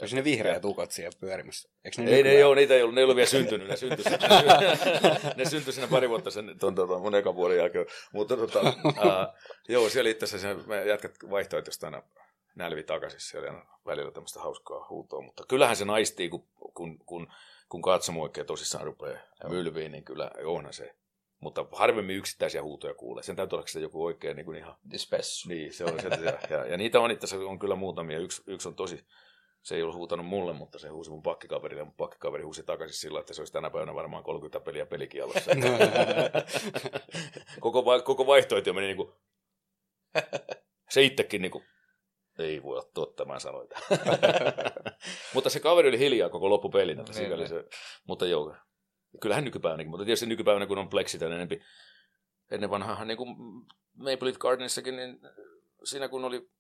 Onko 0.03 0.17
ne 0.17 0.25
vihreät 0.25 0.65
ukot 0.65 0.91
siellä 0.91 1.19
pyörimässä? 1.21 1.69
Eikö 1.85 2.03
ne 2.03 2.11
Ei, 2.11 2.23
ne 2.23 2.45
ole, 2.45 2.57
niitä 2.57 2.75
ei 2.75 2.83
ollut, 2.83 2.95
ne 2.95 3.01
ei 3.01 3.05
ollut 3.05 3.17
vielä 3.17 3.29
syntynyt, 3.29 3.69
ne 3.69 3.77
syntyi, 3.77 4.05
ne 5.37 5.45
syntyi 5.45 5.73
siinä 5.73 5.89
pari 5.89 6.09
vuotta 6.09 6.31
sen 6.31 6.59
ton, 6.61 6.75
tota, 6.75 6.99
mun 6.99 7.15
ekan 7.15 7.35
vuoden 7.35 7.57
jälkeen. 7.57 7.87
Mutta 8.13 8.37
tota, 8.37 8.61
ää, 9.09 9.35
joo, 9.69 9.89
siellä 9.89 10.11
itse 10.11 10.25
asiassa 10.25 10.69
me 10.69 10.85
jätkät 10.85 11.15
vaihtoehtoista 11.31 11.87
aina 11.87 12.03
nälvi 12.55 12.83
takaisin, 12.83 13.21
siellä 13.21 13.49
aina 13.49 13.67
välillä 13.87 14.11
tämmöistä 14.11 14.41
hauskaa 14.41 14.87
huutoa, 14.91 15.23
mutta 15.23 15.45
kyllähän 15.49 15.77
se 15.77 15.85
naistii, 15.85 16.29
kun, 16.29 16.47
kun, 16.75 16.99
kun, 16.99 17.27
kun 17.69 17.83
katsomo 17.83 18.23
oikein 18.23 18.47
tosissaan 18.47 18.85
rupeaa 18.85 19.19
mylviin, 19.49 19.93
niin 19.93 20.05
kyllä 20.05 20.31
onhan 20.45 20.73
se. 20.73 20.95
Mutta 21.41 21.67
harvemmin 21.73 22.17
yksittäisiä 22.17 22.63
huutoja 22.63 22.95
kuulee. 22.95 23.23
Sen 23.23 23.37
täytyy 23.37 23.57
olla 23.57 23.67
se 23.67 23.81
joku 23.81 24.05
oikein 24.05 24.37
niin 24.37 24.45
kuin 24.45 24.59
ihan 24.59 24.77
dispessu. 24.91 25.49
niin, 25.49 25.73
se 25.73 25.85
on 25.85 26.01
se. 26.01 26.09
Ja, 26.09 26.39
ja, 26.51 26.67
ja 26.67 26.77
niitä 26.77 27.01
on 27.01 27.11
itse 27.11 27.25
asiassa 27.25 27.49
on 27.49 27.59
kyllä 27.59 27.75
muutamia. 27.75 28.19
Yksi, 28.19 28.43
yksi 28.47 28.69
on 28.69 28.75
tosi, 28.75 29.05
se 29.63 29.77
ei 29.77 29.83
ollut 29.83 29.97
huutanut 29.97 30.27
mulle, 30.27 30.53
mutta 30.53 30.79
se 30.79 30.89
huusi 30.89 31.11
mun 31.11 31.23
pakkikaverille. 31.23 31.85
Mun 31.85 31.95
pakkikaveri 31.95 32.43
huusi 32.43 32.63
takaisin 32.63 33.01
sillä, 33.01 33.21
että 33.21 33.35
se 33.35 33.41
olisi 33.41 33.53
tänä 33.53 33.71
päivänä 33.71 33.95
varmaan 33.95 34.25
30 34.25 34.61
peliä 34.61 34.87
pelikielossa. 34.87 35.51
koko, 37.61 37.85
va- 37.85 38.03
koko 38.03 38.27
vaihtoehto 38.27 38.73
meni 38.73 38.87
niin 38.87 38.97
kuin, 38.97 39.13
se 40.91 41.03
itsekin 41.03 41.43
niin 41.43 41.53
kuin, 41.53 41.65
ei 42.39 42.63
voi 42.63 42.79
olla 42.79 42.91
totta, 42.95 43.25
mä 43.25 43.39
sanoin 43.39 43.69
mutta 45.35 45.51
se 45.51 45.61
kaveri 45.61 45.89
oli 45.89 45.99
hiljaa 45.99 46.29
koko 46.29 46.51
loppupelin. 46.51 47.01
Että 47.01 47.13
Niin, 47.13 47.49
se, 47.49 47.65
mutta 48.07 48.27
joo, 48.27 48.57
kyllähän 49.21 49.45
nykypäivänäkin, 49.45 49.91
mutta 49.91 50.05
tietysti 50.05 50.27
nykypäivänä 50.27 50.67
kun 50.67 50.79
on 50.79 50.89
pleksit 50.89 51.21
ja 51.21 51.27
enempi, 51.27 51.61
ennen 52.51 52.71
vanhaan 52.71 53.09
niin 53.09 53.19
kuin 53.19 53.37
Maple 53.95 54.19
Leaf 54.21 54.37
Gardenissakin, 54.39 54.97
niin 54.97 55.21
siinä 55.85 56.09
kun 56.09 56.25
oli 56.25 56.51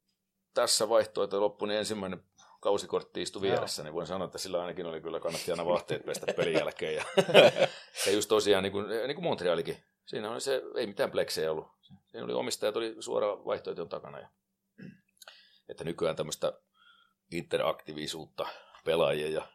tässä 0.55 0.89
vaihtoehto 0.89 1.41
loppu, 1.41 1.67
niin 1.67 1.79
ensimmäinen 1.79 2.23
kausikortti 2.61 3.23
istui 3.23 3.43
vieressä, 3.43 3.83
niin 3.83 3.95
voin 3.95 4.07
sanoa, 4.07 4.27
että 4.27 4.39
sillä 4.39 4.61
ainakin 4.61 4.87
oli 4.87 5.01
kyllä 5.01 5.21
kannatti 5.21 5.51
aina 5.51 5.67
vaatteet 5.73 6.05
pestä 6.05 6.27
pelin 6.37 6.55
jälkeen. 6.55 6.95
Ja, 6.95 7.05
ja 8.07 8.13
just 8.13 8.29
tosiaan, 8.29 8.63
niin 8.63 8.73
kuin, 8.73 8.89
niin 8.89 9.15
kuin 9.15 9.25
Montrealikin, 9.25 9.85
siinä 10.07 10.31
oli 10.31 10.41
se, 10.41 10.63
ei 10.75 10.87
mitään 10.87 11.11
pleksejä 11.11 11.53
ollut. 11.53 11.69
Siinä 12.07 12.25
oli 12.25 12.33
omistajat, 12.33 12.77
oli 12.77 12.97
suora 13.01 13.45
vaihtoehton 13.45 13.89
takana. 13.89 14.19
Ja, 14.19 14.29
että 15.69 15.85
nykyään 15.85 16.17
tämmöistä 16.17 16.53
interaktiivisuutta 17.33 18.47
pelaajien 18.85 19.33
ja 19.33 19.49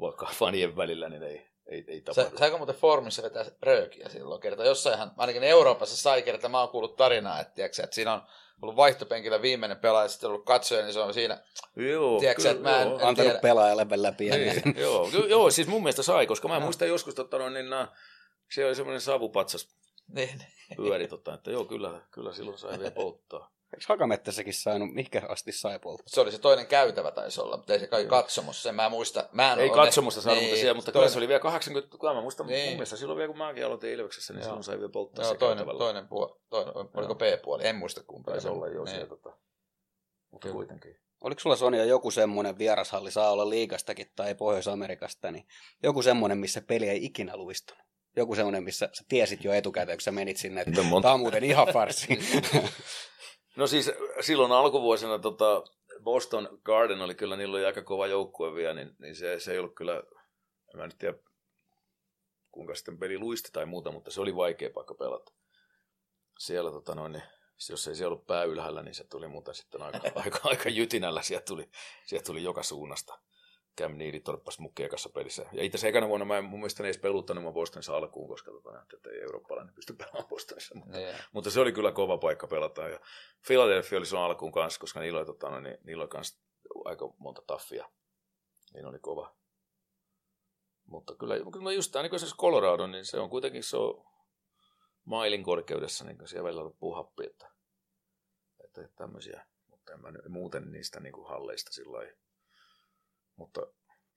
vaikka 0.00 0.26
fanien 0.26 0.76
välillä, 0.76 1.08
niin 1.08 1.22
ei, 1.22 1.51
ei, 1.66 1.84
ei 1.88 2.00
tapahdu. 2.00 2.38
saiko 2.38 2.56
muuten 2.58 2.74
Formissa 2.76 3.22
vetää 3.22 3.44
röökiä 3.62 4.08
silloin 4.08 4.40
kerta? 4.40 4.64
Jossainhan, 4.64 5.10
ainakin 5.16 5.42
Euroopassa 5.44 5.96
sai 5.96 6.22
kerta, 6.22 6.48
mä 6.48 6.60
oon 6.60 6.68
kuullut 6.68 6.96
tarinaa, 6.96 7.40
että, 7.40 7.54
tiiäksä, 7.54 7.82
että 7.82 7.94
siinä 7.94 8.12
on 8.14 8.22
ollut 8.62 8.76
vaihtopenkillä 8.76 9.42
viimeinen 9.42 9.76
pelaaja, 9.78 10.08
sitten 10.08 10.30
ollut 10.30 10.44
katsoja, 10.44 10.82
niin 10.82 10.92
se 10.92 11.00
on 11.00 11.14
siinä, 11.14 11.42
Joo, 11.76 12.20
tiedätkö, 12.20 12.50
että 12.50 12.62
mä 12.62 12.82
en- 12.82 12.88
joo. 12.88 12.98
en- 12.98 13.06
Antanut 13.06 13.28
tiedä. 13.30 13.38
pelaajalle 13.42 13.86
läpi. 13.94 14.30
Niin, 14.30 14.62
joo, 14.76 15.08
joo, 15.28 15.50
siis 15.50 15.68
mun 15.68 15.82
mielestä 15.82 16.02
sai, 16.02 16.26
koska 16.26 16.48
mä 16.48 16.60
muistan 16.60 16.88
joskus, 16.88 17.14
totta, 17.14 17.38
noin, 17.38 17.54
niin 17.54 17.70
nää, 17.70 17.88
siellä 18.54 18.68
oli 18.68 18.76
semmoinen 18.76 19.00
savupatsas 19.00 19.68
niin, 20.08 20.42
pyöri, 20.76 21.08
tota, 21.08 21.34
että 21.34 21.50
joo, 21.50 21.64
kyllä, 21.64 22.00
kyllä 22.10 22.32
silloin 22.32 22.58
sai 22.58 22.78
vielä 22.78 22.90
polttaa. 22.90 23.50
Eikö 23.72 23.84
Hakamettässäkin 23.88 24.54
saanut, 24.54 24.94
mihinkä 24.94 25.22
asti 25.28 25.52
sai 25.52 25.78
polttaa? 25.78 26.04
se 26.08 26.20
oli 26.20 26.32
se 26.32 26.38
toinen 26.38 26.66
käytävä 26.66 27.10
taisi 27.10 27.40
olla, 27.40 27.56
mutta 27.56 27.72
ei 27.72 27.80
se 27.80 27.86
kai 27.86 28.06
katsomossa, 28.06 28.62
sen 28.62 28.74
mä 28.74 28.88
muista. 28.88 29.28
Mä 29.32 29.52
en 29.52 29.58
Ei 29.58 29.70
katsomusta 29.70 30.20
saanut, 30.20 30.40
niin, 30.42 30.50
mutta 30.50 30.60
siellä, 30.60 30.74
mutta 30.74 30.92
kyllä 30.92 31.00
toinen, 31.00 31.12
se 31.12 31.18
oli 31.18 31.28
vielä 31.28 31.40
80, 31.40 31.98
kyllä 32.00 32.14
mä 32.14 32.20
muistan, 32.20 32.46
Niin. 32.46 32.64
mun 32.64 32.72
mielestä 32.74 32.96
silloin 32.96 33.16
vielä 33.16 33.28
kun 33.28 33.38
mäkin 33.38 33.66
aloitin 33.66 33.90
Ilveksessä, 33.90 34.32
niin 34.32 34.38
Joo. 34.40 34.44
silloin 34.44 34.64
sai 34.64 34.78
vielä 34.78 34.92
polttaa 34.92 35.24
Joo, 35.24 35.32
se 35.32 35.38
toinen, 35.38 35.56
käytävällä. 35.56 35.78
toinen 35.78 36.08
puoli, 36.08 36.40
toinen, 36.50 36.74
oliko 36.94 37.14
B-puoli, 37.14 37.66
en 37.66 37.76
muista 37.76 38.02
kumpi. 38.06 38.30
Taisi 38.30 38.48
olla 38.48 38.68
jo 38.68 38.84
niin. 38.84 38.88
siellä, 38.88 39.06
tota, 39.08 39.36
mutta 40.30 40.44
Kyllä. 40.48 40.54
kuitenkin. 40.54 40.96
Oliko 41.20 41.40
sulla 41.40 41.56
Sonja 41.56 41.84
joku 41.84 42.10
semmoinen 42.10 42.58
vierashalli, 42.58 43.10
saa 43.10 43.30
olla 43.30 43.50
liikastakin 43.50 44.12
tai 44.16 44.34
Pohjois-Amerikasta, 44.34 45.30
niin 45.30 45.46
joku 45.82 46.02
semmoinen, 46.02 46.38
missä 46.38 46.62
peli 46.62 46.88
ei 46.88 47.04
ikinä 47.04 47.36
luistunut? 47.36 47.82
Joku 48.16 48.34
semmoinen, 48.34 48.64
missä 48.64 48.88
sä 48.92 49.04
tiesit 49.08 49.44
jo 49.44 49.52
etukäteen, 49.52 49.98
kun 49.98 50.02
sä 50.02 50.12
menit 50.12 50.36
sinne, 50.36 50.60
että 50.60 50.80
tämä 51.02 51.12
on 51.14 51.20
muuten 51.20 51.44
ihan 51.44 51.68
farsi. 51.72 52.06
No 53.56 53.66
siis 53.66 53.90
silloin 54.20 54.52
alkuvuosina 54.52 55.18
tota, 55.18 55.62
Boston 56.02 56.58
Garden 56.64 57.00
oli 57.02 57.14
kyllä, 57.14 57.36
niillä 57.36 57.56
oli 57.56 57.66
aika 57.66 57.82
kova 57.82 58.06
joukkue 58.06 58.54
vielä, 58.54 58.74
niin, 58.74 58.96
niin 58.98 59.16
se, 59.16 59.40
se 59.40 59.52
ei 59.52 59.58
ollut 59.58 59.74
kyllä, 59.74 60.02
en 60.74 60.76
mä 60.76 60.86
nyt 60.86 60.98
tiedä 60.98 61.18
kuinka 62.52 62.74
sitten 62.74 62.98
peli 62.98 63.18
luisti 63.18 63.50
tai 63.52 63.66
muuta, 63.66 63.92
mutta 63.92 64.10
se 64.10 64.20
oli 64.20 64.36
vaikea 64.36 64.70
paikka 64.70 64.94
pelata. 64.94 65.32
Siellä 66.38 66.70
tota 66.70 66.94
noin, 66.94 67.12
niin, 67.12 67.22
jos 67.70 67.88
ei 67.88 67.94
se 67.94 68.06
ollut 68.06 68.26
pää 68.26 68.44
ylhäällä, 68.44 68.82
niin 68.82 68.94
se 68.94 69.04
tuli 69.04 69.28
muuten 69.28 69.54
sitten 69.54 69.82
aika, 69.82 70.00
aika, 70.24 70.40
aika 70.44 70.68
jytinällä, 70.68 71.22
sieltä 71.22 71.44
tuli, 71.44 71.70
sieltä 72.06 72.26
tuli 72.26 72.42
joka 72.42 72.62
suunnasta. 72.62 73.18
Cam 73.80 73.92
Neely 73.96 74.20
torppasi 74.20 74.60
mun 74.60 74.74
kiekassa 74.74 75.08
pelissä. 75.08 75.42
Ja 75.52 75.62
itse 75.62 75.76
asiassa 75.76 75.88
ekana 75.88 76.08
vuonna 76.08 76.24
mä 76.26 76.38
en 76.38 76.44
mun 76.44 76.60
mielestä 76.60 76.82
edes 76.84 76.98
peluttanut 76.98 77.42
mua 77.42 77.52
Bostonissa 77.52 77.96
alkuun, 77.96 78.28
koska 78.28 78.50
tota, 78.50 78.82
että 78.94 79.10
ei 79.10 79.20
eurooppalainen 79.20 79.74
pysty 79.74 79.92
pelaamaan 79.92 80.28
Bostonissa. 80.28 80.74
Mutta 80.74 80.96
Niin. 80.98 81.14
mutta 81.32 81.50
se 81.50 81.60
oli 81.60 81.72
kyllä 81.72 81.92
kova 81.92 82.18
paikka 82.18 82.46
pelata. 82.46 82.88
Ja 82.88 83.00
Philadelphia 83.46 83.98
oli 83.98 84.06
silloin 84.06 84.26
alkuun 84.26 84.52
kanssa, 84.52 84.80
koska 84.80 85.00
niillä 85.00 85.18
oli, 85.18 85.26
tota, 85.26 85.50
no, 85.50 85.60
niin, 85.60 85.78
niillä 85.84 86.02
oli 86.02 86.08
kans 86.08 86.40
aika 86.84 87.14
monta 87.18 87.42
taffia. 87.46 87.88
Niin 88.74 88.86
oli 88.86 88.98
kova. 88.98 89.34
Mutta 90.86 91.14
kyllä, 91.14 91.34
kyllä 91.52 91.72
just 91.72 91.92
tämä 91.92 92.02
niin 92.02 92.14
esimerkiksi 92.14 92.40
Colorado, 92.40 92.86
niin 92.86 93.04
se 93.06 93.18
on 93.20 93.30
kuitenkin 93.30 93.62
se 93.62 93.76
on 93.76 94.04
mailin 95.04 95.42
korkeudessa, 95.42 96.04
niin 96.04 96.28
siellä 96.28 96.44
välillä 96.44 96.64
loppuu 96.64 96.94
happi, 96.94 97.26
että, 97.26 97.52
että 98.64 98.88
tämmöisiä. 98.96 99.46
Mutta 99.68 99.92
en 99.92 100.00
mä 100.00 100.12
muuten 100.28 100.72
niistä 100.72 101.00
niin 101.00 101.12
kuin 101.12 101.28
halleista 101.28 101.72
sillä 101.72 101.92
lailla. 101.92 102.21
Mutta 103.36 103.60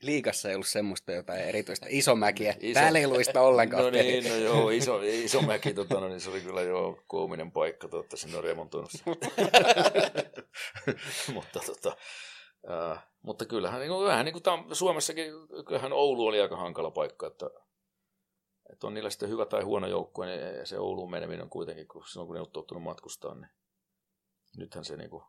Liikassa 0.02 0.50
ei 0.50 0.56
ollut 0.56 0.68
semmoista 0.68 1.12
jotain 1.12 1.40
erityistä 1.40 1.86
isomäkiä. 1.90 2.52
Iso- 2.52 2.58
Iso. 2.62 2.80
Täällä 2.80 3.00
ei 3.00 3.08
luista 3.08 3.42
ollenkaan. 3.42 3.84
No 3.84 3.90
niin, 3.90 4.30
no 4.30 4.36
joo, 4.36 4.70
iso, 4.80 5.00
iso 5.04 5.42
mäki, 5.42 5.74
tota, 5.74 6.00
no, 6.00 6.08
niin 6.08 6.22
se 6.22 6.30
oli 6.30 6.42
kyllä 6.42 6.62
jo 6.62 7.04
koominen 7.08 7.52
paikka, 7.52 7.88
toivottavasti 7.88 8.28
sinne 8.28 8.38
on 8.38 8.44
remontoinut. 8.44 8.92
mutta, 11.34 11.60
tota, 11.66 11.98
ää, 12.68 13.08
mutta 13.22 13.46
kyllähän 13.46 13.80
niin 13.80 13.92
kuin, 13.92 14.08
vähän 14.08 14.26
niin 14.26 14.34
kuin 14.34 14.44
tam, 14.44 14.66
Suomessakin, 14.72 15.32
kyllähän 15.68 15.94
Oulu 15.94 16.26
oli 16.26 16.42
aika 16.42 16.58
hankala 16.58 16.92
paikka, 16.92 17.28
että, 17.28 17.50
että 18.74 18.88
on 18.88 18.94
niillä 18.94 19.10
sitten 19.10 19.30
hyvä 19.30 19.46
tai 19.46 19.64
huono 19.64 19.88
joukkue, 19.88 20.26
niin 20.26 20.68
se 20.68 20.80
Ouluun 20.80 21.12
meneminen 21.12 21.44
on 21.44 21.50
kuitenkin, 21.50 21.88
kun 21.88 22.04
silloin 22.08 22.28
kun 22.28 22.36
ne 22.36 22.42
on 22.42 22.52
tottunut 22.52 22.84
matkustaa, 22.84 23.36
niin 23.36 23.50
nythän 24.58 24.86
se 24.86 24.98
niin 24.98 25.10
kuin, 25.10 25.24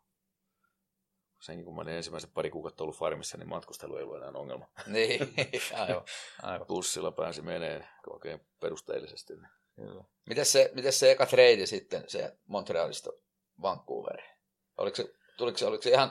senkin 1.46 1.64
kun 1.64 1.74
mä 1.74 1.80
olin 1.80 1.94
ensimmäiset 1.94 2.34
pari 2.34 2.50
kuukautta 2.50 2.84
ollut 2.84 2.96
farmissa, 2.96 3.38
niin 3.38 3.48
matkustelu 3.48 3.96
ei 3.96 4.02
ollut 4.02 4.16
enää 4.16 4.30
ongelma. 4.34 4.66
niin, 4.86 5.34
aivan, 5.74 6.04
aivan. 6.42 6.66
Bussilla 6.66 7.12
pääsi 7.12 7.42
menee 7.42 7.88
oikein 8.10 8.40
perusteellisesti. 8.60 9.34
Niin. 9.76 10.06
Miten 10.28 10.46
se, 10.46 10.70
miten 10.74 10.92
se 10.92 11.10
eka 11.10 11.26
trade 11.26 11.66
sitten, 11.66 12.04
se 12.06 12.36
Montrealista 12.46 13.10
Vancouveriin? 13.62 14.30
Oliko 14.76 14.96
se, 14.96 15.14
tuliko 15.36 15.58
se, 15.58 15.66
oliko 15.66 15.82
se 15.82 15.90
ihan 15.90 16.10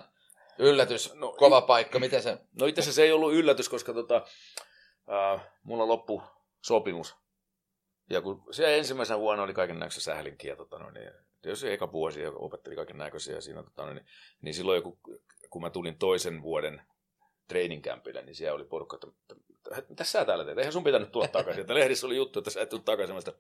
yllätys, 0.58 1.14
No, 1.14 1.32
kova 1.32 1.62
paikka, 1.62 2.00
miten 2.00 2.24
se, 2.24 2.38
No 2.60 2.66
itse 2.66 2.82
asiassa 2.82 2.96
se 2.96 3.04
ei 3.04 3.12
ollut 3.12 3.34
yllätys, 3.34 3.70
koska 3.70 3.94
tota, 3.94 4.26
ää, 5.08 5.52
mulla 5.64 5.88
loppu 5.88 6.24
sopimus. 6.62 7.16
Ja 8.10 8.22
kun 8.22 8.44
se 8.52 8.78
ensimmäisenä 8.78 9.20
vuonna 9.20 9.44
oli 9.44 9.54
kaiken 9.54 9.80
näköisiä 9.80 10.02
sählinkiä, 10.02 10.56
tota, 10.56 10.80
no, 10.80 10.90
niin, 10.90 11.12
jos 11.50 11.60
se 11.60 11.74
eka 11.74 11.92
vuosi 11.92 12.22
ja 12.22 12.32
opetteli 12.32 12.76
kaiken 12.76 12.98
näköisiä 12.98 13.42
siinä, 13.42 13.64
tota, 13.64 13.94
niin, 13.94 14.06
niin 14.42 14.54
silloin 14.54 14.76
joku, 14.76 15.00
kun 15.50 15.62
mä 15.62 15.70
tulin 15.70 15.98
toisen 15.98 16.42
vuoden 16.42 16.82
training 17.48 17.84
campille, 17.84 18.22
niin 18.22 18.36
siellä 18.36 18.56
oli 18.56 18.66
porukka, 18.66 18.96
että 18.96 19.36
että 19.78 19.90
mitä 19.90 20.04
sä 20.04 20.26
täällä 20.26 20.46
teet? 20.46 20.58
Eihän 20.58 20.74
sun 20.74 20.84
pitänyt 20.84 21.12
tulla 21.12 21.28
takaisin. 21.28 21.62
Että 21.62 21.74
lehdissä 21.74 22.08
oli 22.08 22.16
juttu, 22.16 22.40
että 22.40 22.52
sä 22.52 22.62
et 22.62 22.70
tule 22.70 22.82
takaisin. 22.86 23.20
Sitä, 23.20 23.34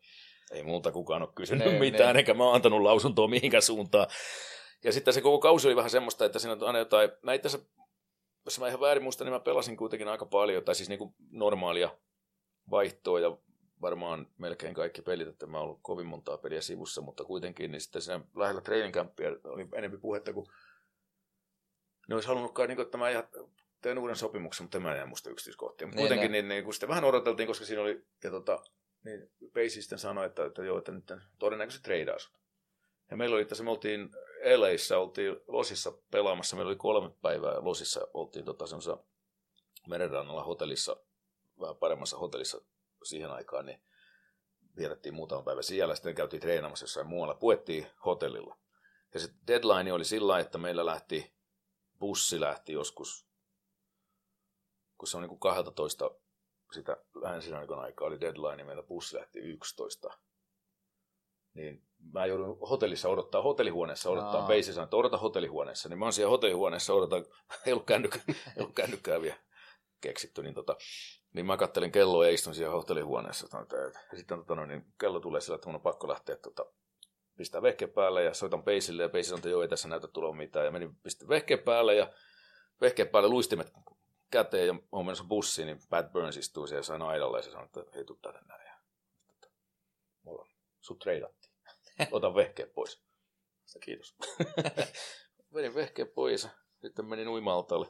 ei 0.51 0.63
multa 0.63 0.91
kukaan 0.91 1.21
ole 1.21 1.29
kysynyt 1.35 1.67
Niin, 1.67 1.79
mitään, 1.79 2.07
niin. 2.07 2.17
eikä 2.17 2.34
mä 2.34 2.43
oon 2.43 2.55
antanut 2.55 2.82
lausuntoa 2.82 3.27
mihinkään 3.27 3.61
suuntaan. 3.61 4.07
Ja 4.84 4.91
sitten 4.91 5.13
se 5.13 5.21
koko 5.21 5.39
kausi 5.39 5.67
oli 5.67 5.75
vähän 5.75 5.89
semmoista, 5.89 6.25
että 6.25 6.39
siinä 6.39 6.53
on 6.53 6.63
aina 6.63 6.80
jotain, 6.80 7.09
mä 7.21 7.34
itse 7.34 7.47
asiassa, 7.47 7.67
jos 8.45 8.59
mä 8.59 8.67
ihan 8.67 8.80
väärin 8.80 9.03
muista, 9.03 9.23
niin 9.23 9.34
mä 9.34 9.39
pelasin 9.39 9.77
kuitenkin 9.77 10.07
aika 10.07 10.25
paljon, 10.25 10.63
tai 10.63 10.75
siis 10.75 10.89
niin 10.89 10.99
kuin 10.99 11.15
normaalia 11.32 11.97
vaihtoa 12.71 13.19
ja 13.19 13.38
varmaan 13.86 14.27
melkein 14.38 14.73
kaikki 14.73 15.01
pelit, 15.01 15.27
että 15.27 15.45
mä 15.45 15.57
oon 15.57 15.63
ollut 15.63 15.79
kovin 15.81 16.05
montaa 16.05 16.38
peliä 16.38 16.61
sivussa, 16.61 17.01
mutta 17.01 17.23
kuitenkin 17.23 17.71
niin 17.71 17.81
sitten 17.81 18.01
siinä 18.01 18.21
lähellä 18.36 18.61
training 18.61 18.93
campia 18.93 19.29
oli 19.43 19.67
enemmän 19.73 20.01
puhetta, 20.01 20.33
kun 20.33 20.47
ne 22.07 22.15
olisi 22.15 22.27
halunnut 22.27 22.53
kai, 22.53 22.67
niin 22.67 22.75
kuin, 22.75 22.86
että 22.86 22.97
mä 22.97 23.05
teen 23.81 23.97
uuden 23.97 24.15
sopimuksen, 24.15 24.63
mutta 24.63 24.77
en 24.77 24.81
mä 24.81 24.93
enää 24.93 25.05
muista 25.05 25.29
yksityiskohtia. 25.29 25.88
Mutta 25.88 25.95
Niin, 25.95 26.07
kuitenkin 26.07 26.31
niin. 26.31 26.47
niin, 26.47 26.49
niin, 26.49 26.63
kun 26.63 26.73
sitten 26.73 26.89
vähän 26.89 27.03
odoteltiin, 27.03 27.47
koska 27.47 27.65
siinä 27.65 27.81
oli, 27.81 28.05
ja 28.23 28.31
tota, 28.31 28.63
niin 29.03 29.31
Pace 29.53 29.69
sitten 29.69 29.99
sanoi, 29.99 30.25
että, 30.25 30.45
että 30.45 30.63
joo, 30.63 30.77
että 30.77 30.91
nyt 30.91 31.13
todennäköisesti 31.39 31.83
treidaa 31.83 32.19
sut. 32.19 32.33
Ja 33.11 33.17
meillä 33.17 33.33
oli, 33.33 33.41
että 33.41 33.55
se 33.55 33.63
me 33.63 33.71
oltiin 33.71 34.09
LAissa, 34.55 34.97
oltiin 34.97 35.36
Losissa 35.47 35.93
pelaamassa. 36.11 36.55
Meillä 36.55 36.69
oli 36.69 36.75
kolme 36.75 37.09
päivää 37.21 37.63
Losissa, 37.63 38.07
oltiin 38.13 38.45
tota 38.45 38.67
semmoisessa 38.67 38.97
merenrannalla 39.88 40.43
hotellissa, 40.43 40.97
vähän 41.61 41.75
paremmassa 41.75 42.17
hotellissa 42.17 42.61
siihen 43.06 43.32
aikaan, 43.32 43.66
niin 43.66 43.82
vietettiin 44.78 45.16
muutama 45.16 45.43
päivä 45.43 45.62
siellä, 45.62 45.95
sitten 45.95 46.16
käytiin 46.16 46.41
treenaamassa 46.41 46.84
jossain 46.84 47.08
muualla, 47.08 47.36
puettiin 47.36 47.88
hotellilla. 48.06 48.58
Ja 49.14 49.20
se 49.20 49.30
deadline 49.47 49.93
oli 49.93 50.06
sillä 50.06 50.39
että 50.39 50.58
meillä 50.58 50.86
lähti, 50.86 51.36
bussi 51.99 52.39
lähti 52.39 52.74
joskus, 52.74 53.28
kun 54.97 55.08
se 55.08 55.18
on 55.18 55.24
niin 55.24 55.30
kuin 55.30 55.39
12 55.39 56.12
sitä 56.74 56.97
länsirannikon 57.16 57.80
aikaa 57.80 58.08
oli 58.08 58.20
deadline, 58.20 58.56
niin 58.56 58.66
meillä 58.66 58.84
bussi 58.84 59.16
lähti 59.16 59.39
11. 59.39 60.20
Niin 61.53 61.84
mä 62.14 62.26
joudun 62.26 62.60
hotellissa 62.70 63.10
odottaa, 63.10 63.41
hotellihuoneessa 63.41 64.10
odottaa, 64.10 64.41
no. 64.41 64.47
Beisi 64.47 64.74
sanoi, 64.74 64.84
että 64.84 64.97
odota 64.97 65.18
hotellihuoneessa, 65.18 65.89
niin 65.89 65.99
mä 65.99 66.06
oon 66.06 66.14
siellä 66.14 66.30
hotellihuoneessa, 66.30 66.93
odotan, 66.93 67.26
ei 67.66 67.74
ollut 67.74 67.86
kännykkää, 67.86 68.24
ei 68.28 68.62
ollut 68.62 68.76
kännykkää 68.76 69.22
vielä 69.22 69.38
keksitty, 70.01 70.43
niin, 70.43 70.53
tota, 70.53 70.76
niin 71.36 71.45
mä 71.45 71.57
kattelin 71.57 71.91
kelloa 71.91 72.25
ja 72.25 72.31
istun 72.31 72.55
siellä 72.55 72.75
hotellihuoneessa. 72.75 73.47
Ja 74.11 74.17
sitten 74.17 74.38
tota, 74.38 74.65
niin 74.65 74.86
kello 74.99 75.19
tulee 75.19 75.41
sillä, 75.41 75.55
että 75.55 75.67
mun 75.67 75.75
on 75.75 75.81
pakko 75.81 76.07
lähteä 76.07 76.36
tota, 76.36 76.65
pistää 77.38 77.61
vehke 77.61 77.88
päälle 77.88 78.23
ja 78.23 78.33
soitan 78.33 78.63
peisille 78.63 79.03
ja 79.03 79.09
peisi 79.09 79.29
sanoi, 79.29 79.39
että 79.39 79.49
joo, 79.49 79.61
ei 79.61 79.67
tässä 79.67 79.88
näytä 79.88 80.07
tulla 80.07 80.33
mitään. 80.33 80.65
Ja 80.65 80.71
menin 80.71 80.95
pistin 80.95 81.27
vehke 81.27 81.57
päälle 81.57 81.95
ja 81.95 82.13
vehke 82.81 83.05
päälle 83.05 83.29
luistimet 83.29 83.73
käteen 84.31 84.67
ja 84.67 84.75
olen 84.91 85.05
menossa 85.05 85.23
bussiin, 85.23 85.65
niin 85.65 85.79
Pat 85.89 86.11
Burns 86.11 86.38
istuu 86.38 86.67
siellä 86.67 86.79
jossain 86.79 87.01
aidalla 87.01 87.38
ja 87.38 87.43
se 87.43 87.51
sanoi, 87.51 87.65
että 87.65 87.83
hei, 87.95 88.05
tuu 88.05 88.19
tänne 88.21 88.41
näin. 88.47 88.65
Ja, 88.65 88.73
että, 89.29 89.47
mulla 90.23 90.47
sut 90.81 90.99
treidattiin. 90.99 91.53
Ota 92.11 92.36
vehkeet 92.36 92.73
pois. 92.73 93.01
Sitä 93.65 93.79
kiitos. 93.86 94.15
menin 95.53 95.75
vehkeet 95.75 96.13
pois 96.13 96.43
ja 96.43 96.49
sitten 96.81 97.05
menin 97.05 97.27
uimaltalle. 97.27 97.88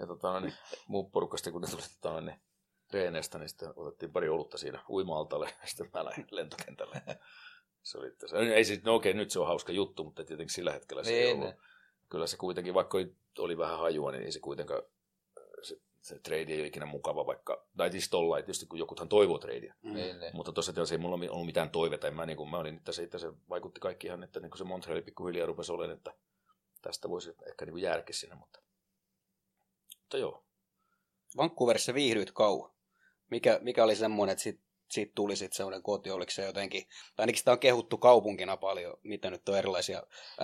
Ja 0.00 0.06
tota, 0.06 0.40
niin, 0.40 0.54
muu 0.88 1.10
porukasta, 1.10 1.50
kun 1.50 1.60
ne 1.60 1.68
tuli 1.68 1.82
tota, 2.00 2.20
niin, 2.20 2.40
treeneistä, 2.88 3.38
niin 3.38 3.48
sitten 3.48 3.72
otettiin 3.76 4.12
pari 4.12 4.28
olutta 4.28 4.58
siinä 4.58 4.84
uimaltalle 4.88 5.48
ja 5.62 5.66
sitten 5.68 5.90
mä 5.94 6.04
lähdin 6.04 6.26
lentokentälle. 6.30 7.02
Se 7.82 7.98
oli, 7.98 8.12
se, 8.26 8.36
ei 8.38 8.64
siis, 8.64 8.82
no 8.82 8.94
okei, 8.94 9.14
nyt 9.14 9.30
se 9.30 9.38
on 9.38 9.46
hauska 9.46 9.72
juttu, 9.72 10.04
mutta 10.04 10.24
tietenkin 10.24 10.54
sillä 10.54 10.72
hetkellä 10.72 11.04
se 11.04 11.10
niin, 11.10 11.26
ei 11.26 11.32
ollut. 11.32 11.54
Kyllä 12.08 12.26
se 12.26 12.36
kuitenkin, 12.36 12.74
vaikka 12.74 12.98
oli 13.38 13.58
vähän 13.58 13.78
hajua, 13.78 14.12
niin 14.12 14.24
ei 14.24 14.32
se 14.32 14.40
kuitenkaan 14.40 14.82
se, 15.62 15.76
se 16.00 16.18
trade 16.18 16.52
ei 16.52 16.60
ole 16.60 16.66
ikinä 16.66 16.86
mukava, 16.86 17.26
vaikka, 17.26 17.66
tai 17.76 17.90
siis 17.90 18.10
tolla, 18.10 18.36
tietysti 18.36 18.66
kun 18.66 18.78
jokuthan 18.78 19.08
toivoo 19.08 19.38
tradea. 19.38 19.74
Mm. 19.82 19.94
Niin, 19.94 20.20
niin. 20.20 20.36
Mutta 20.36 20.52
tosiaan 20.52 20.86
ei 20.92 20.98
mulla 20.98 21.14
ollut 21.30 21.46
mitään 21.46 21.70
toiveta. 21.70 22.10
Mä, 22.10 22.26
niin 22.26 22.36
kuin, 22.36 22.50
mä 22.50 22.58
olin, 22.58 22.76
että 22.76 22.92
se, 22.92 23.02
että 23.02 23.18
se 23.18 23.32
vaikutti 23.48 23.80
kaikki 23.80 24.06
ihan, 24.06 24.22
että 24.22 24.40
niin 24.40 24.50
kuin 24.50 24.58
se 24.58 24.64
Montreal 24.64 25.02
pikkuhiljaa 25.02 25.46
rupesi 25.46 25.72
olemaan, 25.72 25.96
että 25.96 26.14
tästä 26.82 27.10
voisi 27.10 27.34
ehkä 27.48 27.64
niin 27.64 27.72
kuin 27.72 27.82
jäädäkin 27.82 28.14
sinne, 28.14 28.34
mutta, 28.34 28.60
mutta 30.04 30.18
joo. 30.18 30.44
Vancouverissa 31.36 31.94
viihdyit 31.94 32.32
kauan. 32.32 32.70
Mikä, 33.30 33.58
mikä 33.62 33.84
oli 33.84 33.96
semmoinen, 33.96 34.32
että 34.32 34.42
sit 34.42 34.60
siitä 34.90 35.12
tuli 35.14 35.36
sitten 35.36 35.56
semmoinen 35.56 35.82
koti, 35.82 36.10
oliko 36.10 36.30
se 36.30 36.44
jotenkin, 36.44 36.82
tai 36.82 37.22
ainakin 37.22 37.38
sitä 37.38 37.52
on 37.52 37.58
kehuttu 37.58 37.98
kaupunkina 37.98 38.56
paljon, 38.56 38.96
mitä 39.02 39.30
nyt 39.30 39.48
on 39.48 39.58
erilaisia 39.58 40.02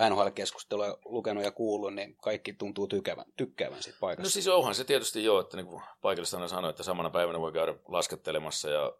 NHL-keskusteluja 0.09 0.97
lukenut 1.05 1.43
ja 1.43 1.51
kuullut, 1.51 1.93
niin 1.93 2.15
kaikki 2.15 2.53
tuntuu 2.53 2.87
tykkäävän, 2.87 3.25
tykkäävän 3.37 3.83
siitä 3.83 3.99
paikasta. 3.99 4.27
No 4.27 4.29
siis 4.29 4.47
onhan 4.47 4.75
se 4.75 4.83
tietysti 4.83 5.23
joo, 5.23 5.39
että 5.39 5.57
niin 5.57 5.67
kuin 5.67 5.81
paikallista 6.01 6.37
aina 6.37 6.47
sanoi, 6.47 6.69
että 6.69 6.83
samana 6.83 7.09
päivänä 7.09 7.39
voi 7.39 7.51
käydä 7.51 7.75
laskettelemassa 7.87 8.69
ja 8.69 8.93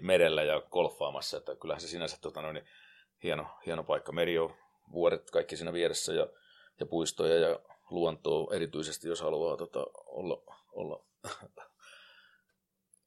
merellä 0.00 0.42
ja 0.42 0.60
golfaamassa, 0.60 1.36
että 1.36 1.56
kyllähän 1.56 1.80
se 1.80 1.88
sinänsä 1.88 2.16
tota, 2.20 2.42
noin, 2.42 2.54
niin 2.54 2.66
hieno, 3.22 3.46
hieno 3.66 3.84
paikka. 3.84 4.12
Meri 4.12 4.38
on 4.38 4.54
vuoret 4.92 5.30
kaikki 5.30 5.56
siinä 5.56 5.72
vieressä 5.72 6.12
ja, 6.12 6.26
ja 6.80 6.86
puistoja 6.86 7.48
ja 7.48 7.60
luontoa 7.90 8.54
erityisesti, 8.54 9.08
jos 9.08 9.20
haluaa 9.20 9.56
tota, 9.56 9.86
olla, 10.06 10.42
olla 10.72 11.06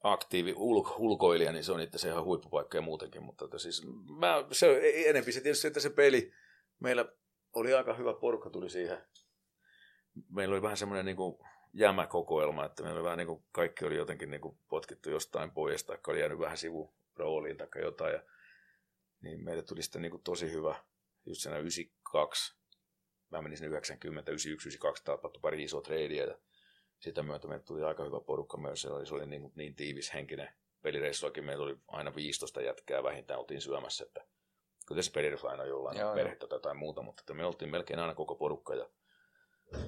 aktiivi 0.02 0.54
ulko, 0.56 0.94
ulkoilija, 0.98 1.52
niin 1.52 1.64
se 1.64 1.72
on 1.72 1.80
itse 1.80 2.08
ihan 2.08 2.24
huippupaikka 2.24 2.78
ja 2.78 2.82
muutenkin, 2.82 3.22
mutta 3.22 3.44
että 3.44 3.58
siis 3.58 3.82
mä, 4.18 4.44
se 4.52 4.68
on 4.68 4.76
enempi 4.82 5.32
se 5.32 5.40
tietysti, 5.40 5.66
että 5.66 5.80
se 5.80 5.90
peli, 5.90 6.32
meillä 6.80 7.04
oli 7.52 7.74
aika 7.74 7.94
hyvä 7.94 8.14
porukka 8.14 8.50
tuli 8.50 8.70
siihen. 8.70 8.98
Meillä 10.30 10.52
oli 10.52 10.62
vähän 10.62 10.76
semmoinen 10.76 11.06
niin 11.06 11.16
kuin 11.16 11.38
jämäkokoelma, 11.72 12.64
että 12.64 12.82
meillä 12.82 12.98
oli 12.98 13.04
vähän 13.04 13.18
niin 13.18 13.26
kuin 13.26 13.44
kaikki 13.52 13.84
oli 13.84 13.96
jotenkin 13.96 14.30
niin 14.30 14.40
kuin 14.40 14.58
potkittu 14.68 15.10
jostain 15.10 15.50
pois, 15.50 15.84
tai 15.84 15.98
oli 16.08 16.20
jäänyt 16.20 16.38
vähän 16.38 16.58
sivurooliin 16.58 17.56
tai 17.56 17.68
jotain, 17.82 18.12
ja, 18.12 18.22
niin 19.20 19.44
meille 19.44 19.62
tuli 19.62 19.82
sitten 19.82 20.02
niin 20.02 20.10
kuin 20.10 20.22
tosi 20.22 20.52
hyvä, 20.52 20.84
just 21.26 21.40
siinä 21.40 21.58
92, 21.58 22.57
mä 23.30 23.42
menin 23.42 23.58
sinne 23.58 23.68
90, 23.68 24.30
91, 24.30 24.68
92, 24.68 25.04
tapahtui 25.04 25.40
pari 25.40 25.62
isoa 25.62 25.82
treidiä, 25.82 26.24
ja 26.24 26.38
sitä 27.00 27.22
myötä 27.22 27.48
meille 27.48 27.64
tuli 27.64 27.82
aika 27.82 28.04
hyvä 28.04 28.20
porukka 28.20 28.56
myös. 28.56 28.82
Se 28.82 28.90
oli, 28.90 29.06
se 29.06 29.14
oli 29.14 29.26
niin, 29.26 29.52
niin 29.54 29.74
tiivis 29.74 30.14
henkinen 30.14 30.48
pelireissuakin. 30.82 31.44
Meillä 31.44 31.64
oli 31.64 31.76
aina 31.88 32.14
15 32.14 32.62
jätkää 32.62 33.02
vähintään 33.02 33.40
oltiin 33.40 33.60
syömässä. 33.60 34.04
Että 34.04 34.24
kyllä 34.86 35.02
se 35.02 35.12
pelireissu 35.12 35.46
aina 35.46 35.64
jollain 35.64 35.98
joo, 35.98 36.14
perhettä 36.14 36.46
tai 36.46 36.56
jotain 36.56 36.76
muuta, 36.76 37.02
mutta 37.02 37.20
että 37.22 37.34
me 37.34 37.44
oltiin 37.44 37.70
melkein 37.70 38.00
aina 38.00 38.14
koko 38.14 38.34
porukka 38.34 38.74
ja, 38.74 38.88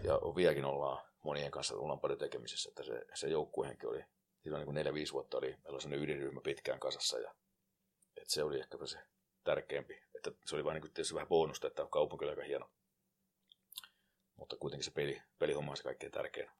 ja 0.04 0.14
vieläkin 0.36 0.64
ollaan 0.64 1.06
monien 1.22 1.50
kanssa 1.50 1.76
ollaan 1.76 2.00
paljon 2.00 2.18
tekemisissä. 2.18 2.68
Että 2.68 2.82
se, 2.82 3.04
se 3.14 3.28
joukkuehenki 3.28 3.86
oli, 3.86 4.04
silloin 4.42 4.66
niin 4.66 4.74
neljä 4.74 4.92
4-5 4.92 5.12
vuotta 5.12 5.38
oli, 5.38 5.46
meillä 5.46 5.68
oli 5.68 5.80
sellainen 5.80 6.04
ydinryhmä 6.04 6.40
pitkään 6.40 6.80
kasassa 6.80 7.18
ja 7.18 7.34
että 8.16 8.34
se 8.34 8.42
oli 8.42 8.58
ehkä 8.58 8.86
se 8.86 8.98
tärkeämpi. 9.44 10.02
Että 10.14 10.30
se 10.46 10.54
oli 10.56 10.64
vain 10.64 10.74
niin 10.74 10.92
tietysti 10.92 11.14
vähän 11.14 11.28
bonusta, 11.28 11.66
että 11.66 11.86
kaupunki 11.90 12.24
oli 12.24 12.32
aika 12.32 12.42
hieno. 12.42 12.70
Mutta 14.40 14.56
kuitenkin 14.56 14.84
se 14.84 14.90
peli, 14.90 15.22
pelihomma 15.38 15.70
on 15.70 15.76
se 15.76 15.82
kaikkein 15.82 16.12
tärkein. 16.12 16.50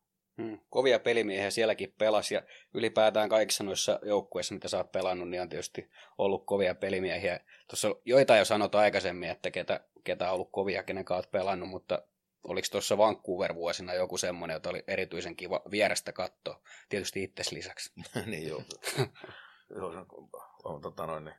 Hmm. 0.43 0.59
Kovia 0.71 0.99
pelimiehiä 0.99 1.51
sielläkin 1.51 1.95
pelasi 1.99 2.35
ja 2.35 2.43
ylipäätään 2.75 3.29
kaikissa 3.29 3.65
noissa 3.65 3.99
joukkueissa, 4.03 4.55
mitä 4.55 4.69
sä 4.69 4.77
oot 4.77 4.93
pelannut, 4.93 5.29
niin 5.29 5.43
on 5.43 5.49
tietysti 5.49 5.91
ollut 6.19 6.47
kovia 6.47 6.75
pelimiehiä. 6.75 7.41
Tuossa 7.69 7.89
joitain 8.05 8.39
jo 8.39 8.45
sanot 8.45 8.75
aikaisemmin, 8.75 9.31
että 9.31 9.51
ketä, 9.51 9.81
ketä 10.05 10.29
on 10.29 10.35
ollut 10.35 10.53
kovia, 10.53 10.83
kenen 10.83 11.05
oot 11.11 11.31
pelannut, 11.31 11.69
mutta 11.69 12.03
oliko 12.45 12.69
tuossa 12.71 12.99
Vancouver-vuosina 12.99 13.95
joku 13.95 14.19
semmoinen, 14.19 14.55
jota 14.55 14.71
oli 14.71 14.85
erityisen 14.87 15.37
kiva 15.37 15.63
vierestä 15.71 16.13
katsoa, 16.13 16.61
tietysti 16.89 17.23
itses 17.23 17.53
lisäksi. 17.53 17.93
niin 18.27 18.49
joo. 18.49 18.63
joo 19.77 20.07
on, 20.65 20.81
tota 20.81 21.07
noin, 21.07 21.25
niin 21.25 21.37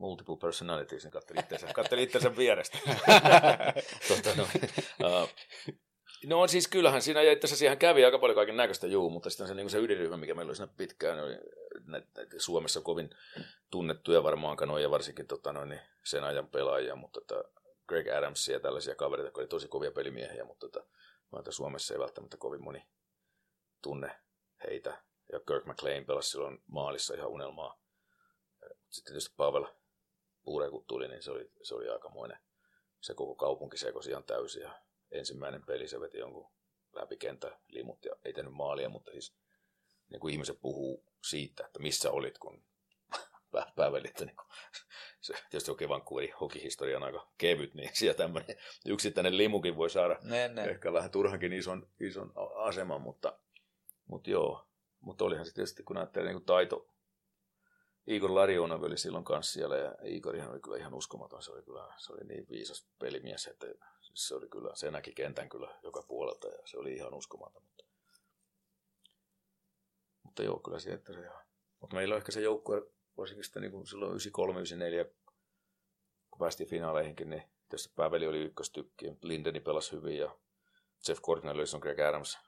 multiple 0.00 0.36
personalities, 0.36 1.04
niin 1.04 1.12
katteli 1.12 1.40
itsensä, 1.40 1.66
katteli 1.74 2.02
itsensä 2.02 2.36
vierestä. 2.36 2.78
tota 4.08 4.34
noin, 4.36 4.50
uh, 5.22 5.28
No 6.26 6.46
siis 6.46 6.68
kyllähän 6.68 7.02
siinä, 7.02 7.22
ja 7.22 7.32
itse 7.32 7.46
asiassa 7.46 7.58
siihen 7.58 7.78
kävi 7.78 8.04
aika 8.04 8.18
paljon 8.18 8.34
kaiken 8.34 8.56
näköistä, 8.56 8.86
juu, 8.86 9.10
mutta 9.10 9.30
sitten 9.30 9.48
se, 9.48 9.54
niin 9.54 9.70
se 9.70 9.78
ydinryhmä, 9.78 10.16
mikä 10.16 10.34
meillä 10.34 10.50
oli 10.50 10.56
siinä 10.56 10.72
pitkään, 10.76 11.16
niin 11.16 11.24
oli 11.24 11.38
näitä, 11.86 12.08
näitä 12.16 12.36
Suomessa 12.38 12.80
kovin 12.80 13.10
tunnettuja 13.70 14.22
varmaan 14.22 14.56
kanoja, 14.56 14.90
varsinkin 14.90 15.26
tota, 15.26 15.52
noin, 15.52 15.68
niin 15.68 15.80
sen 16.04 16.24
ajan 16.24 16.48
pelaajia, 16.48 16.96
mutta 16.96 17.20
tota, 17.20 17.48
Greg 17.88 18.08
Adamsia 18.08 18.56
ja 18.56 18.60
tällaisia 18.60 18.94
kavereita, 18.94 19.26
jotka 19.26 19.40
oli 19.40 19.48
tosi 19.48 19.68
kovia 19.68 19.90
pelimiehiä, 19.90 20.44
mutta 20.44 20.68
tota, 20.68 20.86
että 21.38 21.52
Suomessa 21.52 21.94
ei 21.94 22.00
välttämättä 22.00 22.36
kovin 22.36 22.64
moni 22.64 22.86
tunne 23.82 24.20
heitä. 24.66 25.02
Ja 25.32 25.40
Kirk 25.40 25.66
McLean 25.66 26.04
pelasi 26.04 26.30
silloin 26.30 26.62
maalissa 26.66 27.14
ihan 27.14 27.30
unelmaa. 27.30 27.80
Sitten 28.90 29.12
tietysti 29.12 29.34
Pavel 29.36 29.66
Puure, 30.42 30.70
kun 30.70 30.84
tuli, 30.86 31.08
niin 31.08 31.22
se 31.22 31.30
oli, 31.30 31.50
se 31.62 31.74
oli 31.74 31.88
aikamoinen. 31.88 32.38
Se 33.00 33.14
koko 33.14 33.34
kaupunki 33.34 33.78
sekosi 33.78 34.10
ihan 34.10 34.24
täysin 34.24 34.62
ja 34.62 34.82
ensimmäinen 35.10 35.66
peli 35.66 35.88
se 35.88 36.00
veti 36.00 36.18
jonkun 36.18 36.50
läpikentä 36.92 37.58
limut 37.68 38.04
ja 38.04 38.12
ei 38.24 38.32
tehnyt 38.32 38.52
maalia, 38.52 38.88
mutta 38.88 39.10
siis 39.10 39.34
niin 40.08 40.20
kuin 40.20 40.32
ihmiset 40.32 40.60
puhuu 40.60 41.04
siitä, 41.24 41.66
että 41.66 41.78
missä 41.78 42.10
olit, 42.10 42.38
kun 42.38 42.64
päiväli, 43.76 44.08
että 44.08 44.24
niin 44.24 44.36
kuin, 44.36 44.48
se 45.20 45.34
tietysti 45.34 45.70
oikein 45.70 45.88
Vancouverin 45.88 46.34
hokihistoria 46.40 46.96
on 46.96 47.02
aika 47.02 47.28
kevyt, 47.38 47.74
niin 47.74 47.90
siellä 47.92 48.16
tämmöinen 48.16 48.56
yksittäinen 48.86 49.36
limukin 49.36 49.76
voi 49.76 49.90
saada 49.90 50.18
ne, 50.22 50.48
ne. 50.48 50.64
ehkä 50.64 50.92
vähän 50.92 51.10
turhankin 51.10 51.52
ison, 51.52 51.88
ison 52.00 52.32
aseman, 52.54 53.00
mutta, 53.00 53.38
mutta 54.06 54.30
joo, 54.30 54.68
mutta 55.00 55.24
olihan 55.24 55.46
se 55.46 55.54
tietysti, 55.54 55.82
kun 55.82 55.96
ajattelee 55.96 56.32
niin 56.32 56.44
taito, 56.44 56.89
Igor 58.10 58.34
Larionov 58.34 58.82
oli 58.82 58.98
silloin 58.98 59.24
kanssa 59.24 59.52
siellä 59.52 59.76
ja 59.76 59.94
Igorihan 60.02 60.50
oli 60.50 60.60
kyllä 60.60 60.76
ihan 60.76 60.94
uskomaton, 60.94 61.42
se 61.42 61.52
oli 61.52 61.62
kyllä 61.62 61.94
se 61.96 62.12
oli 62.12 62.24
niin 62.24 62.46
viisas 62.50 62.88
pelimies, 62.98 63.46
että 63.46 63.66
se 64.14 64.34
oli 64.34 64.48
kyllä, 64.48 64.70
se 64.74 64.90
näki 64.90 65.12
kentän 65.12 65.48
kyllä 65.48 65.78
joka 65.82 66.02
puolelta 66.02 66.48
ja 66.48 66.58
se 66.64 66.78
oli 66.78 66.94
ihan 66.94 67.14
uskomaton. 67.14 67.62
Mutta, 67.62 67.84
mutta 70.22 70.42
joo, 70.42 70.58
kyllä 70.58 70.78
se, 70.78 70.92
että 70.92 71.12
se 71.12 71.20
ihan. 71.20 71.44
Mutta 71.80 71.96
meillä 71.96 72.12
on 72.12 72.16
ehkä 72.16 72.32
se 72.32 72.40
joukkue, 72.40 72.82
varsinkin 73.16 73.44
sitten 73.44 73.62
niin 73.62 73.72
kuin 73.72 73.86
silloin 73.86 74.12
93-94, 74.12 75.14
kun 76.30 76.38
päästiin 76.38 76.68
finaaleihinkin, 76.68 77.30
niin 77.30 77.42
tietysti 77.68 77.92
Päveli 77.96 78.26
oli 78.26 78.40
ykköstykki, 78.40 79.16
Lindeni 79.22 79.60
pelasi 79.60 79.92
hyvin 79.92 80.18
ja 80.18 80.36
Jeff 81.08 81.22
Cornelius 81.22 81.76
Greg 81.80 81.98
Adams. 82.00 82.38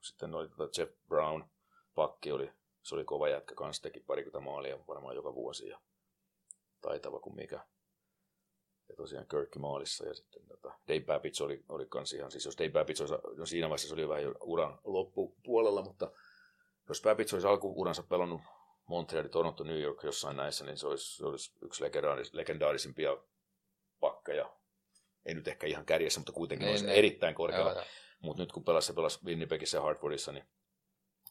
Sitten 0.00 0.34
oli 0.34 0.48
tota 0.48 0.80
Jeff 0.80 0.92
Brown, 1.08 1.44
pakki 1.94 2.32
oli, 2.32 2.52
se 2.82 2.94
oli 2.94 3.04
kova 3.04 3.28
jätkä 3.28 3.54
kanssa, 3.54 3.82
teki 3.82 4.00
parikymmentä 4.00 4.40
maalia 4.40 4.86
varmaan 4.88 5.16
joka 5.16 5.34
vuosi 5.34 5.68
ja 5.68 5.80
taitava 6.80 7.20
kuin 7.20 7.36
mikä. 7.36 7.66
ja 8.88 8.96
tosiaan 8.96 9.26
Kirkki 9.28 9.58
maalissa 9.58 10.06
ja 10.06 10.14
sitten 10.14 10.46
tota, 10.46 10.78
Dave 10.88 11.00
Babich 11.00 11.42
oli, 11.42 11.64
oli 11.68 11.86
kans 11.86 12.12
ihan, 12.12 12.30
siis 12.30 12.44
jos 12.44 12.58
Dave 12.58 12.70
Babich 12.70 13.00
olisi, 13.00 13.14
no 13.36 13.46
siinä 13.46 13.68
vaiheessa 13.68 13.88
se 13.88 13.94
oli 13.94 14.08
vähän 14.08 14.22
jo 14.22 14.34
uran 14.40 14.78
loppupuolella, 14.84 15.82
mutta 15.82 16.12
jos 16.88 17.02
Babich 17.02 17.34
olisi 17.34 17.48
alkuuransa 17.48 18.02
pelannut 18.02 18.40
Montreal, 18.86 19.28
Toronto, 19.28 19.64
New 19.64 19.80
York 19.80 20.02
jossain 20.02 20.36
näissä, 20.36 20.64
niin 20.64 20.76
se 20.76 20.86
olisi, 20.86 21.16
se 21.16 21.26
olisi 21.26 21.52
yksi 21.62 21.84
legendaaris, 21.84 22.34
legendaarisimpia 22.34 23.16
pakkeja. 24.00 24.56
Ei 25.24 25.34
nyt 25.34 25.48
ehkä 25.48 25.66
ihan 25.66 25.86
kärjessä, 25.86 26.20
mutta 26.20 26.32
kuitenkin 26.32 26.64
Niin, 26.64 26.70
olisi 26.72 26.86
niin. 26.86 26.98
erittäin 26.98 27.34
korkealla. 27.34 27.84
Mutta 28.20 28.42
nyt 28.42 28.52
kun 28.52 28.64
pelasi, 28.64 28.86
se 28.86 28.92
pelasi 28.92 29.18
Winnipegissä 29.24 29.78
ja 29.78 29.82
Hartfordissa, 29.82 30.32
niin 30.32 30.44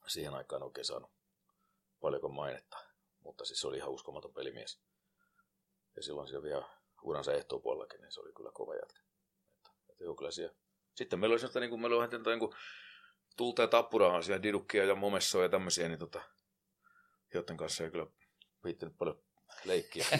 siihen 0.08 0.34
aikaan 0.34 0.64
oikein 0.64 0.86
saanut 0.86 1.12
paljonko 2.02 2.30
mainetta. 2.30 2.78
Mutta 3.20 3.46
siis 3.46 3.62
se 3.62 3.68
oli 3.68 3.78
ihan 3.78 3.92
uskomaton 3.92 4.34
pelimies. 4.34 4.82
Ja 5.96 6.04
silloin 6.04 6.28
siellä 6.28 6.44
vielä 6.44 6.70
uransa 7.04 7.34
ehtoopuolellakin, 7.34 8.02
niin 8.02 8.12
se 8.12 8.22
oli 8.22 8.34
kyllä 8.34 8.52
kova 8.54 8.76
jätkä. 8.76 9.00
Että, 9.00 9.72
että 9.90 10.04
joo, 10.04 10.16
kyllä 10.16 10.32
siellä. 10.32 10.56
Sitten 10.96 11.20
meillä 11.20 11.34
oli 11.34 11.40
sellaista, 11.40 11.60
niin 11.60 11.70
kuin, 11.70 11.82
meillä 11.82 11.98
oli 11.98 12.08
niin 12.26 12.40
kuin, 12.40 12.54
tulta 13.38 13.62
ja 13.62 13.68
tappurahan 13.68 14.24
siellä 14.24 14.44
didukkia 14.44 14.86
ja 14.86 14.96
momessoa 14.96 15.44
ja 15.44 15.50
tämmöisiä, 15.50 15.88
niin 15.88 16.00
tota, 16.00 16.22
joiden 17.34 17.58
kanssa 17.58 17.84
ei 17.84 17.92
kyllä 17.92 18.08
viittänyt 18.64 18.98
paljon 18.98 19.24
leikkiä. 19.66 20.06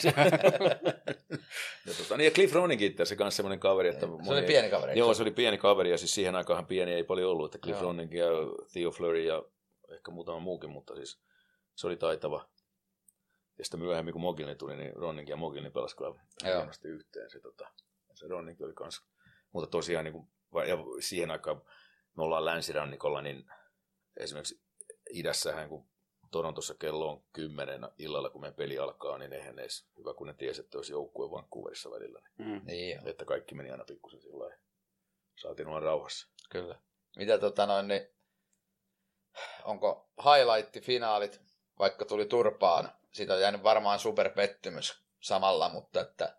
ja, 1.86 1.94
tota, 1.98 2.18
niin 2.18 2.26
ja 2.26 2.32
Cliff 2.32 2.54
Roninkin 2.54 2.94
asiassa 2.94 3.16
kanssa 3.16 3.36
semmoinen 3.36 3.60
kaveri, 3.60 3.90
että 3.90 4.08
Se 4.26 4.32
oli 4.32 4.42
pieni 4.42 4.70
kaveri. 4.70 5.00
Joo, 5.00 5.14
se 5.14 5.22
oli 5.22 5.32
pieni 5.32 5.58
kaveri 5.58 5.92
ja 5.92 5.98
siis 5.98 6.16
siihen 6.16 6.36
aikaan 6.36 6.66
pieni 6.66 6.94
ei 6.94 7.04
paljon 7.04 7.32
ollut, 7.32 7.56
että 7.56 7.66
Cliff. 7.66 7.82
Ronning 7.82 8.14
ja 8.14 8.26
Theo 8.74 8.92
Fleury 8.92 9.24
ja 9.24 9.44
ehkä 9.90 10.12
muutama 10.12 10.40
muukin, 10.40 10.70
mutta 10.70 10.96
siis 10.96 11.22
se 11.82 11.88
oli 11.88 11.98
taitava. 11.98 12.50
Ja 13.58 13.66
sitten 13.66 13.80
myöhemmin, 13.80 14.12
kun 14.12 14.22
Mogilni 14.22 14.56
tuli, 14.56 14.76
niin 14.76 14.96
Ronning 14.96 15.30
ja 15.30 15.36
Mogilni 15.36 15.70
pelasi 15.72 15.96
kyllä 15.96 16.20
hienosti 16.44 16.88
yhteen. 16.88 17.30
Se, 17.32 17.40
tota, 17.40 17.68
se 18.14 18.28
Ronning 18.28 18.62
oli 18.62 18.74
kans. 18.74 19.04
Mutta 19.52 19.72
tosiaan, 19.72 20.06
niin 20.06 20.14
kuin, 20.14 20.28
ja 20.68 20.78
siihen 21.00 21.32
aikaan 21.32 21.62
me 22.18 22.24
ollaan 22.24 22.46
länsirannikolla, 22.46 23.22
niin 23.22 23.46
esimerkiksi 24.18 24.62
idässähän, 25.10 25.70
kun 25.70 25.90
Torontossa 26.32 26.76
kello 26.80 27.12
on 27.12 27.24
kymmenen 27.34 27.88
illalla, 27.98 28.30
kun 28.30 28.42
meidän 28.42 28.56
peli 28.56 28.78
alkaa, 28.80 29.18
niin 29.18 29.34
eihän 29.34 29.60
edes, 29.60 29.86
hyvä 29.98 30.14
kun 30.14 30.28
ne 30.28 30.34
tiesi, 30.34 30.62
että 30.62 30.78
olisi 30.78 30.92
joukkue 30.92 31.32
Vancouverissa 31.32 31.92
välillä. 31.92 32.22
Niin, 32.38 32.50
Mm. 32.50 32.62
Niin 32.66 33.08
että 33.08 33.26
kaikki 33.26 33.56
meni 33.56 33.72
aina 33.72 33.84
pikkusen 33.84 34.22
sillä 34.22 34.40
lailla. 34.40 34.58
Saatiin 35.42 35.68
olla 35.68 35.80
rauhassa. 35.80 36.28
kyllä. 36.50 36.82
Mitä 37.18 37.38
tota 37.38 37.66
noin, 37.66 37.88
niin 37.88 38.08
onko 39.64 40.10
highlight-finaalit, 40.20 41.42
vaikka 41.82 42.06
tuli 42.06 42.26
turpaan, 42.26 42.92
siitä 43.12 43.34
on 43.34 43.42
jäänyt 43.42 43.64
varmaan 43.64 44.00
superpettymys 44.00 45.02
samalla, 45.20 45.70
mutta 45.70 46.02
että 46.02 46.36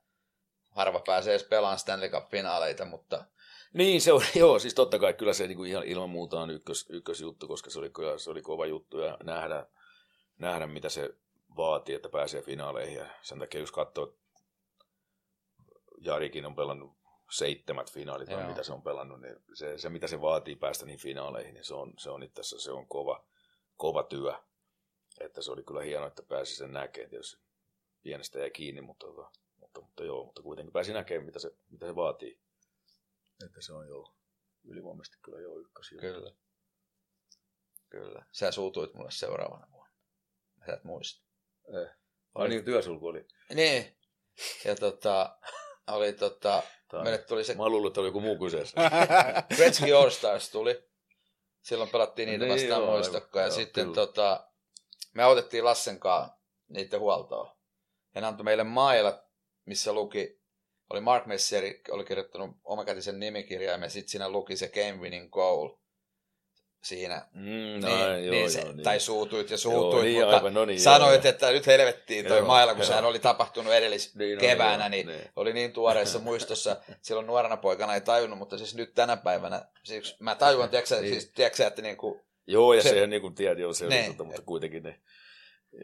harva 0.70 1.00
pääsee 1.06 1.34
edes 1.34 1.46
pelaamaan 1.46 1.78
Stanley 1.78 2.08
Cup-finaaleita, 2.08 2.84
mutta 2.84 3.24
Niin, 3.72 4.00
se 4.00 4.12
on, 4.12 4.22
joo, 4.34 4.58
siis 4.58 4.74
totta 4.74 4.98
kai 4.98 5.14
kyllä 5.14 5.32
se 5.32 5.46
niin 5.46 5.56
kuin 5.56 5.70
ihan 5.70 5.84
ilman 5.84 6.10
muuta 6.10 6.40
on 6.40 6.50
ykkös, 6.50 6.86
ykkösjuttu, 6.90 7.48
koska 7.48 7.70
se 7.70 7.78
oli, 7.78 7.90
kyllä- 7.90 8.18
se 8.18 8.30
oli 8.30 8.42
kova 8.42 8.66
juttu 8.66 8.98
ja 8.98 9.18
nähdä, 9.22 9.66
nähdä, 10.38 10.66
mitä 10.66 10.88
se 10.88 11.10
vaatii, 11.56 11.94
että 11.94 12.08
pääsee 12.08 12.42
finaaleihin. 12.42 12.96
Ja 12.98 13.06
sen 13.22 13.38
takia, 13.38 13.60
jos 13.60 13.72
katsoo, 13.72 14.14
Jarikin 16.00 16.46
on 16.46 16.56
pelannut 16.56 16.92
seitsemät 17.30 17.92
finaalit, 17.92 18.30
vai 18.30 18.40
Joo. 18.40 18.48
mitä 18.48 18.62
se 18.62 18.72
on 18.72 18.82
pelannut, 18.82 19.20
niin 19.20 19.36
se, 19.54 19.78
se, 19.78 19.88
mitä 19.88 20.06
se 20.06 20.20
vaatii 20.20 20.56
päästä 20.56 20.86
niihin 20.86 21.00
finaaleihin, 21.00 21.54
niin 21.54 21.64
se 21.64 21.74
on, 21.74 21.92
se 21.98 22.10
on 22.10 22.22
itse 22.22 22.40
asiassa 22.40 22.64
se 22.64 22.72
on 22.72 22.86
kova, 22.86 23.24
kova 23.76 24.02
työ. 24.02 24.34
Että 25.24 25.42
se 25.42 25.52
oli 25.52 25.62
kyllä 25.62 25.82
hienoa, 25.82 26.08
että 26.08 26.22
pääsi 26.22 26.56
sen 26.56 26.72
näkemään. 26.72 27.10
Tietysti 27.10 27.42
pienestä 28.02 28.38
jäi 28.38 28.50
kiinni, 28.50 28.80
mutta, 28.80 29.06
tota, 29.06 29.30
mutta, 29.56 29.80
mutta, 29.80 30.04
joo, 30.04 30.24
mutta 30.24 30.42
kuitenkin 30.42 30.72
pääsi 30.72 30.92
näkemään, 30.92 31.26
mitä 31.26 31.38
se, 31.38 31.50
mitä 31.70 31.86
se 31.86 31.94
vaatii. 31.96 32.40
Että 33.46 33.60
se 33.62 33.72
on 33.72 33.88
jo 33.88 34.14
ylivoimaisesti 34.64 35.18
kyllä 35.22 35.40
jo 35.40 35.58
ykkös. 35.58 35.90
kyllä. 36.00 36.32
Kyllä. 37.90 38.24
Sä 38.32 38.50
suutuit 38.52 38.94
mulle 38.94 39.10
seuraavana 39.10 39.66
vuonna. 39.72 39.92
Sä 40.66 40.72
et 40.72 40.84
muista. 40.84 41.22
Eh. 41.82 41.90
Ai 42.34 42.48
niin, 42.48 42.64
työsulku 42.64 43.06
oli. 43.06 43.26
Niin. 43.54 43.96
Ja 44.64 44.76
tota, 44.76 45.38
oli 45.86 46.12
tota, 46.12 46.62
Tai... 46.88 47.02
meille 47.02 47.18
tuli 47.18 47.44
se 47.44 47.54
Mä 47.54 47.68
luulen, 47.68 47.88
että 47.88 48.00
oli 48.00 48.08
joku 48.08 48.20
muu 48.20 48.38
kyseessä. 48.38 48.80
Gretzky 49.56 49.92
All 49.92 50.10
Stars 50.10 50.50
tuli. 50.50 50.84
Silloin 51.60 51.90
pelattiin 51.90 52.28
niitä 52.28 52.44
Niin, 52.44 52.54
vastaan 52.54 52.82
joo, 52.82 52.92
muistakko. 52.92 53.38
Ja 53.38 53.44
aivan, 53.44 53.56
sitten 53.56 53.84
kyllä. 53.84 53.94
tota, 53.94 54.51
me 55.14 55.22
autettiin 55.22 55.64
Lassen 55.64 56.00
kanssa 56.00 56.36
niiden 56.68 57.00
huoltoa. 57.00 57.56
Ne 58.14 58.26
antoi 58.26 58.44
meille 58.44 58.64
mailat, 58.64 59.24
missä 59.64 59.92
luki, 59.92 60.40
oli 60.90 61.00
Mark 61.00 61.26
Messeri, 61.26 61.80
oli 61.90 62.04
kirjoittanut 62.04 62.50
omakätisen 62.64 63.20
nimikirjaimen, 63.20 63.86
ja 63.86 63.90
sitten 63.90 64.10
siinä 64.10 64.28
luki 64.28 64.56
se 64.56 64.68
game 64.68 64.98
winning 65.00 65.30
goal 65.30 65.76
siinä. 66.82 67.26
Mm, 67.34 67.42
niin, 67.44 67.84
ai, 67.84 68.26
joo, 68.26 68.34
niin, 68.34 68.50
se, 68.50 68.60
joo, 68.60 68.72
niin. 68.72 68.84
Tai 68.84 69.00
suutuit 69.00 69.50
ja 69.50 69.54
Joo, 69.54 69.58
suutuit, 69.58 70.04
niin, 70.04 70.20
mutta 70.20 70.36
aivan, 70.36 70.54
no 70.54 70.64
niin, 70.64 70.80
sanoit, 70.80 71.24
joo, 71.24 71.30
että 71.30 71.50
nyt 71.50 71.66
helvettiin 71.66 72.26
toi 72.26 72.38
Joo, 72.38 72.46
maila, 72.46 72.72
kun 72.72 72.80
joo. 72.80 72.86
sehän 72.86 73.04
oli 73.04 73.18
tapahtunut 73.18 73.72
edellis 73.72 74.14
Niin, 74.14 74.36
no 74.36 74.40
keväänä, 74.40 74.84
joo, 74.84 74.88
niin 74.88 75.06
niin. 75.06 75.30
oli 75.36 75.52
niin 75.52 75.72
tuoreessa 75.72 76.18
muistossa, 76.18 76.76
silloin 77.02 77.26
nuorena 77.26 77.56
poikana 77.56 77.94
ei 77.94 78.00
tajunnut, 78.00 78.38
mutta 78.38 78.58
siis 78.58 78.74
nyt 78.74 78.94
tänä 78.94 79.16
päivänä, 79.16 79.64
siis 79.84 80.16
mä 80.20 80.34
tajuan, 80.34 80.70
tiedätkö, 80.70 81.00
Niin. 81.00 81.12
siis, 81.12 81.32
tiedätkö 81.34 81.66
että 81.66 81.82
niin 81.82 81.96
kuin 81.96 82.20
Joo, 82.46 82.74
ja 82.74 82.82
se- 82.82 82.88
se, 82.88 83.06
niin 83.06 83.22
kuin 83.22 83.34
tiedät, 83.34 83.58
joo, 83.58 83.72
se 83.72 83.86
oli 83.86 83.94
Ne. 83.94 84.06
tota, 84.06 84.24
mutta 84.24 84.42
kuitenkin 84.42 84.82
ne. 84.82 85.00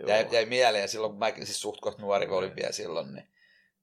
Joo. 0.00 0.08
jäi, 0.08 0.26
jäi 0.30 0.46
mieleen, 0.46 0.88
silloin 0.88 1.12
kun 1.12 1.18
mäkin 1.18 1.46
siis 1.46 1.60
suht 1.60 1.80
kohta 1.80 2.02
nuori 2.02 2.26
olin 2.28 2.48
Niin. 2.48 2.56
vielä 2.56 2.72
silloin, 2.72 3.14
niin 3.14 3.28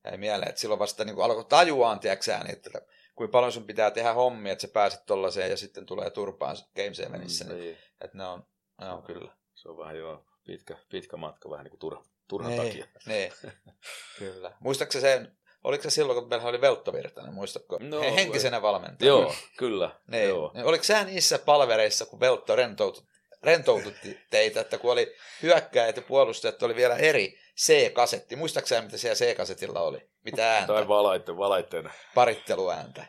jäi 0.05 0.17
mieleen, 0.17 0.49
että 0.49 0.61
silloin 0.61 0.79
vasta 0.79 1.05
niin 1.05 1.15
kuin 1.15 1.25
alkoi 1.25 1.45
tajuaan, 1.45 1.99
tiedätkö 1.99 2.37
niin, 2.37 2.51
että 2.51 2.69
kuinka 3.15 3.31
paljon 3.31 3.51
sun 3.51 3.65
pitää 3.67 3.91
tehdä 3.91 4.13
hommia, 4.13 4.51
että 4.51 4.61
sä 4.61 4.67
pääset 4.67 5.05
tollaiseen 5.05 5.51
ja 5.51 5.57
sitten 5.57 5.85
tulee 5.85 6.09
turpaan 6.09 6.57
Game 6.75 6.93
7, 6.93 7.19
niin, 7.19 7.61
niin. 7.61 7.77
että 8.01 8.17
ne 8.17 8.25
on, 8.27 8.45
ne 8.81 8.89
on 8.89 9.03
kyllä. 9.03 9.31
Se 9.55 9.69
on 9.69 9.77
vähän 9.77 9.97
joo, 9.97 10.25
pitkä, 10.45 10.77
pitkä 10.89 11.17
matka, 11.17 11.49
vähän 11.49 11.63
niin 11.63 11.71
kuin 11.71 11.79
turha, 11.79 12.03
turhan 12.27 12.51
Niin, 12.51 12.63
takia. 12.63 12.85
niin, 13.05 13.31
kyllä. 14.19 14.51
Muistaaksä 14.59 15.01
sen, 15.01 15.37
oliko 15.65 15.83
se 15.83 15.89
silloin, 15.89 16.19
kun 16.19 16.29
meillä 16.29 16.49
oli 16.49 16.61
Veltto 16.61 16.93
Virtanen, 16.93 17.33
muistatko? 17.33 17.77
No, 17.81 18.01
He- 18.01 18.15
Henkisenä 18.15 18.61
valmentajana. 18.61 19.19
Joo, 19.19 19.35
kyllä. 19.57 19.89
Niin. 20.07 20.29
Joo. 20.29 20.51
Niin 20.53 20.65
Oliko 20.65 20.83
sä 20.83 21.03
niissä 21.03 21.39
palvereissa, 21.39 22.05
kun 22.05 22.19
Veltto 22.19 22.55
rentoututti, 22.55 23.11
rentoututti 23.43 24.19
teitä, 24.29 24.61
että 24.61 24.77
kun 24.77 24.91
oli 24.91 25.15
hyökkäjät 25.43 25.95
ja 25.95 26.01
puolustajat, 26.01 26.63
oli 26.63 26.75
vielä 26.75 26.95
eri 26.95 27.39
C-kasetti. 27.57 28.35
Muistatko 28.35 28.67
sä, 28.67 28.81
mitä 28.81 28.97
siellä 28.97 29.15
C-kasetilla 29.15 29.81
oli? 29.81 30.09
Mitä 30.23 30.51
ääntä? 30.53 30.73
Tai 30.73 30.87
valaitten, 30.87 31.37
valaitten. 31.37 31.91
Paritteluääntä. 32.15 33.05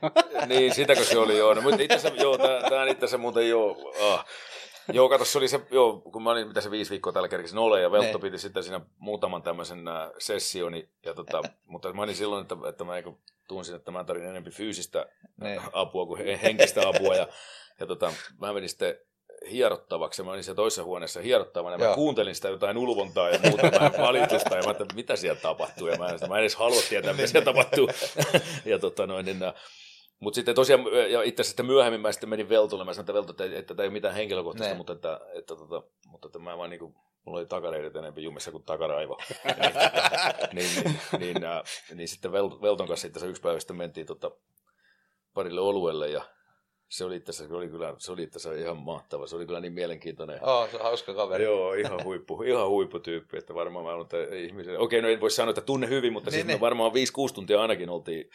niin, 0.47 0.75
sitäkö 0.75 1.05
se 1.05 1.19
oli, 1.19 1.39
joo. 1.39 1.55
No, 1.55 1.61
mutta 1.61 1.83
itse 1.83 1.95
asiassa, 1.97 2.23
joo, 2.23 2.39
tämä 2.39 2.83
on 2.83 2.89
itse 2.89 2.99
asiassa 3.05 3.19
muuten 3.19 3.49
joo. 3.49 3.93
Ah. 4.13 4.27
Joo, 4.93 5.09
kato, 5.09 5.24
se 5.24 5.39
oli 5.39 5.49
se, 5.49 5.61
joo, 5.70 6.01
kun 6.01 6.22
mä 6.22 6.30
olin, 6.30 6.49
mitä 6.49 6.61
se 6.61 6.70
viisi 6.70 6.91
viikkoa 6.91 7.12
täällä 7.12 7.28
kerkesin 7.28 7.59
ole, 7.59 7.80
ja 7.80 7.91
Veltto 7.93 8.18
Ne. 8.18 8.22
piti 8.22 8.39
sitten 8.39 8.62
siinä 8.62 8.80
muutaman 8.99 9.43
tämmöisen 9.43 9.89
äh, 9.89 10.11
sessioni, 10.18 10.89
ja 11.05 11.14
tota, 11.14 11.43
mutta 11.66 11.93
mä 11.93 12.03
olin 12.03 12.14
silloin, 12.16 12.43
että, 12.43 12.57
että 12.68 12.84
mä 12.84 12.97
eikö 12.97 13.12
tunsin, 13.49 13.74
että 13.76 13.91
mä 13.91 14.05
tarvitsin 14.05 14.30
enemmän 14.30 14.53
fyysistä 14.53 15.07
Niin. 15.41 15.61
apua 15.72 16.07
kuin 16.07 16.24
he- 16.26 16.41
henkistä 16.43 16.89
apua, 16.89 17.14
ja, 17.14 17.28
ja 17.80 17.87
tota, 17.87 18.12
mä 18.41 18.53
menin 18.53 18.68
sitten 18.68 18.97
hierottavaksi, 19.51 20.22
mä 20.22 20.30
olin 20.30 20.45
siellä 20.45 20.57
toisessa 20.57 20.84
huoneessa 20.84 21.20
hierottavana, 21.20 21.74
ja 21.74 21.78
mä 21.78 21.84
Joo. 21.84 21.95
kuuntelin 21.95 22.34
sitä 22.34 22.49
jotain 22.49 22.78
ulvontaa 22.78 23.28
ja 23.30 23.39
muuta 23.43 23.62
vähän 23.80 23.93
valitusta, 23.99 24.55
ja 24.57 24.62
mä 24.62 24.66
ajattelin, 24.68 24.95
mitä 24.95 25.16
siellä 25.16 25.41
tapahtuu, 25.41 25.89
ja 25.89 25.97
mä 25.99 26.09
en, 26.09 26.18
mä 26.28 26.34
en 26.37 26.41
edes 26.41 26.57
halua 26.57 26.82
tietää, 26.89 27.12
mitä 27.12 27.26
siellä 27.26 27.45
tapahtuu. 27.53 27.89
ja 28.64 28.78
tota 28.78 29.07
noin, 29.07 29.26
niin, 29.26 29.43
äh, 29.43 29.55
mutta 30.21 30.35
sitten 30.35 30.55
tosiaan, 30.55 30.85
ja 31.11 31.23
itse 31.23 31.41
asiassa 31.41 31.51
sitten 31.51 31.67
myöhemmin 31.67 32.01
mä 32.01 32.12
sitten 32.12 32.29
menin 32.31 32.49
Veltolle, 32.49 32.85
mä 32.85 32.93
sanoin, 32.93 33.03
että 33.03 33.14
Velto, 33.14 33.31
että, 33.33 33.59
että 33.59 33.75
tämä 33.75 33.85
ei 33.85 33.89
ole 33.89 33.93
mitään 33.93 34.14
henkilökohtaista, 34.14 34.73
Ne. 34.75 34.79
mutta 34.79 34.93
että, 34.93 35.21
että, 35.35 35.57
tota, 35.57 35.83
mutta 36.07 36.29
että 36.29 36.39
mä 36.39 36.59
vaan 36.59 36.71
niin 36.71 36.81
kuin, 36.81 36.95
mulla 37.25 37.39
oli 37.39 37.47
takareidet 37.47 37.97
enemmän 37.97 38.23
jumissa 38.23 38.51
kuin 38.51 38.62
takaraivo. 38.64 39.19
niin, 40.53 40.71
niin, 40.85 40.99
niin, 41.19 41.45
äh, 41.45 41.62
niin, 41.95 42.09
sitten 42.09 42.31
Vel- 42.33 42.62
Velton 42.62 42.89
kanssa 42.89 43.07
itse 43.07 43.27
yksi 43.27 43.43
päivä 43.43 43.61
sitten 43.61 43.77
mentiin 43.77 44.07
tota, 44.07 44.31
parille 45.35 45.61
oluelle 45.61 46.09
ja 46.09 46.23
se 46.89 47.05
oli 47.05 47.17
itse 47.17 47.31
asiassa, 47.31 47.49
se 47.49 47.57
oli 47.57 47.69
kyllä, 47.69 47.95
se 47.99 48.12
oli 48.12 48.23
itse 48.23 48.37
asiassa 48.37 48.61
ihan 48.61 48.77
mahtava, 48.77 49.27
se 49.27 49.37
oli 49.37 49.47
kyllä 49.47 49.61
niin 49.61 49.73
mielenkiintoinen. 49.73 50.45
Oh, 50.45 50.71
se 50.71 50.77
on 50.77 50.83
hauska 50.83 51.14
kaveri. 51.14 51.45
Joo, 51.45 51.73
ihan 51.75 52.05
huippu, 52.05 52.43
ihan 52.43 52.69
huipputyyppi, 52.69 53.39
että 53.39 53.55
varmaan 53.55 53.85
mä 53.85 53.91
olen 53.93 54.35
ihmisen, 54.45 54.79
okei, 54.79 55.03
no 55.03 55.09
en 55.09 55.21
voi 55.21 55.31
sanoa, 55.31 55.51
että 55.51 55.61
tunne 55.61 55.89
hyvin, 55.89 56.12
mutta 56.12 56.31
Niin, 56.31 56.37
niin, 56.37 56.43
siis 56.47 56.55
niin. 56.55 56.61
varmaan 56.61 56.93
5-6 57.31 57.35
tuntia 57.35 57.62
ainakin 57.62 57.91
oltiin 57.91 58.31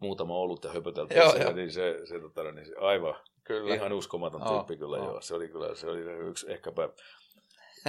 muutama 0.00 0.34
ollut 0.34 0.64
ja 0.64 0.70
höpöteltiin, 0.72 1.18
Joo, 1.18 1.30
siellä, 1.30 1.44
joo. 1.46 1.56
niin 1.56 1.72
se, 1.72 1.98
se, 2.04 2.20
tota, 2.20 2.52
niin 2.52 2.66
se 2.66 2.74
aivan 2.80 3.14
Kyllä. 3.44 3.74
ihan 3.74 3.92
uskomaton 3.92 4.40
Joo, 4.44 4.54
tyyppi 4.54 4.76
kyllä, 4.76 4.96
joo. 4.96 5.06
joo. 5.06 5.20
Se 5.20 5.34
oli 5.34 5.48
kyllä, 5.48 5.74
se 5.74 5.86
oli 5.90 6.00
yksi 6.00 6.52
ehkäpä, 6.52 6.88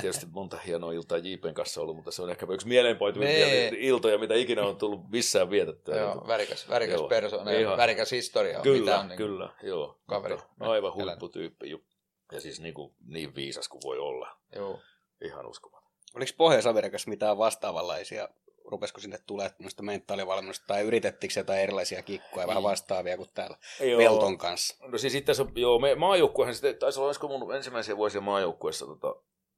tietysti 0.01 0.25
monta 0.31 0.57
hienoa 0.57 0.91
iltaa 0.91 1.17
JPn 1.17 1.53
kanssa 1.53 1.81
ollut, 1.81 1.95
mutta 1.95 2.11
se 2.11 2.21
on 2.21 2.29
ehkäpä 2.29 2.53
yksi 2.53 2.67
mieleenpaituvimpia 2.67 3.45
Niin. 3.45 3.73
iltoja, 3.75 4.17
mitä 4.17 4.33
ikinä 4.35 4.63
on 4.65 4.77
tullut 4.77 5.09
missään 5.09 5.49
vietettyä. 5.49 5.95
Joo, 5.97 6.23
värikäs, 6.27 6.69
värikäs 6.69 6.99
Joo. 6.99 7.07
persoona 7.09 7.51
ja 7.51 7.59
Ihan. 7.59 7.77
värikäs 7.77 8.11
historia. 8.11 8.57
on, 8.57 8.63
Kyllä, 8.63 8.79
mitä 8.79 8.99
on, 8.99 9.07
niin, 9.07 9.17
kyllä, 9.17 9.49
joo. 9.63 9.99
kaveri 10.07 10.35
Mutta 10.35 10.71
aivan 10.71 10.93
huipputyyppi. 10.93 11.69
ju- 11.69 11.83
Ja 12.31 12.41
siis 12.41 12.59
niin, 12.61 12.73
kuin, 12.73 12.93
niin 13.07 13.35
viisas 13.35 13.67
kuin 13.67 13.81
voi 13.83 13.99
olla. 13.99 14.37
Joo. 14.55 14.79
Ihan 15.21 15.45
uskomaton. 15.45 15.91
Oliko 16.15 16.31
Pohjois-Amerikassa 16.37 17.09
mitään 17.09 17.37
vastaavanlaisia 17.37 18.29
rupesiko 18.71 18.99
sinne 18.99 19.19
tulee 19.27 19.49
tämmöistä 19.49 19.83
mentaalivalmennusta, 19.83 20.65
tai 20.67 20.81
yritettikö 20.81 21.33
jotain 21.39 21.61
erilaisia 21.61 22.03
kikkoja, 22.03 22.47
vähän 22.47 22.63
vastaavia 22.63 23.17
kuin 23.17 23.29
täällä 23.33 23.57
Joo. 23.79 23.97
Pelton 23.97 24.37
kanssa? 24.37 24.75
No 24.87 24.97
siis 24.97 25.15
asiassa, 25.15 25.45
joo, 25.55 25.79
me, 25.79 25.95
maajoukkuehan 25.95 26.55
sitten, 26.55 26.75
taisi 26.75 26.99
olla 26.99 27.07
olisiko 27.07 27.27
mun 27.27 27.55
ensimmäisiä 27.55 27.97
vuosia 27.97 28.21
maajoukkueessa 28.21 28.85
tota, 28.85 29.15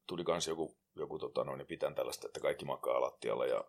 tuli 0.07 0.24
kans 0.24 0.47
joku, 0.47 0.76
joku 0.95 1.20
tota, 1.20 1.43
noin, 1.43 1.66
pitän 1.68 1.95
tällaista, 1.95 2.28
että 2.28 2.39
kaikki 2.39 2.66
makaa 2.66 3.01
lattialla 3.01 3.45
ja 3.45 3.64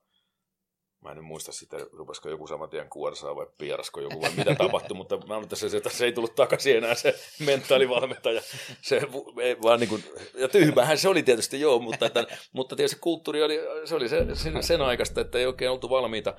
mä 1.05 1.11
en 1.11 1.17
nyt 1.17 1.27
muista 1.27 1.53
sitä, 1.53 1.77
rupesiko 1.93 2.29
joku 2.29 2.47
saman 2.47 2.71
tien 2.71 2.89
kuorsaa 2.89 3.37
vai 3.37 3.47
pierasko 3.59 4.01
joku 4.01 4.23
vai 4.23 4.31
mitä 4.37 4.55
tapahtui, 4.55 4.97
mutta 4.97 5.27
mä 5.27 5.37
olen 5.37 5.49
tässä, 5.49 5.77
että 5.77 5.91
se 5.91 6.05
ei 6.05 6.13
tullut 6.13 6.35
takaisin 6.35 6.77
enää 6.77 6.95
se 6.95 7.15
mentaalivalmentaja. 7.39 8.43
Se, 8.83 9.01
ei, 9.41 9.57
vaan 9.63 9.81
niin 9.81 9.89
kuin, 9.89 10.05
ja 10.35 10.49
tyhmähän 10.49 10.99
se 10.99 11.09
oli 11.09 11.23
tietysti 11.23 11.61
joo, 11.61 11.79
mutta, 11.79 12.07
että, 12.07 12.27
mutta 12.53 12.77
tietysti 12.77 12.99
kulttuuri 13.01 13.43
oli, 13.43 13.61
se 13.85 13.95
oli 13.95 14.09
se, 14.09 14.27
sen, 14.35 14.63
sen 14.63 14.83
aikaista, 14.83 15.21
että 15.21 15.39
ei 15.39 15.47
oikein 15.47 15.71
oltu 15.71 15.91
valmiita. 15.91 16.35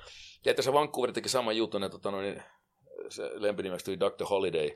Ja 0.45 0.51
että 0.51 0.61
se 0.61 0.74
Vancouver 0.74 1.11
teki 1.11 1.30
saman 1.30 1.57
jutun, 1.57 1.84
että 1.84 1.97
tota, 1.97 2.11
noin, 2.11 2.43
se 3.09 3.30
lempinimeksi 3.34 3.86
tuli 3.86 3.99
Dr. 3.99 4.26
Holiday, 4.30 4.70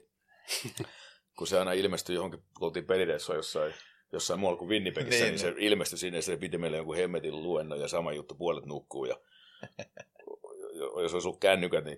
kun 1.38 1.48
se 1.48 1.60
aina 1.60 1.74
ilmestyi 1.74 2.16
johonkin, 2.16 2.40
kun 2.40 2.66
oltiin 2.66 2.86
pelireissua 2.86 3.36
jossain, 3.36 3.74
jossain 4.14 4.40
muualla 4.40 4.60
kuin 4.60 4.70
Winnipegissä, 4.70 5.26
niin, 5.26 5.36
Niin, 5.36 5.44
niin 5.44 5.56
se 5.56 5.66
ilmestyi 5.66 6.00
sinne 6.00 6.18
ja 6.18 6.22
se 6.22 6.38
piti 6.38 6.58
meille 6.58 6.78
jonkun 6.78 6.96
hemmetin 6.96 7.44
luennon 7.44 7.80
ja 7.80 7.88
sama 7.88 8.14
juttu, 8.14 8.36
puolet 8.36 8.66
nukkuu 8.66 9.06
ja 9.06 9.16
jos 11.02 11.14
olisi 11.14 11.28
ollut 11.28 11.40
kännykät, 11.40 11.86
niin 11.86 11.98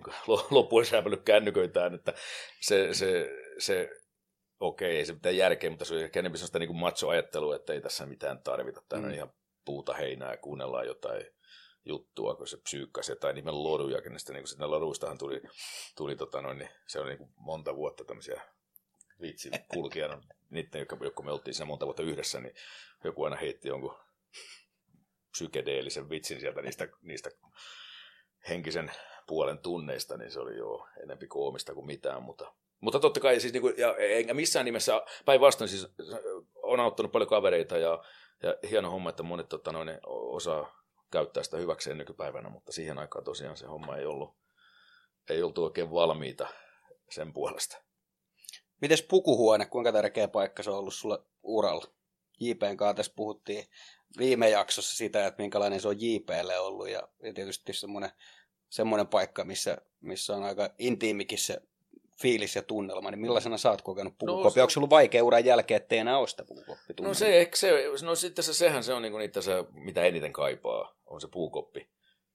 loppuun 0.50 0.84
häpännyt 0.92 1.22
kännyköitään, 1.22 1.94
että 1.94 2.14
se, 2.60 2.94
se, 2.94 3.30
se 3.58 3.90
okei, 4.60 4.96
ei 4.96 5.04
se 5.04 5.12
mitään 5.12 5.36
järkeä, 5.36 5.70
mutta 5.70 5.84
se 5.84 5.94
on 5.94 6.00
ehkä 6.00 6.20
enemmän 6.20 6.38
sellaista 6.38 6.58
niin 6.58 6.76
macho-ajattelua, 6.76 7.56
että 7.56 7.72
ei 7.72 7.80
tässä 7.80 8.06
mitään 8.06 8.42
tarvita. 8.42 8.82
Tämä 8.88 9.02
mm. 9.02 9.08
on 9.08 9.14
ihan 9.14 9.32
puuta 9.64 9.94
heinää 9.94 10.30
ja 10.30 10.36
kuunnellaan 10.36 10.86
jotain 10.86 11.26
juttua, 11.84 12.34
kun 12.34 12.46
se 12.46 12.56
psyykkäsi 12.56 13.16
tai 13.16 13.32
nimen 13.32 13.62
lodujakin, 13.62 14.10
niin 14.10 14.20
sitten 14.20 14.36
niin 14.36 14.46
sitten 14.46 14.70
loduistahan 14.70 15.18
tuli, 15.18 15.42
tuli 15.96 16.16
tota 16.16 16.42
noin, 16.42 16.58
niin 16.58 16.70
se 16.86 17.00
on 17.00 17.06
niin 17.06 17.18
kuin 17.18 17.30
monta 17.36 17.76
vuotta 17.76 18.04
tämmöisiä 18.04 18.42
vitsikulkijana, 19.20 20.22
niiden, 20.50 20.78
jotka, 20.78 20.96
jotka 21.00 21.22
me 21.22 21.32
oltiin 21.32 21.54
siinä 21.54 21.66
monta 21.66 21.86
vuotta 21.86 22.02
yhdessä, 22.02 22.40
niin 22.40 22.54
joku 23.04 23.24
aina 23.24 23.36
heitti 23.36 23.68
jonkun 23.68 23.98
psykedeellisen 25.32 26.10
vitsin 26.10 26.40
sieltä 26.40 26.62
niistä, 26.62 26.88
niistä 27.02 27.30
henkisen 28.48 28.92
puolen 29.26 29.58
tunneista, 29.58 30.16
niin 30.16 30.30
se 30.30 30.40
oli 30.40 30.56
jo 30.56 30.88
enempi 31.02 31.26
koomista 31.26 31.74
kuin 31.74 31.86
mitään, 31.86 32.22
mutta, 32.22 32.54
mutta 32.80 33.00
totta 33.00 33.20
kai 33.20 33.40
siis, 33.40 33.52
niin 33.52 33.60
kuin, 33.60 33.74
ja 33.78 33.96
enkä 33.96 34.34
missään 34.34 34.64
nimessä, 34.64 35.02
päinvastoin 35.24 35.68
siis 35.68 35.88
on 36.62 36.80
auttanut 36.80 37.12
paljon 37.12 37.28
kavereita 37.28 37.78
ja, 37.78 38.04
ja 38.42 38.56
hieno 38.70 38.90
homma, 38.90 39.10
että 39.10 39.22
monet 39.22 39.48
tota, 39.48 39.72
noin, 39.72 39.98
osaa 40.06 40.82
käyttää 41.10 41.42
sitä 41.42 41.56
hyväkseen 41.56 41.98
nykypäivänä, 41.98 42.48
mutta 42.48 42.72
siihen 42.72 42.98
aikaan 42.98 43.24
tosiaan 43.24 43.56
se 43.56 43.66
homma 43.66 43.96
ei 43.96 44.06
ollut, 44.06 44.36
ei 45.30 45.42
oltu 45.42 45.64
oikein 45.64 45.90
valmiita 45.90 46.48
sen 47.10 47.32
puolesta. 47.32 47.82
Mites 48.80 49.02
pukuhuone, 49.02 49.66
kuinka 49.66 49.92
tärkeä 49.92 50.28
paikka 50.28 50.62
se 50.62 50.70
on 50.70 50.78
ollut 50.78 50.94
sulle 50.94 51.18
uralla? 51.42 51.84
JPn 52.40 52.76
kanssa 52.76 52.94
tässä 52.94 53.12
puhuttiin 53.16 53.66
viime 54.18 54.50
jaksossa 54.50 54.96
sitä, 54.96 55.26
että 55.26 55.42
minkälainen 55.42 55.80
se 55.80 55.88
on 55.88 56.00
JPlle 56.00 56.58
ollut 56.58 56.88
ja, 56.88 57.08
ja 57.22 57.32
tietysti 57.32 57.72
semmoinen, 57.72 58.10
semmoinen 58.70 59.06
paikka, 59.06 59.44
missä, 59.44 59.78
missä 60.00 60.36
on 60.36 60.42
aika 60.42 60.70
intiimikin 60.78 61.38
se 61.38 61.62
fiilis 62.22 62.56
ja 62.56 62.62
tunnelma, 62.62 63.10
niin 63.10 63.20
millaisena 63.20 63.58
sä 63.58 63.70
oot 63.70 63.82
kokenut 63.82 64.18
pukukoppi? 64.18 64.58
No. 64.58 64.62
Onko 64.62 64.70
se 64.70 64.78
ollut 64.78 64.90
vaikea 64.90 65.24
uran 65.24 65.44
jälkeen, 65.44 65.76
ettei 65.76 65.98
enää 65.98 66.18
ole 66.18 66.28
sitä? 66.28 66.44
No 67.00 67.14
se, 67.14 67.50
se, 67.54 67.84
no 68.02 68.14
sitten 68.14 68.44
se, 68.44 68.54
sehän 68.54 68.84
se 68.84 68.92
on 68.92 69.02
niin 69.02 69.20
itse 69.20 69.42
se, 69.42 69.64
mitä 69.72 70.02
eniten 70.02 70.32
kaipaa, 70.32 70.96
on 71.06 71.20
se 71.20 71.28
puukoppi. 71.28 71.88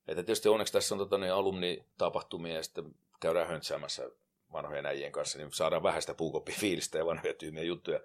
Että 0.07 0.23
tietysti 0.23 0.49
onneksi 0.49 0.73
tässä 0.73 0.95
on 0.95 0.99
tota, 0.99 1.17
niin 1.17 1.33
alumnitapahtumia 1.33 2.55
ja 2.55 2.63
sitten 2.63 2.85
käydään 3.19 3.47
höntsäämässä 3.47 4.09
vanhojen 4.53 4.85
äijien 4.85 5.11
kanssa, 5.11 5.37
niin 5.37 5.51
saadaan 5.51 5.83
vähän 5.83 6.01
sitä 6.01 6.13
puukoppifiilistä 6.13 6.97
ja 6.97 7.05
vanhoja 7.05 7.33
tyhmiä 7.33 7.63
juttuja. 7.63 7.99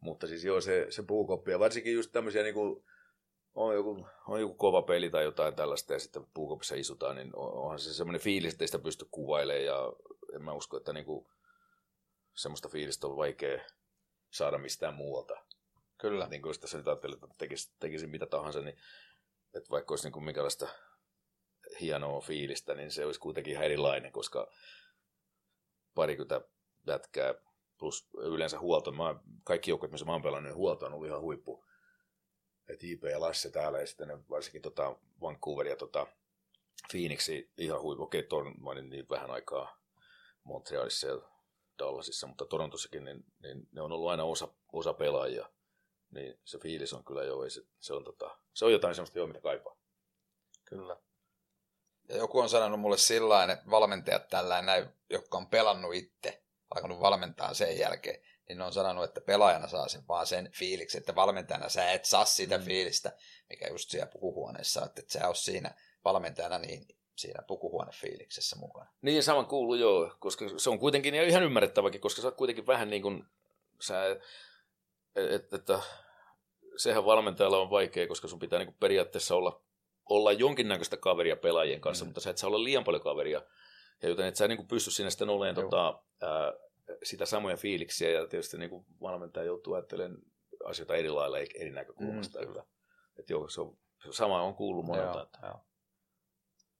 Mutta 0.00 0.26
siis 0.26 0.44
joo, 0.44 0.60
se, 0.60 0.86
se 0.90 1.02
puukoppi 1.02 1.50
ja 1.50 1.58
varsinkin 1.58 1.94
just 1.94 2.12
tämmöisiä 2.12 2.42
niin 2.42 2.54
kuin, 2.54 2.84
on 3.58 3.74
joku, 3.74 4.06
on 4.28 4.40
joku 4.40 4.54
kova 4.54 4.82
peli 4.82 5.10
tai 5.10 5.24
jotain 5.24 5.54
tällaista 5.54 5.92
ja 5.92 5.98
sitten 5.98 6.26
puukopissa 6.34 6.74
isutaan, 6.74 7.16
niin 7.16 7.30
onhan 7.34 7.78
se 7.78 7.94
semmoinen 7.94 8.20
fiilis, 8.20 8.52
että 8.52 8.64
ei 8.64 8.68
sitä 8.68 8.78
pysty 8.78 9.08
kuvailemaan 9.10 9.64
ja 9.64 9.92
en 10.34 10.42
mä 10.42 10.52
usko, 10.52 10.76
että 10.76 10.92
niinku 10.92 11.30
semmoista 12.34 12.68
fiilistä 12.68 13.06
on 13.06 13.16
vaikea 13.16 13.64
saada 14.30 14.58
mistään 14.58 14.94
muualta. 14.94 15.34
Kyllä. 15.98 16.28
Niin 16.28 16.42
kuin 16.42 16.50
jos 16.50 16.58
tässä 16.58 16.78
nyt 16.78 16.88
ajattelee, 16.88 17.14
että 17.14 17.28
tekisin, 17.38 17.74
tekisin 17.80 18.10
mitä 18.10 18.26
tahansa, 18.26 18.60
niin 18.60 18.76
että 19.54 19.70
vaikka 19.70 19.92
olisi 19.92 20.10
niin 20.10 20.24
minkälaista 20.24 20.68
hienoa 21.80 22.20
fiilistä, 22.20 22.74
niin 22.74 22.90
se 22.90 23.06
olisi 23.06 23.20
kuitenkin 23.20 23.52
ihan 23.52 23.64
erilainen, 23.64 24.12
koska 24.12 24.50
parikymmentä 25.94 26.40
jätkää 26.86 27.34
plus 27.78 28.08
yleensä 28.18 28.58
huolto. 28.58 28.92
Mä, 28.92 29.20
kaikki 29.44 29.70
joukot, 29.70 29.90
missä 29.90 30.06
mä 30.06 30.12
oon 30.12 30.22
pelannut, 30.22 30.50
niin 30.50 30.56
huolto 30.56 30.86
on 30.86 30.92
ollut 30.92 31.08
ihan 31.08 31.20
huippu. 31.20 31.67
Et 32.68 32.82
JP 32.82 33.04
ja 33.04 33.20
Lasse 33.20 33.50
täällä 33.50 33.80
ja 33.80 33.86
sitten 33.86 34.08
ne, 34.08 34.18
varsinkin 34.30 34.62
tota 34.62 34.96
Vancouver 35.20 35.66
ja 35.66 35.76
tota 35.76 36.06
Phoenixi 36.90 37.50
ihan 37.58 37.82
huippu. 37.82 38.02
Okei, 38.02 38.26
olin 38.62 38.90
niin 38.90 39.08
vähän 39.08 39.30
aikaa 39.30 39.78
Montrealissa 40.44 41.06
ja 41.06 41.20
Dallasissa, 41.78 42.26
mutta 42.26 42.44
Torontossakin, 42.44 43.04
niin, 43.04 43.24
niin 43.42 43.68
ne 43.72 43.82
on 43.82 43.92
ollut 43.92 44.10
aina 44.10 44.24
osa, 44.24 44.48
osa 44.72 44.92
pelaajia. 44.92 45.50
Niin 46.10 46.40
se 46.44 46.58
fiilis 46.58 46.92
on 46.92 47.04
kyllä 47.04 47.24
jo, 47.24 47.50
se, 47.50 47.62
se, 47.80 47.94
on, 47.94 48.04
tota, 48.04 48.38
se 48.54 48.64
on 48.64 48.72
jotain 48.72 48.94
sellaista 48.94 49.18
jo, 49.18 49.26
mitä 49.26 49.40
kaipaa. 49.40 49.76
Kyllä. 50.64 50.96
Ja 52.08 52.16
joku 52.16 52.38
on 52.38 52.48
sanonut 52.48 52.80
mulle 52.80 52.98
sillä 52.98 53.44
että 53.44 53.70
valmentajat 53.70 54.28
tällä 54.28 54.62
näin, 54.62 54.88
jotka 55.10 55.38
on 55.38 55.46
pelannut 55.46 55.94
itse, 55.94 56.42
alkanut 56.74 57.00
valmentaa 57.00 57.54
sen 57.54 57.78
jälkeen, 57.78 58.22
niin 58.48 58.62
on 58.62 58.72
sanonut, 58.72 59.04
että 59.04 59.20
pelaajana 59.20 59.68
saa 59.68 59.88
sen 59.88 60.08
vaan 60.08 60.26
sen 60.26 60.50
fiiliksi, 60.52 60.98
että 60.98 61.14
valmentajana 61.14 61.68
sä 61.68 61.92
et 61.92 62.04
saa 62.04 62.24
sitä 62.24 62.58
mm. 62.58 62.64
fiilistä, 62.64 63.12
mikä 63.48 63.68
just 63.68 63.90
siellä 63.90 64.06
pukuhuoneessa, 64.06 64.84
että 64.84 65.02
et 65.02 65.10
sä 65.10 65.26
oot 65.26 65.36
siinä 65.36 65.74
valmentajana 66.04 66.58
niin 66.58 66.86
siinä 67.16 67.42
pukuhuonefiiliksessä 67.42 68.56
mukana. 68.56 68.90
Niin, 69.02 69.22
saman 69.22 69.46
kuuluu 69.46 69.74
joo, 69.74 70.16
koska 70.18 70.44
se 70.56 70.70
on 70.70 70.78
kuitenkin 70.78 71.14
ihan 71.14 71.42
ymmärrettäväkin, 71.42 72.00
koska 72.00 72.22
sä 72.22 72.28
oot 72.28 72.36
kuitenkin 72.36 72.66
vähän 72.66 72.90
niin 72.90 73.02
kuin, 73.02 73.24
sä, 73.80 74.02
että, 75.16 75.56
että 75.56 75.80
sehän 76.76 77.04
valmentajalla 77.04 77.58
on 77.58 77.70
vaikea, 77.70 78.08
koska 78.08 78.28
sun 78.28 78.38
pitää 78.38 78.58
niin 78.58 78.66
kuin 78.66 78.76
periaatteessa 78.80 79.34
olla, 79.34 79.62
olla 80.08 80.32
jonkinnäköistä 80.32 80.96
kaveria 80.96 81.36
pelaajien 81.36 81.80
kanssa, 81.80 82.04
mm. 82.04 82.08
mutta 82.08 82.20
sä 82.20 82.30
et 82.30 82.38
saa 82.38 82.48
olla 82.48 82.64
liian 82.64 82.84
paljon 82.84 83.02
kaveria, 83.02 83.42
ja 84.02 84.08
joten 84.08 84.26
et 84.26 84.36
sä 84.36 84.48
niin 84.48 84.56
kuin 84.56 84.68
pysty 84.68 84.90
sinne 84.90 85.10
sitten 85.10 85.30
olemaan 85.30 85.54
tota, 85.54 86.02
ää, 86.22 86.52
sitä 87.02 87.26
samoja 87.26 87.56
fiiliksiä, 87.56 88.10
ja 88.10 88.26
tietysti 88.26 88.58
niin 88.58 88.70
kuin 88.70 88.84
valmentaja 89.00 89.46
joutuu 89.46 89.74
ajattelemaan 89.74 90.22
asioita 90.64 90.96
eri 90.96 91.10
lailla, 91.10 91.38
eri 91.38 91.70
näkökulmasta. 91.70 92.40
Mm. 92.40 92.62
Että 93.18 93.32
joo, 93.32 93.48
se 93.48 93.60
on, 93.60 93.78
sama 94.10 94.42
on 94.42 94.54
kuullut 94.54 94.86
monelta. 94.86 95.26
Joo, 95.42 95.50
joo. 95.50 95.60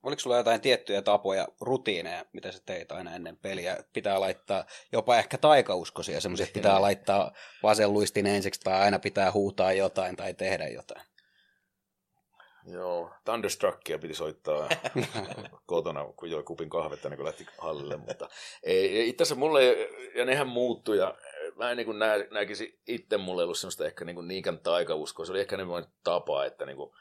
Oliko 0.03 0.21
sulla 0.21 0.37
jotain 0.37 0.61
tiettyjä 0.61 1.03
tapoja, 1.03 1.49
rutiineja, 1.61 2.25
mitä 2.33 2.53
sä 2.53 2.59
teit 2.67 2.93
aina 2.93 3.15
ennen 3.15 3.37
peliä? 3.37 3.77
Pitää 3.93 4.21
laittaa 4.21 4.65
jopa 4.93 5.17
ehkä 5.17 5.39
taikauskoisia, 5.39 6.21
semmoisia 6.21 6.47
pitää 6.55 6.81
laittaa 6.81 7.33
vasen 7.63 7.93
luistin 7.93 8.27
ensiksi 8.27 8.61
tai 8.61 8.75
aina 8.75 8.99
pitää 8.99 9.33
huutaa 9.33 9.73
jotain 9.73 10.17
tai 10.17 10.35
tehdä 10.35 10.69
jotain. 10.69 11.07
Joo, 12.73 13.11
Thunderstruckia 13.25 13.99
piti 13.99 14.15
soittaa 14.15 14.69
kotona, 15.67 16.05
kun 16.17 16.31
joi 16.31 16.43
kupin 16.43 16.71
kahvetta, 16.71 17.09
niin 17.09 17.17
kun 17.17 17.27
lähti 17.27 17.47
hallille, 17.59 17.97
mutta 17.97 18.29
ei, 18.63 19.09
itse 19.09 19.23
asiassa 19.23 19.41
mulle, 19.41 19.89
ja 20.15 20.25
nehän 20.25 20.49
muuttui, 20.49 20.99
ja 20.99 21.15
mä 21.57 21.71
en 21.71 21.77
niin 21.77 21.99
nä, 21.99 22.15
näkisi 22.31 22.81
itse 22.87 23.17
mulle 23.17 23.43
ollut 23.43 23.59
semmoista 23.59 23.87
ehkä 23.87 24.05
niin 24.05 24.29
niinkään 24.29 24.59
taikauskoa, 24.59 25.27
se 25.27 25.33
oli 25.33 25.41
ehkä 25.41 25.57
enemmän 25.57 25.87
tapa, 26.05 26.45
että 26.45 26.67
niin 26.67 26.77
kuin, 26.77 26.93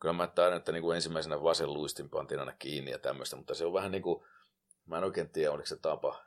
kyllä 0.00 0.12
mä 0.12 0.22
ajattelen, 0.22 0.56
että 0.56 0.72
niin 0.72 0.82
kuin 0.82 0.94
ensimmäisenä 0.94 1.42
vasen 1.42 1.72
luistin 1.72 2.10
pantiin 2.10 2.40
aina 2.40 2.52
kiinni 2.58 2.90
ja 2.90 2.98
tämmöistä, 2.98 3.36
mutta 3.36 3.54
se 3.54 3.64
on 3.64 3.72
vähän 3.72 3.92
niin 3.92 4.02
kuin, 4.02 4.24
mä 4.86 4.98
en 4.98 5.04
oikein 5.04 5.28
tiedä, 5.28 5.52
oliko 5.52 5.66
se 5.66 5.76
tapa 5.76 6.24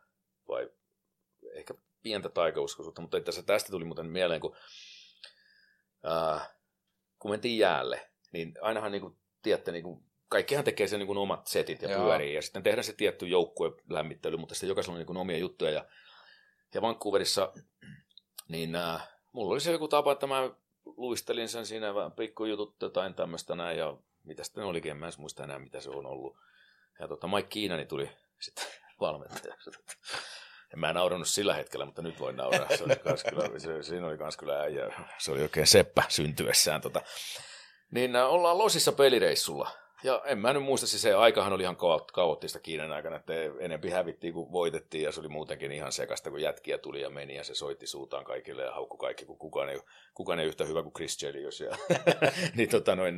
vai 0.47 0.69
ehkä 1.53 1.73
pientä 2.03 2.29
taikauskoisuutta, 2.29 3.01
mutta 3.01 3.17
itse 3.17 3.43
tästä 3.43 3.71
tuli 3.71 3.85
muuten 3.85 4.05
mieleen, 4.05 4.41
kun, 4.41 4.55
äh, 6.07 6.49
kun 7.19 7.31
mentiin 7.31 7.59
jäälle, 7.59 8.08
niin 8.31 8.53
ainahan 8.61 8.91
niin 8.91 9.01
kuin, 9.01 9.15
tiedätte, 9.41 9.71
niin 9.71 9.83
kuin, 9.83 10.03
kaikkihan 10.29 10.63
tekee 10.63 10.87
sen 10.87 10.99
niin 10.99 11.07
kuin 11.07 11.17
omat 11.17 11.47
setit 11.47 11.81
ja 11.81 11.91
Joo. 11.91 12.03
pyörii, 12.03 12.33
ja 12.33 12.41
sitten 12.41 12.63
tehdään 12.63 12.83
se 12.83 12.93
tietty 12.93 13.27
joukkue 13.27 13.71
lämmittely, 13.89 14.37
mutta 14.37 14.55
sitten 14.55 14.69
jokaisella 14.69 14.93
on 14.93 14.99
niin 14.99 15.07
kuin 15.07 15.17
omia 15.17 15.37
juttuja, 15.37 15.71
ja, 15.71 15.85
ja 16.73 16.81
Vancouverissa, 16.81 17.53
niin 18.47 18.75
äh, 18.75 19.07
mulla 19.31 19.53
oli 19.53 19.61
se 19.61 19.71
joku 19.71 19.87
tapa, 19.87 20.11
että 20.11 20.27
mä 20.27 20.49
luistelin 20.85 21.49
sen 21.49 21.65
siinä 21.65 21.95
vähän 21.95 22.11
pikkujutut 22.11 22.75
jotain 22.81 23.13
tämmöistä 23.13 23.55
näin 23.55 23.77
ja 23.77 23.97
mitä 24.23 24.43
sitten 24.43 24.63
olikin, 24.63 24.91
en 24.91 24.97
mä 24.97 25.09
muista 25.17 25.43
enää 25.43 25.59
mitä 25.59 25.81
se 25.81 25.89
on 25.89 26.05
ollut. 26.05 26.37
Ja 26.99 27.07
tota, 27.07 27.27
Mike 27.27 27.47
Kiinani 27.47 27.85
tuli 27.85 28.09
sitten 28.39 28.65
valmentajaksi. 29.01 29.71
En 30.73 30.79
mä 30.79 30.93
naurannut 30.93 31.27
sillä 31.27 31.53
hetkellä, 31.53 31.85
mutta 31.85 32.01
nyt 32.01 32.19
voin 32.19 32.35
nauraa. 32.35 32.77
Se 32.77 32.83
oli 32.83 32.95
kans 32.95 33.23
kyllä, 33.23 33.59
se, 33.59 33.83
siinä 33.83 34.07
oli 34.07 34.17
kans 34.17 34.37
kyllä 34.37 34.61
äijä. 34.61 35.05
Se 35.17 35.31
oli 35.31 35.41
oikein 35.41 35.67
seppä 35.67 36.03
syntyessään. 36.09 36.81
Tota. 36.81 37.01
Niin 37.91 38.15
ollaan 38.15 38.57
Losissa 38.57 38.91
pelireissulla. 38.91 39.71
Ja 40.03 40.21
en 40.25 40.37
mä 40.37 40.53
nyt 40.53 40.63
muista, 40.63 40.87
siis 40.87 41.01
se 41.01 41.13
aikahan 41.13 41.53
oli 41.53 41.63
ihan 41.63 41.77
kaoottista 42.13 42.59
Kiinan 42.59 42.91
aikana, 42.91 43.15
että 43.15 43.33
enempi 43.59 43.89
hävittiin 43.89 44.33
kuin 44.33 44.51
voitettiin 44.51 45.03
ja 45.03 45.11
se 45.11 45.19
oli 45.19 45.27
muutenkin 45.27 45.71
ihan 45.71 45.91
sekasta, 45.91 46.29
kun 46.29 46.41
jätkiä 46.41 46.77
tuli 46.77 47.01
ja 47.01 47.09
meni 47.09 47.35
ja 47.35 47.43
se 47.43 47.55
soitti 47.55 47.87
suutaan 47.87 48.25
kaikille 48.25 48.63
ja 48.63 48.73
haukku 48.73 48.97
kaikki, 48.97 49.25
kun 49.25 49.37
kukaan 49.37 49.69
ei, 49.69 49.79
kukaan 50.13 50.39
ei 50.39 50.47
yhtä 50.47 50.65
hyvä 50.65 50.83
kuin 50.83 50.93
Chris 50.93 51.17
Chelios. 51.17 51.59
Ja, 51.59 51.77
niin, 52.55 52.69
tota 52.69 52.95
noin, 52.95 53.15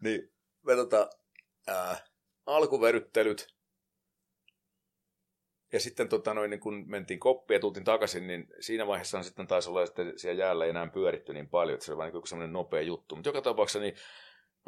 niin 0.00 0.32
me 0.62 0.76
tota, 0.76 1.10
ää, 1.66 1.96
alkuveryttelyt 2.46 3.57
ja 5.72 5.80
sitten 5.80 6.08
tota 6.08 6.34
noin, 6.34 6.50
niin 6.50 6.60
kun 6.60 6.84
mentiin 6.86 7.20
koppiin 7.20 7.56
ja 7.56 7.60
tultiin 7.60 7.84
takaisin, 7.84 8.26
niin 8.26 8.46
siinä 8.60 8.86
vaiheessa 8.86 9.22
sitten 9.22 9.46
taisi 9.46 9.70
olla, 9.70 9.82
että 9.82 10.02
siellä 10.16 10.42
jäällä 10.42 10.64
ei 10.64 10.70
enää 10.70 10.86
pyöritty 10.86 11.32
niin 11.32 11.48
paljon, 11.48 11.74
että 11.74 11.86
se 11.86 11.92
oli 11.92 11.98
vain 11.98 12.12
niin 12.12 12.26
semmoinen 12.26 12.52
nopea 12.52 12.80
juttu. 12.80 13.16
Mutta 13.16 13.28
joka 13.28 13.42
tapauksessa 13.42 13.80
niin 13.80 13.94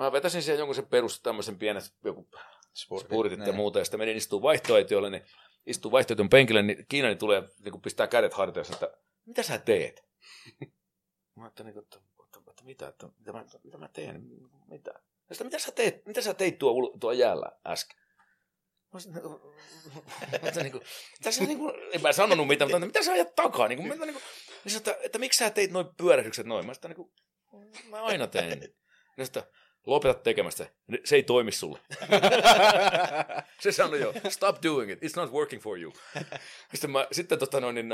Mä 0.01 0.13
vetäsin 0.13 0.43
siellä 0.43 0.61
jonkun 0.61 0.75
sen 0.75 0.87
perus 0.87 1.23
tämmöisen 1.23 1.59
pienet 1.59 1.85
joku 2.05 2.29
spurtit, 2.75 3.07
spurtit 3.07 3.39
ja 3.39 3.45
niin. 3.45 3.55
muuta, 3.55 3.79
ja 3.79 3.85
sitten 3.85 4.01
menin 4.01 4.17
istuu 4.17 4.43
vaihtoehtoille, 4.43 5.11
niin 5.11 5.23
istuu 5.67 5.91
vaihtoehtojen 5.91 6.29
penkille, 6.29 6.63
niin 6.63 6.87
Kiinani 6.89 7.17
tulee 7.17 7.43
niin 7.65 7.73
kuin 7.73 7.83
pistää 7.83 8.07
kädet 8.07 8.35
harteissa, 8.35 8.73
että 8.73 8.99
mitä 9.27 9.43
sä 9.43 9.59
teet? 9.59 10.05
mä 11.37 11.43
ajattelin, 11.43 11.79
että, 11.79 12.01
että, 12.25 12.39
että, 12.51 12.65
mitä, 12.65 12.89
että, 12.89 13.09
mitä, 13.19 13.33
mä, 13.33 13.45
mitä 13.65 13.79
mä 13.79 13.89
teen, 13.89 14.23
mitä? 14.69 14.91
Ja 15.29 15.35
sitten, 15.35 15.47
mitä 15.47 15.59
sä 15.59 15.73
teet, 15.73 16.07
mitä 16.07 16.21
sä 16.21 16.35
teit 16.35 16.59
tuo, 16.59 16.97
tuo 17.01 17.13
jäällä 17.13 17.53
äsken? 17.67 18.01
Mä 18.93 19.01
sanoin, 19.01 20.63
niin 20.63 20.73
kuin, 20.73 20.83
tässä 21.23 21.45
niin 21.45 21.59
kuin, 21.59 21.75
en 21.93 22.03
mä 22.03 22.13
sanonut 22.13 22.49
mitään, 22.49 22.71
mutta 22.71 22.87
mitä 22.87 23.03
sä 23.03 23.13
ajat 23.13 23.35
takaa? 23.35 23.69
Niin 23.69 23.77
kuin, 23.77 23.89
niin 23.89 23.99
kuin, 23.99 24.23
niin 24.65 24.77
että, 24.77 24.97
että, 25.03 25.19
miksi 25.19 25.39
sä 25.39 25.51
teit 25.51 25.71
noin 25.71 25.87
pyörähdykset 25.97 26.47
noin? 26.47 26.67
Mä 26.67 26.75
sanoin, 26.75 26.97
niin 26.97 27.11
kuin, 27.51 27.91
mä 27.91 28.03
aina 28.03 28.27
teen. 28.27 28.75
Ja 29.17 29.25
sitten, 29.25 29.43
lopeta 29.87 30.15
tekemästä, 30.15 30.67
se 31.05 31.17
ei 31.17 31.23
toimi 31.23 31.53
sulle. 31.53 31.79
se 33.63 33.73
sanoi 33.73 34.01
jo, 34.01 34.13
stop 34.29 34.57
doing 34.63 34.93
it, 34.93 34.99
it's 35.03 35.17
not 35.17 35.33
working 35.33 35.63
for 35.63 35.79
you. 35.79 35.93
Sitten, 36.73 36.91
mä, 36.91 37.07
sitten 37.13 37.39
tota 37.39 37.61
noin, 37.61 37.75
niin, 37.75 37.89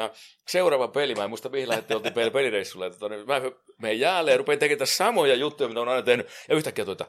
seuraava 0.48 0.88
peli, 0.88 1.14
mä 1.14 1.24
en 1.24 1.30
muista 1.30 1.48
mihin 1.48 1.68
lähdettiin, 1.68 1.96
oltiin 1.96 2.14
pel- 2.14 2.30
pelireissulle, 2.30 2.90
tota, 2.90 3.08
niin, 3.08 3.26
mä 3.26 3.40
menen 3.78 4.00
jäälle 4.00 4.30
ja 4.30 4.36
rupean 4.36 4.58
tekemään 4.58 4.86
samoja 4.86 5.34
juttuja, 5.34 5.68
mitä 5.68 5.80
on 5.80 5.88
aina 5.88 6.02
tehnyt, 6.02 6.26
ja 6.48 6.56
yhtäkkiä 6.56 6.84
tuota, 6.84 7.08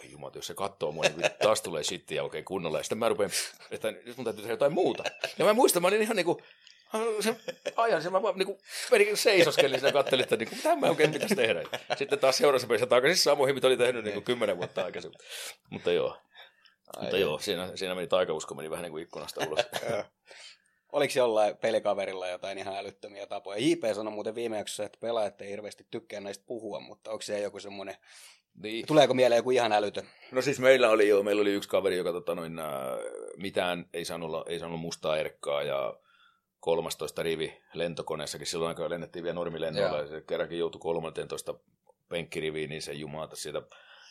ai 0.00 0.10
jumala, 0.10 0.32
jos 0.34 0.46
se 0.46 0.54
katsoo 0.54 0.92
mua, 0.92 1.04
niin 1.04 1.30
taas 1.42 1.62
tulee 1.62 1.84
shittiä 1.84 2.22
oikein 2.22 2.44
kunnolla, 2.44 2.78
ja 2.78 2.82
sitten 2.82 2.98
mä 2.98 3.08
rupean, 3.08 3.30
että 3.70 3.90
nyt 3.90 4.16
mun 4.16 4.24
täytyy 4.24 4.42
tehdä 4.42 4.52
jotain 4.52 4.72
muuta. 4.72 5.04
Ja 5.38 5.44
mä 5.44 5.52
muistan, 5.52 5.82
mä 5.82 5.88
olin 5.88 6.02
ihan 6.02 6.16
niinku, 6.16 6.42
se 7.20 7.36
ajan, 7.76 8.02
se 8.02 8.10
mä 8.10 8.22
vaan 8.22 8.38
niin 8.38 8.46
kuin, 8.46 8.58
seisoskelin 9.14 9.80
siinä 9.80 9.88
ja 9.88 9.92
katselin, 9.92 10.22
että 10.22 10.36
niin 10.36 10.48
kuin, 10.48 10.56
mitä 10.56 10.76
mä 10.76 10.86
oikein 10.86 11.12
pitäisi 11.12 11.36
tehdä. 11.36 11.62
Sitten 11.96 12.18
taas 12.18 12.36
seuraavassa 12.36 12.68
pelissä 12.68 12.86
takaisin 12.86 13.22
samoihin, 13.22 13.54
mitä 13.54 13.66
oli 13.66 13.76
tehnyt 13.76 14.04
niin 14.04 14.14
kuin 14.14 14.24
kymmenen 14.24 14.56
vuotta 14.56 14.84
aikaisemmin. 14.84 15.18
Mutta 15.70 15.92
joo, 15.92 16.16
Ai 16.96 17.02
mutta 17.02 17.18
joo, 17.18 17.38
siinä, 17.38 17.76
siinä 17.76 17.94
meni 17.94 18.06
taikausko, 18.06 18.54
meni 18.54 18.70
vähän 18.70 18.82
niin 18.82 18.92
kuin 18.92 19.02
ikkunasta 19.02 19.46
ulos. 19.46 19.60
Oliko 20.92 21.12
jollain 21.16 21.56
pelikaverilla 21.56 22.28
jotain 22.28 22.58
ihan 22.58 22.76
älyttömiä 22.76 23.26
tapoja? 23.26 23.58
JP 23.58 23.94
sanoi 23.94 24.12
muuten 24.12 24.34
viime 24.34 24.58
jaksossa, 24.58 24.84
että 24.84 24.98
pelaajat 25.00 25.40
ei 25.40 25.50
hirveästi 25.50 25.86
tykkää 25.90 26.20
näistä 26.20 26.44
puhua, 26.46 26.80
mutta 26.80 27.10
onko 27.10 27.22
se 27.22 27.40
joku 27.40 27.60
semmoinen, 27.60 27.96
niin. 28.54 28.86
tuleeko 28.86 29.14
mieleen 29.14 29.36
joku 29.36 29.50
ihan 29.50 29.72
älytön? 29.72 30.04
No 30.32 30.42
siis 30.42 30.58
meillä 30.58 30.90
oli 30.90 31.08
jo, 31.08 31.22
meillä 31.22 31.42
oli 31.42 31.52
yksi 31.52 31.68
kaveri, 31.68 31.96
joka 31.96 32.12
tota, 32.12 32.34
noin, 32.34 32.60
mitään 33.36 33.86
ei 33.92 34.04
saanut, 34.04 34.48
ei 34.48 34.58
saanut 34.58 34.80
mustaa 34.80 35.16
erkkaa 35.16 35.62
ja 35.62 35.96
13 36.60 37.22
rivi 37.22 37.62
lentokoneessakin, 37.74 38.46
silloin 38.46 38.68
aikaa 38.68 38.90
lennettiin 38.90 39.22
vielä 39.22 39.34
normilennoilla, 39.34 39.98
ja 39.98 40.06
se 40.06 40.20
kerrankin 40.20 40.58
joutui 40.58 40.80
13 40.80 41.54
penkkiriviin, 42.08 42.70
niin 42.70 42.82
se 42.82 42.92
jumata 42.92 43.36
sieltä 43.36 43.62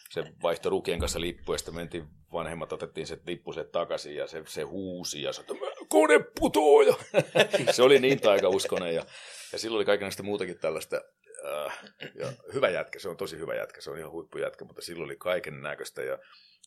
se 0.09 0.23
vaihtoi 0.43 0.69
Rukien 0.69 0.99
kanssa 0.99 1.21
lippu, 1.21 1.51
ja 1.51 1.57
sitten 1.57 1.75
mentiin, 1.75 2.07
vanhemmat 2.33 2.73
otettiin 2.73 3.07
se 3.07 3.19
lippu 3.27 3.53
se 3.53 3.63
takaisin, 3.63 4.15
ja 4.15 4.27
se, 4.27 4.43
se 4.47 4.61
huusi, 4.61 5.21
ja 5.21 5.33
sanoi, 5.33 5.57
kone 5.87 6.19
putoo, 6.39 6.81
ja 6.81 6.93
se 7.71 7.83
oli 7.83 7.99
niin 7.99 8.21
taikauskonen, 8.21 8.95
ja, 8.95 9.05
ja 9.51 9.59
silloin 9.59 9.77
oli 9.77 9.85
kaikenlaista 9.85 10.23
muutakin 10.23 10.59
tällaista, 10.59 11.01
äh, 11.45 11.79
ja 12.15 12.27
hyvä 12.53 12.69
jätkä, 12.69 12.99
se 12.99 13.09
on 13.09 13.17
tosi 13.17 13.37
hyvä 13.37 13.55
jätkä, 13.55 13.81
se 13.81 13.91
on 13.91 13.97
ihan 13.97 14.11
huippujätkä, 14.11 14.65
mutta 14.65 14.81
silloin 14.81 15.05
oli 15.05 15.15
kaiken 15.15 15.61
näköistä, 15.61 16.01
ja 16.03 16.19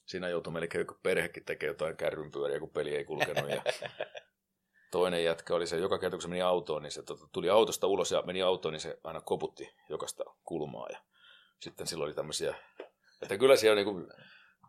siinä 0.06 0.28
joutui 0.28 0.52
melkein 0.52 0.80
joku 0.80 0.94
perhekin 1.02 1.44
tekemään 1.44 1.74
jotain 1.74 1.96
kärrynpyöriä, 1.96 2.60
kun 2.60 2.70
peli 2.70 2.96
ei 2.96 3.04
kulkenut, 3.04 3.50
ja 3.50 3.62
toinen 4.92 5.24
jätkä 5.24 5.54
oli 5.54 5.66
se, 5.66 5.76
joka 5.76 5.98
kerta 5.98 6.16
kun 6.16 6.22
se 6.22 6.28
meni 6.28 6.42
autoon, 6.42 6.82
niin 6.82 6.92
se 6.92 7.02
tota, 7.02 7.26
tuli 7.32 7.50
autosta 7.50 7.86
ulos 7.86 8.10
ja 8.10 8.22
meni 8.22 8.42
autoon, 8.42 8.72
niin 8.72 8.80
se 8.80 8.98
aina 9.04 9.20
koputti 9.20 9.74
jokaista 9.88 10.24
kulmaa. 10.44 10.88
Ja 10.90 10.98
sitten 11.60 11.86
silloin 11.86 12.08
oli 12.08 12.14
tämmöisiä, 12.14 12.54
että 13.22 13.38
kyllä 13.38 13.56
siellä 13.56 13.80
on 13.80 13.86
niin 13.86 13.94
kuin, 13.94 14.12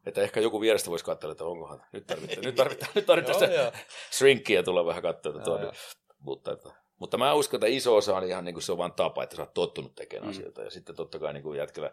että 0.06 0.22
ehkä 0.22 0.40
joku 0.40 0.62
vierestä 0.62 0.90
voisi 0.90 1.06
katsella, 1.06 1.32
että 1.32 1.46
onkohan, 1.46 1.86
nyt 1.94 2.08
tarvitaan, 2.08 2.46
nyt 2.46 2.56
tarvitaan, 2.56 2.92
nyt 2.96 3.06
tarvitaan 3.06 3.40
se 3.40 3.72
shrinkkiä 4.12 4.64
tulla 4.64 4.86
vähän 4.86 5.02
katsoa. 5.02 5.30
Että 5.32 5.44
tuo, 5.44 5.74
mutta, 6.20 6.52
että, 6.52 6.70
mutta 7.04 7.18
mä 7.18 7.34
uskon, 7.34 7.58
että 7.58 7.68
iso 7.68 7.96
osa 7.96 8.16
on 8.16 8.24
ihan 8.24 8.46
niin 8.46 8.56
kuin 8.56 8.64
se 8.64 8.72
on 8.72 8.78
vain 8.78 8.92
tapa, 8.92 9.24
että 9.24 9.36
sä 9.36 9.42
oot 9.42 9.54
tottunut 9.54 9.96
tekemään 9.96 10.28
mm. 10.28 10.30
asioita. 10.30 10.62
Ja 10.62 10.70
sitten 10.70 10.96
totta 10.96 11.20
kai 11.20 11.34
niin 11.34 11.44
kuin 11.44 11.58
jätkällä 11.58 11.92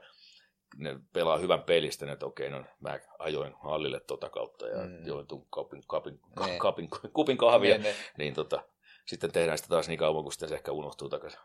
ne 0.76 1.00
pelaa 1.12 1.38
hyvän 1.38 1.62
pelistä, 1.62 2.06
niin 2.06 2.12
että 2.12 2.26
okei, 2.26 2.50
no 2.50 2.64
mä 2.80 2.98
ajoin 3.18 3.54
hallille 3.62 4.00
tota 4.00 4.30
kautta 4.30 4.66
ja 4.68 4.86
mm. 4.86 5.06
join 5.06 5.26
tuon 5.26 5.46
kapin, 5.46 5.82
kapin, 5.86 6.20
kapin, 6.34 6.58
kapin, 6.58 6.88
kupin 7.12 7.36
kahvia, 7.36 7.78
ne, 7.78 7.82
ne. 7.84 7.94
niin 8.18 8.34
tota, 8.34 8.64
sitten 9.06 9.32
tehdään 9.32 9.58
sitä 9.58 9.68
taas 9.68 9.88
niin 9.88 9.98
kauan, 9.98 10.22
kun 10.22 10.32
sitten 10.32 10.48
se 10.48 10.54
ehkä 10.54 10.72
unohtuu 10.72 11.08
takaisin. 11.08 11.40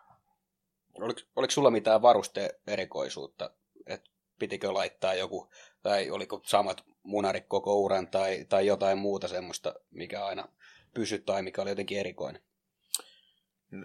Oliko, 1.02 1.20
oliko 1.36 1.52
sulla 1.52 1.72
mitään 1.72 2.02
varuste-erikoisuutta, 2.02 3.50
että 3.88 4.10
pitikö 4.40 4.74
laittaa 4.74 5.14
joku, 5.14 5.50
tai 5.84 6.12
oliko 6.12 6.42
samat 6.46 6.84
munarit 7.04 7.46
koko 7.48 7.80
uran, 7.80 8.08
tai, 8.08 8.46
tai 8.50 8.68
jotain 8.68 8.98
muuta 8.98 9.28
semmoista, 9.28 9.76
mikä 9.92 10.26
aina 10.26 10.48
pysyi 10.94 11.20
tai 11.20 11.42
mikä 11.42 11.62
oli 11.62 11.70
jotenkin 11.70 12.00
erikoinen? 12.00 12.42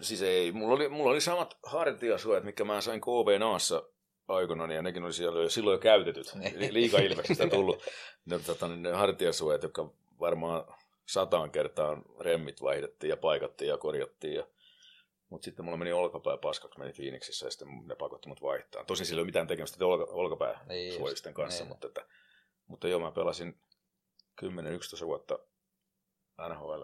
Siis 0.01 0.23
ei, 0.23 0.53
mulla 0.53 0.75
oli, 0.75 0.89
mulla 0.89 1.11
oli 1.11 1.21
samat 1.21 1.59
hartiasuojat, 1.63 2.45
mikä 2.45 2.65
mä 2.65 2.81
sain 2.81 3.01
KVNAssa 3.01 3.83
aikoina, 4.29 4.67
niin 4.67 4.77
ja 4.77 4.83
nekin 4.83 5.05
oli 5.05 5.13
siellä 5.13 5.43
jo, 5.43 5.49
silloin 5.49 5.75
jo 5.75 5.79
käytetyt, 5.79 6.35
niin. 6.35 6.75
liika 6.75 6.99
ilmeisesti 6.99 7.49
tullut 7.51 7.83
ne, 8.25 8.39
tota, 8.39 8.69
niin 8.69 8.83
ne 8.83 8.93
hartiasuojat, 8.93 9.63
jotka 9.63 9.93
varmaan 10.21 10.65
sataan 11.07 11.51
kertaan 11.51 12.05
remmit 12.21 12.63
vaihdettiin 12.63 13.09
ja 13.09 13.17
paikattiin 13.17 13.69
ja 13.69 13.79
korjattiin. 13.79 14.35
Ja... 14.35 14.47
Mutta 15.29 15.45
sitten 15.45 15.65
mulla 15.65 15.77
meni 15.77 15.93
olkapää 15.93 16.37
paskaksi, 16.37 16.79
meni 16.79 16.93
Phoenixissä 16.93 17.47
ja 17.47 17.51
sitten 17.51 17.69
ne 17.87 17.95
pakotti 17.95 18.29
mut 18.29 18.43
vaihtaa. 18.43 18.85
Tosin 18.85 19.07
sillä 19.07 19.19
ei 19.19 19.23
ole 19.23 19.27
mitään 19.27 19.47
tekemistä 19.47 19.87
olka, 19.87 20.13
olkapää 20.13 20.65
niin 20.69 20.93
suojisten 20.93 21.35
kanssa, 21.35 21.65
niin. 21.65 21.69
mutta, 21.69 21.87
että, 21.87 22.07
mutta 22.67 22.89
joo, 22.89 23.01
mä 23.01 23.11
pelasin 23.11 23.61
10-11 24.45 25.07
vuotta 25.07 25.39
NHL. 26.49 26.83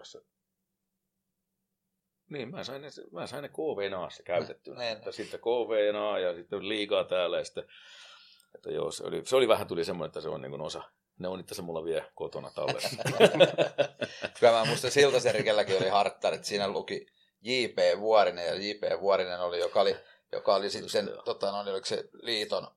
Niin, 2.29 2.51
mä 2.51 2.63
sain 2.63 2.81
ne, 2.81 2.87
mä 3.11 3.27
sain 3.27 3.41
ne 3.41 3.49
KVNAssa 3.49 4.23
käytettynä. 4.23 4.79
Ne, 4.79 5.01
ne. 5.05 5.11
Sitten 5.11 5.39
KVNA 5.39 6.19
ja 6.19 6.33
sitten 6.33 6.69
liikaa 6.69 7.03
täällä 7.03 7.37
ja 7.37 7.43
sitten, 7.43 7.67
että 8.55 8.71
joo, 8.71 8.91
se 8.91 9.03
oli, 9.03 9.25
se 9.25 9.35
oli 9.35 9.47
vähän 9.47 9.67
tuli 9.67 9.85
semmoinen, 9.85 10.09
että 10.09 10.21
se 10.21 10.29
on 10.29 10.41
niin 10.41 10.61
osa, 10.61 10.83
ne 11.19 11.27
on 11.27 11.39
itse 11.39 11.61
mulla 11.61 11.83
vielä 11.83 12.11
kotona 12.15 12.51
tallessa. 12.55 13.03
Kyllä 14.39 14.53
mä 14.53 14.65
muistan 14.65 14.91
Siltaserikelläkin 14.91 15.77
oli 15.77 15.89
harttarit, 15.89 16.45
siinä 16.45 16.67
luki 16.67 17.05
J.P. 17.41 17.99
Vuorinen 17.99 18.47
ja 18.47 18.55
J.P. 18.55 19.01
Vuorinen 19.01 19.39
oli, 19.39 19.59
joka 19.59 19.81
oli, 19.81 19.95
joka 20.31 20.55
oli 20.55 20.69
sitten, 20.69 21.09
tota, 21.25 21.51
no, 21.51 21.63
niin 21.63 21.73
oliko 21.73 21.85
se 21.85 22.09
liiton 22.13 22.67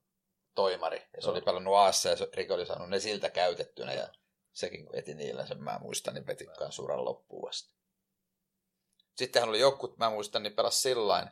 toimari, 0.54 0.98
ja 1.16 1.22
se 1.22 1.26
no. 1.26 1.32
oli 1.32 1.40
pelannut 1.40 1.74
Aassa 1.74 2.08
ja 2.08 2.16
Rike 2.34 2.54
oli 2.54 2.66
saanut 2.66 2.88
ne 2.88 3.00
siltä 3.00 3.30
käytettynä, 3.30 3.92
ja 3.92 4.08
sekin 4.52 4.84
kun 4.84 4.92
veti 4.96 5.14
niillä, 5.14 5.46
sen 5.46 5.62
mä 5.62 5.78
muistan, 5.82 6.14
niin 6.14 6.26
veti 6.26 6.46
kanssa 6.58 6.82
uran 6.82 7.04
loppuun 7.04 7.48
asti. 7.48 7.79
Sittenhän 9.16 9.48
oli 9.48 9.60
joku, 9.60 9.94
mä 9.96 10.10
muistan, 10.10 10.42
niin 10.42 10.54
pelas 10.54 10.82
sillain, 10.82 11.28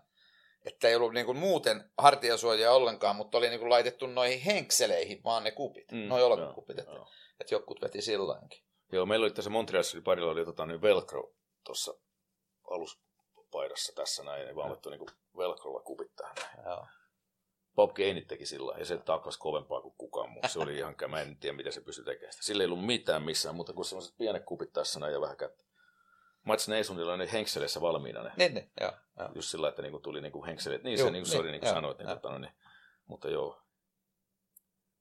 että 0.65 0.89
ei 0.89 0.97
ollut 0.97 1.15
niin 1.15 1.27
kuin 1.27 1.39
muuten 1.39 1.91
hartiasuojaa 1.99 2.75
ollenkaan, 2.75 3.17
mutta 3.17 3.39
oli 3.39 3.49
niin 3.49 3.61
kuin 3.61 3.71
laitettu 3.71 4.07
noihin 4.07 4.41
henkseleihin 4.41 5.25
vaan 5.25 5.45
ne 5.45 5.51
kupit, 5.51 5.93
mm, 5.93 5.99
noin 5.99 6.25
olkakupit, 6.25 6.79
että, 6.79 6.93
että 7.41 7.55
jokut 7.55 7.83
veti 7.83 8.03
sillainkin. 8.03 8.65
Joo, 8.93 9.07
meillä 9.07 9.25
oli 9.25 9.33
tässä 9.33 9.51
Montrealissa 9.51 9.99
parilla 10.05 10.33
oli 10.33 10.45
tota, 10.45 10.67
niin 10.67 10.83
velcro 10.83 11.33
tuossa 11.65 11.95
aluspaidassa 12.71 13.93
tässä 13.95 14.25
näin, 14.25 14.47
niin 14.47 14.57
vaan 14.57 14.77
niin 14.91 15.07
velcrolla 15.37 15.81
kupit 15.81 16.17
tähän. 16.17 16.37
Joo. 16.65 16.87
Bob 17.79 17.95
Gainit 17.95 18.27
teki 18.27 18.47
sillä 18.47 18.75
ja 18.79 18.85
se 18.85 18.99
takas 18.99 19.39
kovempaa 19.39 19.81
kuin 19.81 19.95
kukaan 19.99 20.31
muu. 20.31 20.43
Se 20.47 20.59
oli 20.59 20.77
ihan, 20.77 20.95
mä 21.09 21.21
en 21.21 21.37
tiedä 21.37 21.57
mitä 21.57 21.71
se 21.71 21.81
pystyi 21.81 22.05
tekemään. 22.05 22.33
Sillä 22.41 22.63
ei 22.63 22.67
ollut 22.67 22.87
mitään 22.87 23.23
missään 23.23 23.55
muuta 23.55 23.73
kuin 23.73 23.85
sellaiset 23.85 24.15
pienet 24.19 24.45
kupit 24.45 24.73
tässä 24.73 25.01
näin 25.01 25.13
ja 25.13 25.21
vähän 25.21 25.37
kättä. 25.37 25.65
Mats 26.49 26.69
Neisundilla 26.69 27.17
ne 27.17 27.33
henkseleissä 27.33 27.81
valmiina 27.81 28.23
ne. 28.23 28.33
Niin, 28.37 28.55
niin, 28.55 28.71
joo, 28.81 28.93
joo. 29.19 29.29
Just 29.35 29.49
sillä, 29.49 29.69
että 29.69 29.83
niinku 29.83 29.99
tuli 29.99 30.21
niinku 30.21 30.45
henkselit. 30.45 30.83
Niin, 30.83 30.99
Juh, 30.99 31.07
se 31.07 31.13
niinku, 31.13 31.29
niin, 31.29 31.37
sorry, 31.37 31.51
niin 31.51 31.61
kuin 31.61 31.73
sanoit. 31.75 31.99
Niin, 31.99 32.09
tota, 32.09 32.31
no 32.31 32.39
niin, 32.39 32.53
mutta 33.07 33.31
joo. 33.31 33.63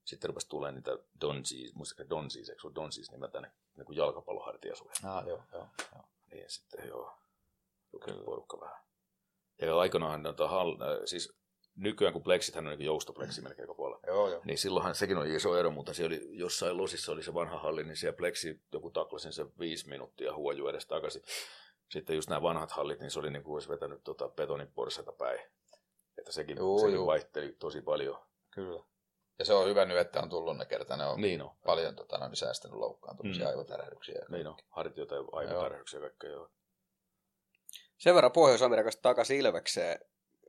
Sitten 0.06 0.28
rupesi 0.28 0.50
tulemaan 0.50 0.76
niitä 0.76 0.98
Donzis, 1.22 1.76
muistakaa 1.76 2.10
Donzis, 2.10 2.50
eikö 2.50 2.62
se 2.62 2.68
ole 2.68 2.76
Donzis 2.76 3.12
nimeltä 3.12 3.42
ne 3.42 3.52
niinku 3.76 3.92
jalkapallohartiasuja. 3.92 4.92
Ah, 5.04 5.28
joo, 5.28 5.44
joo, 5.54 5.68
joo. 5.94 6.04
Niin, 6.32 6.50
sitten 6.50 6.88
joo. 6.88 7.18
Kyllä. 8.06 8.24
porukka 8.24 8.60
vähän. 8.60 8.78
Ja 9.62 9.80
aikanaan 9.80 10.24
noita 10.24 10.48
hall, 10.48 10.82
äh, 10.82 10.88
siis 11.06 11.34
nykyään 11.78 12.14
kun 12.14 12.24
plexithän 12.24 12.68
on 12.68 12.78
niin 12.78 12.86
joustopleksi 12.86 13.42
melkein 13.42 13.68
koko 13.68 13.78
puolella, 13.78 14.02
Joo, 14.08 14.30
joo. 14.30 14.42
niin 14.46 14.58
silloinhan 14.58 14.96
sekin 14.96 15.18
oli 15.18 15.36
iso 15.36 15.58
ero, 15.58 15.72
mutta 15.72 15.94
se 15.94 16.06
oli 16.06 16.28
jossain 16.32 16.78
losissa 16.78 17.12
oli 17.12 17.24
se 17.24 17.34
vanha 17.34 17.60
halli, 17.60 17.84
niin 17.84 17.98
siellä 17.98 18.18
plexi 18.18 18.62
joku 18.74 18.90
taklasin 18.90 19.34
se 19.34 19.46
viisi 19.60 19.90
minuuttia 19.90 20.36
huoju 20.36 20.68
edes 20.68 20.86
takaisin. 20.88 21.22
Sitten 21.92 22.16
just 22.16 22.30
nämä 22.30 22.42
vanhat 22.42 22.72
hallit, 22.72 23.00
niin 23.00 23.12
se 23.12 23.20
oli 23.20 23.32
niin 23.32 23.44
kuin 23.44 23.54
olisi 23.54 23.70
vetänyt 23.70 24.04
tota 24.04 24.30
betonin 24.30 24.72
porsaita 24.72 25.12
päin. 25.12 25.40
Että 26.18 26.32
sekin, 26.32 26.58
Juu, 26.58 26.80
sekin 26.80 26.96
juu. 26.96 27.08
vaihteli 27.08 27.52
tosi 27.60 27.82
paljon. 27.82 28.20
Kyllä. 28.52 28.84
Ja 29.40 29.46
se 29.46 29.54
on 29.54 29.68
hyvä 29.68 29.86
nyt, 29.86 29.98
että 29.98 30.20
on 30.22 30.30
tullut 30.30 30.58
ne 30.58 30.66
kerta. 30.66 30.98
Ne 30.98 31.06
on 31.06 31.22
Niin 31.22 31.42
on. 31.42 31.52
paljon 31.66 31.96
tota, 31.96 32.18
noin 32.18 32.36
säästänyt 32.36 32.78
loukkaantumisia, 32.78 33.46
Mm. 33.46 33.50
aivotärähdyksiä. 33.50 34.26
Niin 34.30 34.48
on. 34.48 34.56
Hartioita 34.70 35.16
ja 35.16 35.22
aivotarjouksia 35.32 36.00
ja 36.00 36.02
kaikkea 36.10 36.30
joo. 36.30 36.50
Sen 37.98 38.16
verran 38.16 38.32
Pohjois-Amerikasta 38.32 39.02
takaisin 39.02 39.38
Ilvekseen, 39.40 40.00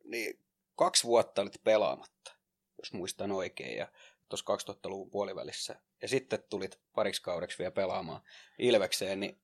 niin 0.05 0.41
kaksi 0.79 1.05
vuotta 1.05 1.43
olit 1.43 1.65
pelaamatta, 1.65 2.33
jos 2.79 2.93
muistan 2.93 3.33
oikein, 3.33 3.77
ja 3.77 3.89
tuossa 4.29 4.73
2000-luvun 4.73 5.11
puolivälissä. 5.11 5.81
Ja 6.03 6.09
sitten 6.09 6.45
tulit 6.51 6.81
pariksi 6.95 7.23
kaudeksi 7.23 7.59
vielä 7.59 7.71
pelaamaan 7.71 8.21
Ilvekseen, 8.59 9.21
niin 9.21 9.41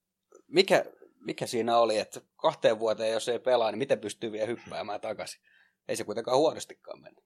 mikä, 0.47 0.85
mikä 1.21 1.47
siinä 1.47 1.79
oli, 1.79 1.99
että 1.99 2.21
kahteen 2.37 2.79
vuoteen 2.79 3.13
jos 3.13 3.29
ei 3.29 3.39
pelaa, 3.39 3.71
niin 3.71 3.79
miten 3.79 4.01
pystyy 4.01 4.33
vielä 4.33 4.47
hyppäämään 4.47 5.01
takaisin? 5.01 5.41
Ei 5.89 5.97
se 5.97 6.05
kuitenkaan 6.05 6.39
huonostikaan 6.39 7.03
mennyt. 7.03 7.25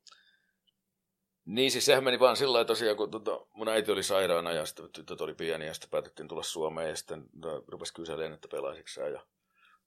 Niin 1.44 1.70
siis 1.70 1.84
sehän 1.84 2.04
meni 2.04 2.20
vaan 2.20 2.36
sillä 2.36 2.52
lailla 2.52 2.66
tosiaan, 2.66 2.96
kun 2.96 3.11
tota, 3.11 3.46
mun 3.52 3.68
äiti 3.68 3.92
oli 3.92 4.02
sairaana 4.02 4.52
ja 4.52 4.66
sitten 4.66 4.92
tytöt 4.92 5.20
oli 5.20 5.34
pieni 5.34 5.66
ja 5.66 5.74
sitten 5.74 5.90
päätettiin 5.90 6.28
tulla 6.28 6.42
Suomeen 6.42 6.88
ja 6.88 6.96
sitten 6.96 7.24
no, 7.32 7.64
rupesi 7.68 7.94
kyselemään, 7.94 8.32
että 8.32 8.48
pelaisiksi 8.48 9.00
ja 9.00 9.26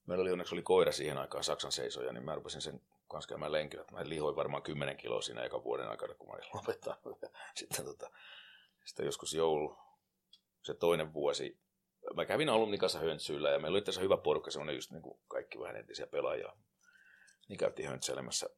meillä 0.08 0.22
oli 0.22 0.32
onneksi 0.32 0.56
oli 0.56 0.64
koira 0.64 0.92
siihen 0.92 1.18
aikaan 1.18 1.44
Saksan 1.44 1.72
seisoja, 1.72 2.14
niin 2.14 2.26
mä 2.26 2.36
rupesin 2.36 2.62
sen 2.62 2.82
kanssa 3.12 3.30
käymään 3.30 3.52
lenkillä. 3.52 3.86
Mä 3.92 4.00
lihoin 4.04 4.36
varmaan 4.36 4.64
10 4.64 4.98
kiloa 4.98 5.22
siinä 5.22 5.44
eka 5.44 5.64
vuoden 5.64 5.90
aikana, 5.90 6.14
kun 6.14 6.28
mä 6.28 6.34
olin 6.34 6.50
lopettanut. 6.54 7.20
Sitten, 7.60 7.86
tota, 7.86 8.12
sitten 8.86 9.06
joskus 9.06 9.34
joulu, 9.34 9.78
se 10.64 10.74
toinen 10.74 11.14
vuosi, 11.14 11.60
mä 12.16 12.26
kävin 12.26 12.50
alumni 12.50 12.78
kanssa 12.78 13.00
höntsyillä 13.00 13.50
ja 13.50 13.60
meillä 13.60 13.76
oli 13.76 13.82
tässä 13.82 14.02
hyvä 14.02 14.18
porukka, 14.18 14.52
semmoinen 14.52 14.76
just 14.76 14.92
niin 14.92 15.02
kuin 15.02 15.20
kaikki 15.28 15.60
vähän 15.60 15.76
entisiä 15.76 16.08
pelaajia. 16.08 16.54
Niin 17.50 17.58
käytiin 17.58 17.90
höntsäilemässä 17.90 18.50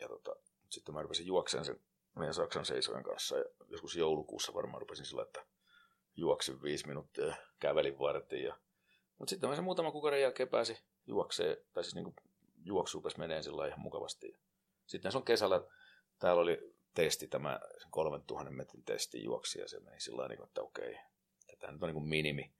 ja 0.00 0.08
tota, 0.08 0.36
sitten 0.70 0.94
mä 0.94 1.02
rupesin 1.02 1.26
juokseen 1.26 1.64
sen 1.64 1.80
meidän 2.16 2.34
Saksan 2.34 2.64
seisojen 2.64 3.02
kanssa 3.02 3.38
ja 3.38 3.44
joskus 3.68 3.96
joulukuussa 3.96 4.54
varmaan 4.54 4.80
rupesin 4.80 5.06
sillä, 5.06 5.22
että 5.22 5.46
juoksin 6.16 6.62
viisi 6.62 6.86
minuuttia 6.86 7.36
kävelin 7.58 7.98
vartin. 7.98 8.44
Ja... 8.44 8.58
Mutta 9.18 9.30
sitten 9.30 9.48
mä 9.48 9.54
sen 9.54 9.64
muutaman 9.64 9.92
kuukauden 9.92 10.20
jälkeen 10.20 10.48
pääsi 10.48 10.78
juokseen, 11.06 11.56
tai 11.72 11.84
siis 11.84 11.94
niinku 11.94 12.14
juoksu 12.64 12.98
rupesi 12.98 13.18
menee 13.18 13.42
sillä 13.42 13.66
ihan 13.66 13.80
mukavasti. 13.80 14.32
Sitten 14.86 15.12
se 15.12 15.18
on 15.18 15.24
kesällä, 15.24 15.60
täällä 16.18 16.42
oli 16.42 16.74
testi, 16.94 17.28
tämä 17.28 17.60
3000 17.90 18.50
metrin 18.50 18.84
testi 18.84 19.24
juoksi 19.24 19.60
ja 19.60 19.68
se 19.68 19.80
meni 19.80 20.00
sillä 20.00 20.16
lailla, 20.16 20.28
niinku, 20.28 20.44
että 20.44 20.62
okei, 20.62 20.98
tämä 21.58 21.72
nyt 21.72 21.82
on 21.82 21.94
niin 21.94 22.08
minimi, 22.08 22.54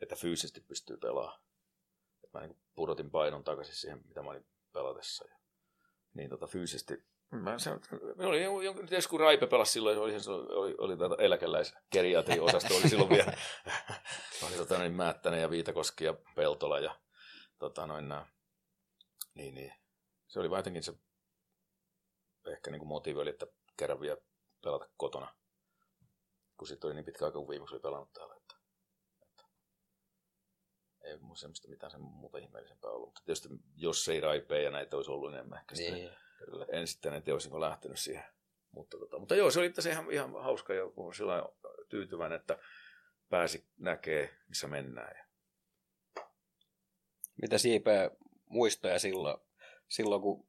että 0.00 0.16
fyysisesti 0.16 0.60
pystyy 0.60 0.96
pelaamaan. 0.96 1.40
Mä 2.32 2.40
niin 2.40 2.58
pudotin 2.74 3.10
painon 3.10 3.44
takaisin 3.44 3.74
siihen, 3.74 4.02
mitä 4.08 4.22
mä 4.22 4.30
olin 4.30 4.46
pelatessa. 4.72 5.24
Ja, 5.28 5.36
niin 6.14 6.30
tota, 6.30 6.46
fyysisesti 6.46 7.04
Mä 7.30 7.56
me 8.16 8.26
oli 8.26 8.42
jonkin, 8.42 8.86
ties 8.86 9.08
kun 9.08 9.20
Raipe 9.20 9.46
pelasi 9.46 9.72
silloin, 9.72 9.98
oli, 9.98 10.14
oli, 10.28 10.74
oli 10.78 10.96
tätä 10.96 11.14
eläkeläiskeriatri 11.18 12.40
osasto 12.40 12.74
oli 12.74 12.88
silloin 12.88 13.10
vielä, 13.10 13.32
oli 14.46 14.56
tota, 14.56 14.78
niin, 14.78 14.92
Määttänen 14.92 15.40
ja 15.40 15.50
Viitakoski 15.50 16.04
ja 16.04 16.14
Peltola 16.34 16.78
ja 16.78 16.96
tota, 17.58 17.86
noin 17.86 18.08
nää, 18.08 18.26
niin, 19.34 19.54
niin, 19.54 19.74
se 20.26 20.40
oli 20.40 20.50
vaan 20.50 20.58
jotenkin 20.58 20.82
se 20.82 20.94
ehkä 22.46 22.70
niin 22.70 22.78
kuin 22.78 22.88
motiivi 22.88 23.20
oli, 23.20 23.30
että 23.30 23.46
kerran 23.76 24.00
vielä 24.00 24.16
pelata 24.62 24.88
kotona, 24.96 25.34
kun 26.56 26.68
sitten 26.68 26.88
oli 26.88 26.94
niin 26.94 27.04
pitkä 27.04 27.24
aika, 27.24 27.38
kun 27.38 27.48
viimeksi 27.48 27.74
oli 27.74 27.82
pelannut 27.82 28.12
täällä, 28.12 28.34
että, 28.36 28.54
että 29.22 29.44
ei 31.04 31.18
mun 31.18 31.36
semmoista 31.36 31.68
mitään 31.68 31.90
sen 31.90 32.00
muuta 32.00 32.38
ihmeellisempää 32.38 32.90
ollut, 32.90 33.08
mutta 33.08 33.22
tietysti 33.24 33.48
jos 33.76 34.08
ei 34.08 34.20
Raipe 34.20 34.62
ja 34.62 34.70
näitä 34.70 34.96
olisi 34.96 35.10
ollut 35.10 35.32
enemmän 35.32 35.58
ehkä 35.58 35.74
Niin. 35.74 36.10
Kyllä. 36.38 36.66
En 36.72 36.86
sitten 36.86 37.22
lähtenyt 37.60 37.98
siihen. 37.98 38.24
Mutta, 38.70 38.98
tota, 38.98 39.18
mutta 39.18 39.34
joo, 39.34 39.50
se 39.50 39.58
oli 39.58 39.66
itse 39.66 39.90
ihan, 39.90 40.12
ihan 40.12 40.32
hauska 40.42 40.74
ja 40.74 40.84
sillä 41.16 41.42
tyytyväinen, 41.88 42.40
että 42.40 42.58
pääsi 43.28 43.68
näkee, 43.78 44.36
missä 44.48 44.68
mennään. 44.68 45.16
Ja 45.16 45.24
Mitä 47.42 47.58
Siipeä 47.58 48.10
muistoja 48.54 48.98
silloin, 48.98 49.36
silloin, 49.88 50.22
kun 50.22 50.46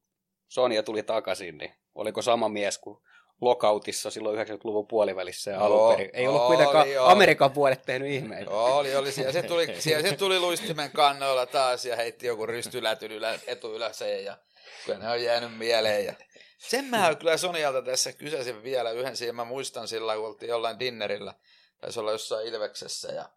Sonia 0.47 0.83
tuli 0.83 1.03
takaisin, 1.03 1.57
niin 1.57 1.71
oliko 1.95 2.21
sama 2.21 2.49
mies 2.49 2.77
kuin 2.77 2.97
lokautissa 3.41 4.11
silloin 4.11 4.47
90-luvun 4.47 4.87
puolivälissä 4.87 5.51
ja 5.51 5.57
Joo, 5.57 5.65
alun 5.65 5.95
perin. 5.95 6.09
Ei 6.13 6.27
ollut 6.27 6.41
oli, 6.41 6.47
kuitenkaan 6.47 6.91
joo. 6.91 7.07
Amerikan 7.07 7.51
puolet 7.51 7.81
tehnyt 7.81 8.11
ihmeitä. 8.11 8.51
Oli, 8.51 8.95
oli. 8.95 9.11
Siellä 9.11 9.31
se 9.31 9.43
tuli, 9.43 9.75
siellä 9.79 10.09
se 10.09 10.17
tuli 10.17 10.39
luistimen 10.39 10.91
kannoilla 10.91 11.45
taas 11.45 11.85
ja 11.85 11.95
heitti 11.95 12.27
joku 12.27 12.45
rystylätyn 12.45 13.11
ylä, 13.11 13.39
etuyläseen 13.47 14.25
ja 14.25 14.37
kyllä 14.85 14.99
ne 14.99 15.09
on 15.09 15.23
jäänyt 15.23 15.57
mieleen. 15.57 16.05
Ja 16.05 16.13
sen 16.57 16.85
mä 16.85 17.15
kyllä 17.15 17.37
Sonialta 17.37 17.81
tässä 17.81 18.13
kysäsin 18.13 18.63
vielä 18.63 18.91
yhden 18.91 19.17
siihen. 19.17 19.35
Mä 19.35 19.43
muistan 19.45 19.87
sillä, 19.87 20.15
kun 20.15 20.25
oltiin 20.25 20.49
jollain 20.49 20.79
dinnerillä. 20.79 21.33
Taisi 21.81 21.99
olla 21.99 22.11
jossain 22.11 22.47
Ilveksessä 22.47 23.11
ja 23.11 23.29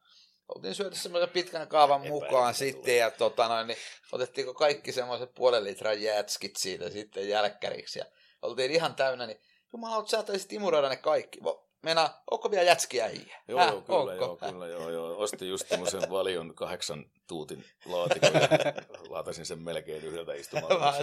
oltiin 0.55 0.75
syöty 0.75 0.97
semmoisen 0.97 1.29
pitkän 1.29 1.69
kaavan 1.69 2.01
mukaan 2.01 2.55
sitten 2.55 2.97
ja 2.97 3.11
tota 3.11 3.49
noin, 3.49 3.67
niin 3.67 3.79
otettiinko 4.13 4.55
kaikki 4.55 4.93
semmoiset 4.93 5.35
puolen 5.35 5.65
litran 5.65 6.03
jätskit 6.03 6.57
siitä 6.57 6.91
sitten 6.91 7.29
jälkkäriksi 7.29 7.99
ja 7.99 8.05
oltiin 8.43 8.71
ihan 8.71 8.95
täynnä, 8.95 9.27
niin 9.27 9.41
jumalauta, 9.73 10.11
sä 10.11 10.23
taisit 10.23 10.53
imuroida 10.53 10.89
ne 10.89 10.97
kaikki. 10.97 11.41
Meinaa, 11.83 12.23
onko 12.31 12.51
vielä 12.51 12.65
jätskiä 12.65 13.05
äijä? 13.05 13.37
Joo, 13.49 13.61
Häh, 13.61 13.69
joo, 13.73 13.81
kyllä, 13.83 13.99
onko? 13.99 14.15
joo, 14.15 14.37
kyllä, 14.37 14.67
joo, 14.67 14.91
joo. 14.91 15.19
Ostin 15.19 15.49
just 15.49 15.69
tämmöisen 15.69 16.11
valion 16.11 16.55
kahdeksan 16.55 17.05
tuutin 17.29 17.65
laatikon 17.87 18.33
ja 18.35 18.49
laatasin 19.11 19.47
sen 19.47 19.63
melkein 19.63 20.05
yhdeltä 20.05 20.35
istumalta. 20.35 20.95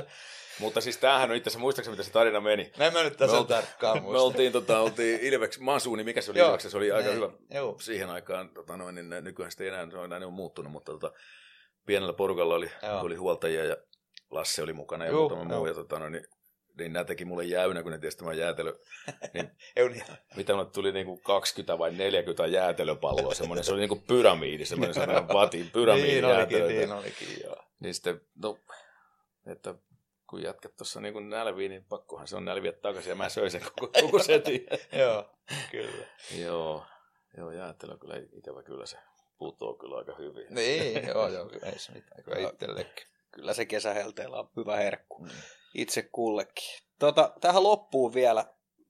Mutta 0.60 0.82
siis 0.82 0.98
tämähän 0.98 1.30
on 1.32 1.36
itse 1.36 1.48
asiassa, 1.48 1.60
muistaakseni 1.60 1.94
mitä 1.98 2.04
se 2.04 2.12
tarina 2.12 2.42
meni? 2.42 2.72
Mä 2.78 2.86
en 2.88 2.94
mä 2.94 3.04
nyt 3.04 3.14
Me 3.14 3.18
tässä 3.18 3.44
tarkkaan 3.44 3.98
Me 3.98 4.02
muista. 4.02 4.22
oltiin, 4.22 4.52
tota, 4.52 4.80
oltiin 4.80 5.20
Ilveks, 5.22 5.60
Masuuni, 5.60 6.04
mikä 6.04 6.22
se 6.22 6.32
oli 6.32 6.40
Joo. 6.40 6.48
Ilveksessä, 6.48 6.72
se 6.72 6.78
oli 6.78 6.92
aika 6.92 7.10
Niin, 7.10 7.16
hyvä 7.18 7.30
joo. 7.52 7.80
siihen 7.80 8.10
aikaan, 8.10 8.50
tota, 8.50 8.78
noin, 8.78 8.96
niin 8.96 9.10
nykyään 9.22 9.52
sitten 9.52 9.68
ei 9.68 9.74
enää, 9.74 9.88
se 9.92 9.98
on 9.98 10.06
enää 10.06 10.20
ne 10.20 10.26
on 10.26 10.34
muuttunut, 10.34 10.72
mutta 10.72 10.92
tota, 10.92 11.12
pienellä 11.86 12.14
porukalla 12.14 12.56
oli, 12.56 12.72
Joo. 12.84 13.02
oli 13.02 13.16
huoltajia 13.16 13.66
ja 13.66 13.78
Lasse 14.32 14.64
oli 14.64 14.74
mukana 14.74 15.06
ja 15.06 15.12
Joo, 15.12 15.20
muutama 15.20 15.44
muu, 15.44 15.68
ja 15.68 15.74
tota, 15.74 16.00
noin, 16.00 16.12
niin, 16.12 16.26
niin 16.78 16.94
nämä 16.94 17.04
teki 17.04 17.26
mulle 17.26 17.44
jäynä, 17.44 17.84
kun 17.84 17.92
ne 17.92 17.98
tiesi, 17.98 18.16
että 18.16 18.24
mä 18.24 18.30
oon 18.30 18.38
jäätelö. 18.38 18.80
Niin, 19.34 19.52
mitä 20.36 20.54
mulle 20.54 20.70
tuli 20.70 20.92
niinku 20.92 21.18
20 21.18 21.78
vai 21.78 21.92
40 21.92 22.46
jäätelöpalloa, 22.48 23.34
semmoinen, 23.34 23.64
se 23.64 23.72
oli 23.72 23.80
niinku 23.80 24.04
pyramiidi, 24.08 24.66
semmoinen 24.76 24.94
sellainen 24.94 25.28
vatin 25.28 25.70
pyramiidi 25.74 26.12
Niin 26.12 26.26
olikin, 26.26 26.40
jäätelöitä. 26.40 26.74
niin 26.80 26.92
olikin, 26.92 27.44
joo. 27.44 27.64
Niin 27.80 27.94
sitten, 27.94 28.22
no, 28.44 28.58
että 29.48 29.76
kun 30.30 30.42
jätkät 30.44 30.76
tuossa 30.78 31.02
niin 31.02 31.30
nälviin, 31.30 31.70
niin 31.72 31.86
pakkohan 31.90 32.28
se 32.28 32.36
on 32.36 32.46
nälviä 32.46 32.72
takaisin, 32.72 33.10
ja 33.10 33.16
mä 33.16 33.30
söin 33.30 33.52
sen 33.52 33.62
koko, 33.62 33.92
koko 34.02 34.20
setin. 34.24 34.68
Joo, 35.02 35.30
kyllä. 35.72 36.06
joo, 36.38 36.86
joo, 37.38 37.52
jäätelö 37.52 37.98
kyllä 37.98 38.16
ikävä 38.34 38.64
kyllä 38.64 38.86
se 38.86 38.98
putoo 39.38 39.74
kyllä 39.74 39.98
aika 39.98 40.16
hyvin. 40.16 40.46
Niin, 40.50 41.08
joo, 41.08 41.28
joo, 41.28 41.46
kyllä 41.46 41.68
ei 41.68 41.80
se 41.80 41.92
mitään, 41.92 42.24
kyllä 42.24 42.50
itsellekin. 42.50 43.08
Kyllä 43.32 43.54
se 43.54 43.66
kesähelteellä 43.66 44.38
on 44.40 44.50
hyvä 44.58 44.76
herkku. 44.76 45.24
Mm. 45.24 45.30
Itse 45.76 46.02
kullekin. 46.12 46.80
Tota, 47.00 47.34
tähän 47.42 47.64
loppuun 47.64 48.14
vielä 48.14 48.46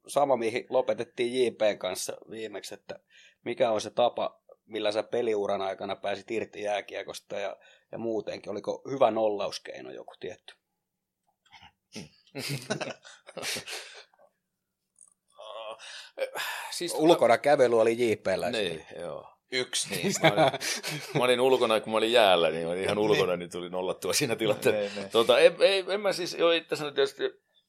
sama, 0.08 0.38
mihin 0.38 0.66
lopetettiin 0.70 1.46
JPn 1.46 1.78
kanssa 1.78 2.18
viimeksi, 2.30 2.74
että 2.74 3.00
mikä 3.44 3.72
on 3.72 3.82
se 3.82 3.90
tapa, 3.90 4.42
millä 4.66 4.92
sä 4.92 5.04
peliuran 5.04 5.62
aikana 5.62 5.96
pääsit 5.96 6.32
irti 6.32 6.62
jääkiekosta 6.62 7.40
ja, 7.40 7.58
ja 7.92 7.98
muutenkin. 7.98 8.52
Oliko 8.52 8.82
hyvä 8.92 9.12
nollauskeino 9.12 9.92
joku 9.92 10.14
tietty? 10.20 10.56
Siis 16.72 16.94
Ulkona 16.94 17.38
kävely 17.38 17.82
oli 17.82 18.12
JPllä. 18.12 18.50
Niin, 18.52 18.86
joo. 19.00 19.35
Yksi 19.52 19.90
niistä. 19.96 20.30
Mä 20.30 20.34
olin, 20.34 20.60
mä 21.18 21.24
olin 21.24 21.42
ulkona, 21.42 21.80
kun 21.80 21.92
mä 21.92 21.98
olin 21.98 22.12
jäällä, 22.12 22.50
niin 22.50 22.66
mä 22.66 22.72
olin 22.72 22.84
ihan 22.84 22.98
ulkona, 22.98 23.36
niin 23.36 23.52
tuli 23.52 23.70
nollattua 23.70 24.14
siinä 24.14 24.36
tilanteessa. 24.36 24.80
Niin, 24.80 24.96
niin. 24.96 25.12
Tota, 25.12 25.40
ei, 25.40 25.52
ei, 25.60 25.86
en 25.90 26.02
mä 26.02 26.14
siis, 26.14 26.34
joo 26.34 26.52
itse 26.52 26.76
asiassa 26.76 26.96
tietysti, 26.96 27.24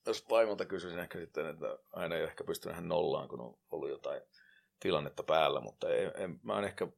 jos 0.07 0.31
vaimolta 0.31 0.65
kysyisin 0.65 1.01
ehkä 1.01 1.19
sitten, 1.19 1.47
että 1.47 1.79
aina 1.93 2.17
ei 2.17 2.23
ehkä 2.23 2.45
pystynyt 2.45 2.85
nollaan, 2.85 3.29
kun 3.29 3.41
on 3.41 3.59
ollut 3.71 3.91
jotain 3.91 4.23
tilannetta 4.81 5.23
päällä, 5.23 5.61
mutta 5.61 5.89
ei, 5.89 6.11
en, 6.15 6.41
mä 6.43 6.55
oon 6.55 6.65
ehkä, 6.65 6.89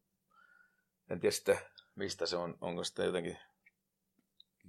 en 1.10 1.20
tiedä 1.20 1.34
sitten, 1.34 1.58
mistä 1.94 2.26
se 2.26 2.36
on, 2.36 2.58
onko 2.60 2.84
sitten 2.84 3.06
jotenkin 3.06 3.38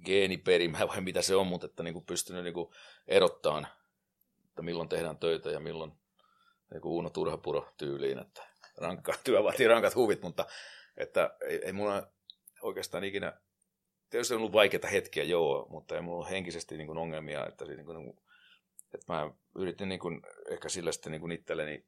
geeniperimää 0.04 0.88
vai 0.88 1.00
mitä 1.00 1.22
se 1.22 1.36
on, 1.36 1.46
mutta 1.46 1.66
että 1.66 1.82
niin 1.82 1.94
kuin 1.94 2.04
pystynyt 2.04 2.44
niin 2.44 2.54
kuin 2.54 2.70
erottamaan, 3.08 3.66
että 4.48 4.62
milloin 4.62 4.88
tehdään 4.88 5.18
töitä 5.18 5.50
ja 5.50 5.60
milloin 5.60 5.92
niin 6.70 6.80
kuin 6.80 6.92
Uuno 6.92 7.10
Turhapuro 7.10 7.72
tyyliin, 7.76 8.18
että 8.18 8.49
rankka 8.80 9.14
työ 9.24 9.42
vaatii 9.44 9.68
rankat 9.68 9.94
huvit, 9.94 10.22
mutta 10.22 10.46
että 10.96 11.36
ei, 11.40 11.60
ei 11.64 11.72
mulla 11.72 12.12
oikeastaan 12.62 13.04
ikinä 13.04 13.40
tietysti 14.10 14.34
on 14.34 14.38
ollut 14.38 14.52
vaikeita 14.52 14.88
hetkiä, 14.88 15.24
joo, 15.24 15.66
mutta 15.70 15.94
ei 15.94 16.02
mulla 16.02 16.26
henkisesti 16.26 16.76
niin 16.76 16.86
kuin 16.86 16.98
ongelmia, 16.98 17.46
että 17.46 17.66
se, 17.66 17.74
niin 17.74 17.86
kuin, 17.86 18.20
että 18.94 19.12
mä 19.12 19.30
yritin 19.54 19.88
niin 19.88 20.00
kuin, 20.00 20.22
ehkä 20.50 20.68
sillä 20.68 20.92
sitten 20.92 21.12
niin 21.12 21.20
kuin 21.20 21.32
itselleni 21.32 21.86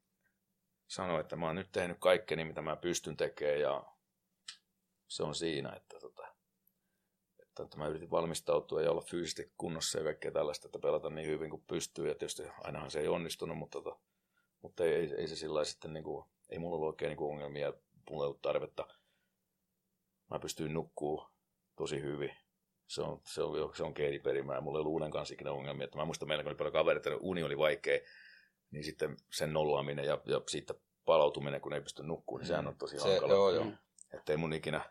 sanoa, 0.87 1.19
että 1.19 1.35
mä 1.35 1.45
oon 1.45 1.55
nyt 1.55 1.71
tehnyt 1.71 1.97
kaikkeni, 1.99 2.45
mitä 2.45 2.61
mä 2.61 2.75
pystyn 2.75 3.17
tekemään 3.17 3.59
ja 3.59 3.83
se 5.07 5.23
on 5.23 5.35
siinä, 5.35 5.73
että, 5.75 5.99
tota, 5.99 6.27
että, 7.39 7.63
että 7.63 7.77
mä 7.77 7.87
yritin 7.87 8.11
valmistautua 8.11 8.81
ja 8.81 8.91
olla 8.91 9.01
fyysisesti 9.01 9.53
kunnossa 9.57 9.97
ja 9.97 10.03
kaikkea 10.03 10.31
tällaista, 10.31 10.67
että 10.67 10.79
pelata 10.79 11.09
niin 11.09 11.27
hyvin 11.27 11.49
kuin 11.49 11.63
pystyy 11.67 12.07
ja 12.07 12.15
tietysti 12.15 12.43
ainahan 12.57 12.91
se 12.91 12.99
ei 12.99 13.07
onnistunut, 13.07 13.57
mutta, 13.57 13.81
tota, 13.81 13.99
mutta 14.61 14.83
ei, 14.83 14.93
ei, 14.93 15.13
ei 15.17 15.27
se 15.27 15.35
sillä 15.35 15.65
sitten, 15.65 15.93
niin 15.93 16.03
kuin, 16.03 16.25
ei 16.49 16.59
mulla 16.59 16.75
ollut 16.75 16.87
oikein 16.87 17.09
niin 17.09 17.17
kuin 17.17 17.31
ongelmia, 17.31 17.73
mulla 18.09 18.23
ei 18.23 18.27
ollut 18.27 18.41
tarvetta. 18.41 18.87
Mä 20.29 20.39
pystyin 20.39 20.73
nukkuu 20.73 21.27
tosi 21.75 22.01
hyvin. 22.01 22.37
Se 22.87 23.01
on, 23.01 23.21
se 23.25 23.43
on, 23.43 23.75
se 23.75 23.83
on 23.83 23.93
geeniperimää. 23.95 24.61
Mulla 24.61 24.77
ei 24.77 24.81
ollut 24.81 24.95
unen 24.95 25.11
kanssa 25.11 25.33
ikinä 25.33 25.51
ongelmia. 25.51 25.85
Että 25.85 25.97
mä 25.97 26.05
muistan, 26.05 26.27
meillä 26.27 26.43
oli 26.47 26.55
paljon 26.55 26.73
kavereita, 26.73 27.09
uni 27.19 27.43
oli 27.43 27.57
vaikea, 27.57 27.99
niin 28.71 28.83
sitten 28.83 29.17
sen 29.31 29.53
nollaaminen 29.53 30.05
ja, 30.05 30.21
ja 30.25 30.41
siitä 30.47 30.73
palautuminen, 31.05 31.61
kun 31.61 31.73
ei 31.73 31.81
pysty 31.81 32.03
nukkumaan, 32.03 32.39
niin 32.41 32.47
sehän 32.47 32.67
on 32.67 32.77
tosi 32.77 32.99
Se, 32.99 33.09
hankala. 33.09 33.33
joo, 33.33 33.51
joo. 33.51 33.65
Että 34.13 34.33
ei 34.33 34.37
mun 34.37 34.53
ikinä 34.53 34.89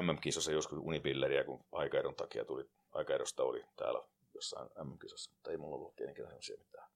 MM-kisossa 0.00 0.52
joskus 0.52 0.78
unipilleriä, 0.78 1.44
kun 1.44 1.64
aikaeron 1.72 2.14
takia 2.14 2.44
tuli, 2.44 2.70
aikaerosta 2.92 3.42
oli 3.42 3.64
täällä 3.76 4.08
jossain 4.34 4.70
MM-kisossa, 4.84 5.30
mutta 5.30 5.50
ei 5.50 5.56
mulla 5.56 5.76
ollut 5.76 6.00
ikinä 6.00 6.28
sellaisia 6.28 6.56
mitään 6.58 6.88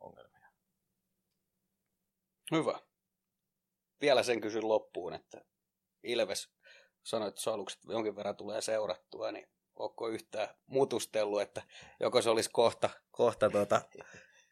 ongelmia. 0.00 0.48
Hyvä. 2.52 2.80
Vielä 4.00 4.22
sen 4.22 4.40
kysyn 4.40 4.68
loppuun, 4.68 5.14
että 5.14 5.44
Ilves 6.02 6.48
sanoi, 7.02 7.28
että 7.28 7.40
salukset 7.40 7.80
jonkin 7.88 8.16
verran 8.16 8.36
tulee 8.36 8.60
seurattua, 8.60 9.32
niin 9.32 9.48
onko 9.76 10.08
yhtään 10.08 10.48
mutustellut, 10.66 11.40
että 11.40 11.62
joko 12.00 12.22
se 12.22 12.30
olisi 12.30 12.50
kohta, 12.52 12.90
kohta 13.10 13.50
tuota, 13.50 13.82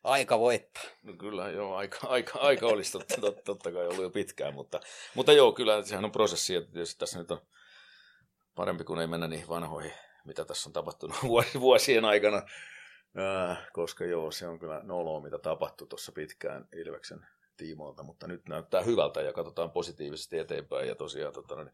aika 0.05 0.39
voittaa? 0.39 0.83
No 1.03 1.13
kyllä, 1.13 1.49
joo, 1.51 1.75
aika, 1.77 1.99
aika, 2.07 2.39
aika 2.39 2.67
olisi 2.67 2.93
totta, 2.93 3.21
totta, 3.21 3.43
totta 3.43 3.73
kai 3.73 3.87
ollut 3.87 4.03
jo 4.03 4.11
pitkään, 4.11 4.55
mutta, 4.55 4.81
mutta 5.15 5.33
joo, 5.33 5.53
kyllä 5.53 5.83
sehän 5.83 6.05
on 6.05 6.13
prosessi, 6.13 6.55
ja 6.55 6.61
tietysti 6.61 6.99
tässä 6.99 7.19
nyt 7.19 7.31
on 7.31 7.47
parempi 8.55 8.85
kuin 8.85 9.01
ei 9.01 9.07
mennä 9.07 9.29
niihin 9.29 9.49
vanhoihin, 9.49 9.93
mitä 10.25 10.45
tässä 10.45 10.69
on 10.69 10.73
tapahtunut 10.73 11.17
vuos- 11.33 11.61
vuosien 11.61 12.05
aikana, 12.05 12.43
koska 13.73 14.05
joo, 14.05 14.31
se 14.31 14.49
on 14.49 14.59
kyllä 14.59 14.81
noloa, 14.83 15.21
mitä 15.21 15.39
tapahtui 15.39 15.89
tuossa 15.89 16.13
pitkään 16.13 16.69
Ilveksen 16.73 17.27
tiimoilta, 17.57 18.03
mutta 18.03 18.27
nyt 18.27 18.49
näyttää 18.49 18.83
hyvältä 18.83 19.23
ja 19.23 19.33
katsotaan 19.33 19.71
positiivisesti 19.71 20.39
eteenpäin, 20.39 20.89
ja 20.89 20.95
tosiaan 20.95 21.33
tota, 21.33 21.57
niin, 21.57 21.73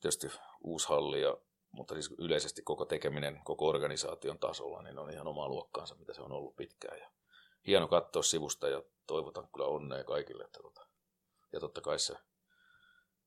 tietysti 0.00 0.30
uusi 0.64 0.88
halli, 0.88 1.22
ja, 1.22 1.36
mutta 1.72 1.94
siis 1.94 2.14
yleisesti 2.18 2.62
koko 2.62 2.84
tekeminen 2.84 3.40
koko 3.44 3.68
organisaation 3.68 4.38
tasolla, 4.38 4.82
niin 4.82 4.98
on 4.98 5.10
ihan 5.10 5.26
omaa 5.26 5.48
luokkaansa, 5.48 5.94
mitä 5.94 6.14
se 6.14 6.22
on 6.22 6.32
ollut 6.32 6.56
pitkään, 6.56 6.98
ja 6.98 7.10
hieno 7.66 7.88
katsoa 7.88 8.22
sivusta 8.22 8.68
ja 8.68 8.82
toivotan 9.06 9.48
kyllä 9.52 9.66
onnea 9.66 10.04
kaikille. 10.04 10.44
Että 10.44 10.60
tota, 10.62 10.86
ja 11.52 11.60
totta 11.60 11.80
kai 11.80 11.98
se 11.98 12.14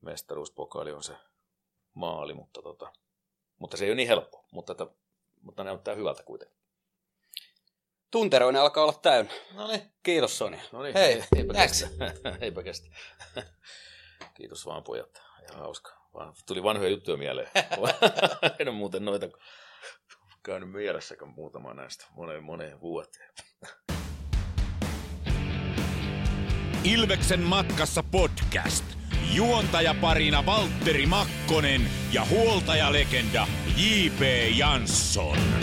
mestaruuspokaali 0.01 0.91
on 0.91 1.03
se 1.03 1.17
maali, 1.93 2.33
mutta, 2.33 2.61
tota, 2.61 2.93
mutta 3.57 3.77
se 3.77 3.85
ei 3.85 3.91
ole 3.91 3.95
niin 3.95 4.07
helppo, 4.07 4.45
mutta, 4.51 4.71
että, 4.71 4.87
mutta 5.41 5.63
näyttää 5.63 5.95
hyvältä 5.95 6.23
kuitenkin. 6.23 6.62
Tunteroinen 8.13 8.61
alkaa 8.61 8.83
olla 8.83 8.99
täynnä. 9.01 9.31
No 9.53 9.67
niin. 9.67 9.81
Kiitos 10.03 10.37
Sonja. 10.37 10.59
No 10.71 10.83
niin, 10.83 10.93
Hei, 10.93 11.23
eipä 11.35 11.53
kestä. 11.53 11.87
eipä 12.41 12.63
kestä. 12.63 12.87
Kiitos 14.33 14.65
vaan 14.65 14.83
pojat, 14.83 15.21
ihan 15.49 15.61
hauska. 15.61 15.91
Vaan 16.13 16.33
tuli 16.47 16.63
vanhoja 16.63 16.89
juttuja 16.89 17.17
mieleen. 17.17 17.47
en 18.59 18.67
ole 18.67 18.75
muuten 18.75 19.05
noita 19.05 19.29
käynyt 20.43 20.71
mielessäkään 20.71 21.31
muutama 21.35 21.73
näistä 21.73 22.05
moneen 22.15 22.43
moneen 22.43 22.81
vuoteen. 22.81 23.29
Ilveksen 26.83 27.39
matkassa 27.39 28.03
podcast. 28.03 28.85
Juontajaparina 29.33 30.45
Valtteri 30.45 31.05
Makkonen 31.05 31.81
ja 32.11 32.25
huoltajalegenda 32.25 33.47
J.P. 33.77 34.21
Jansson. 34.57 35.62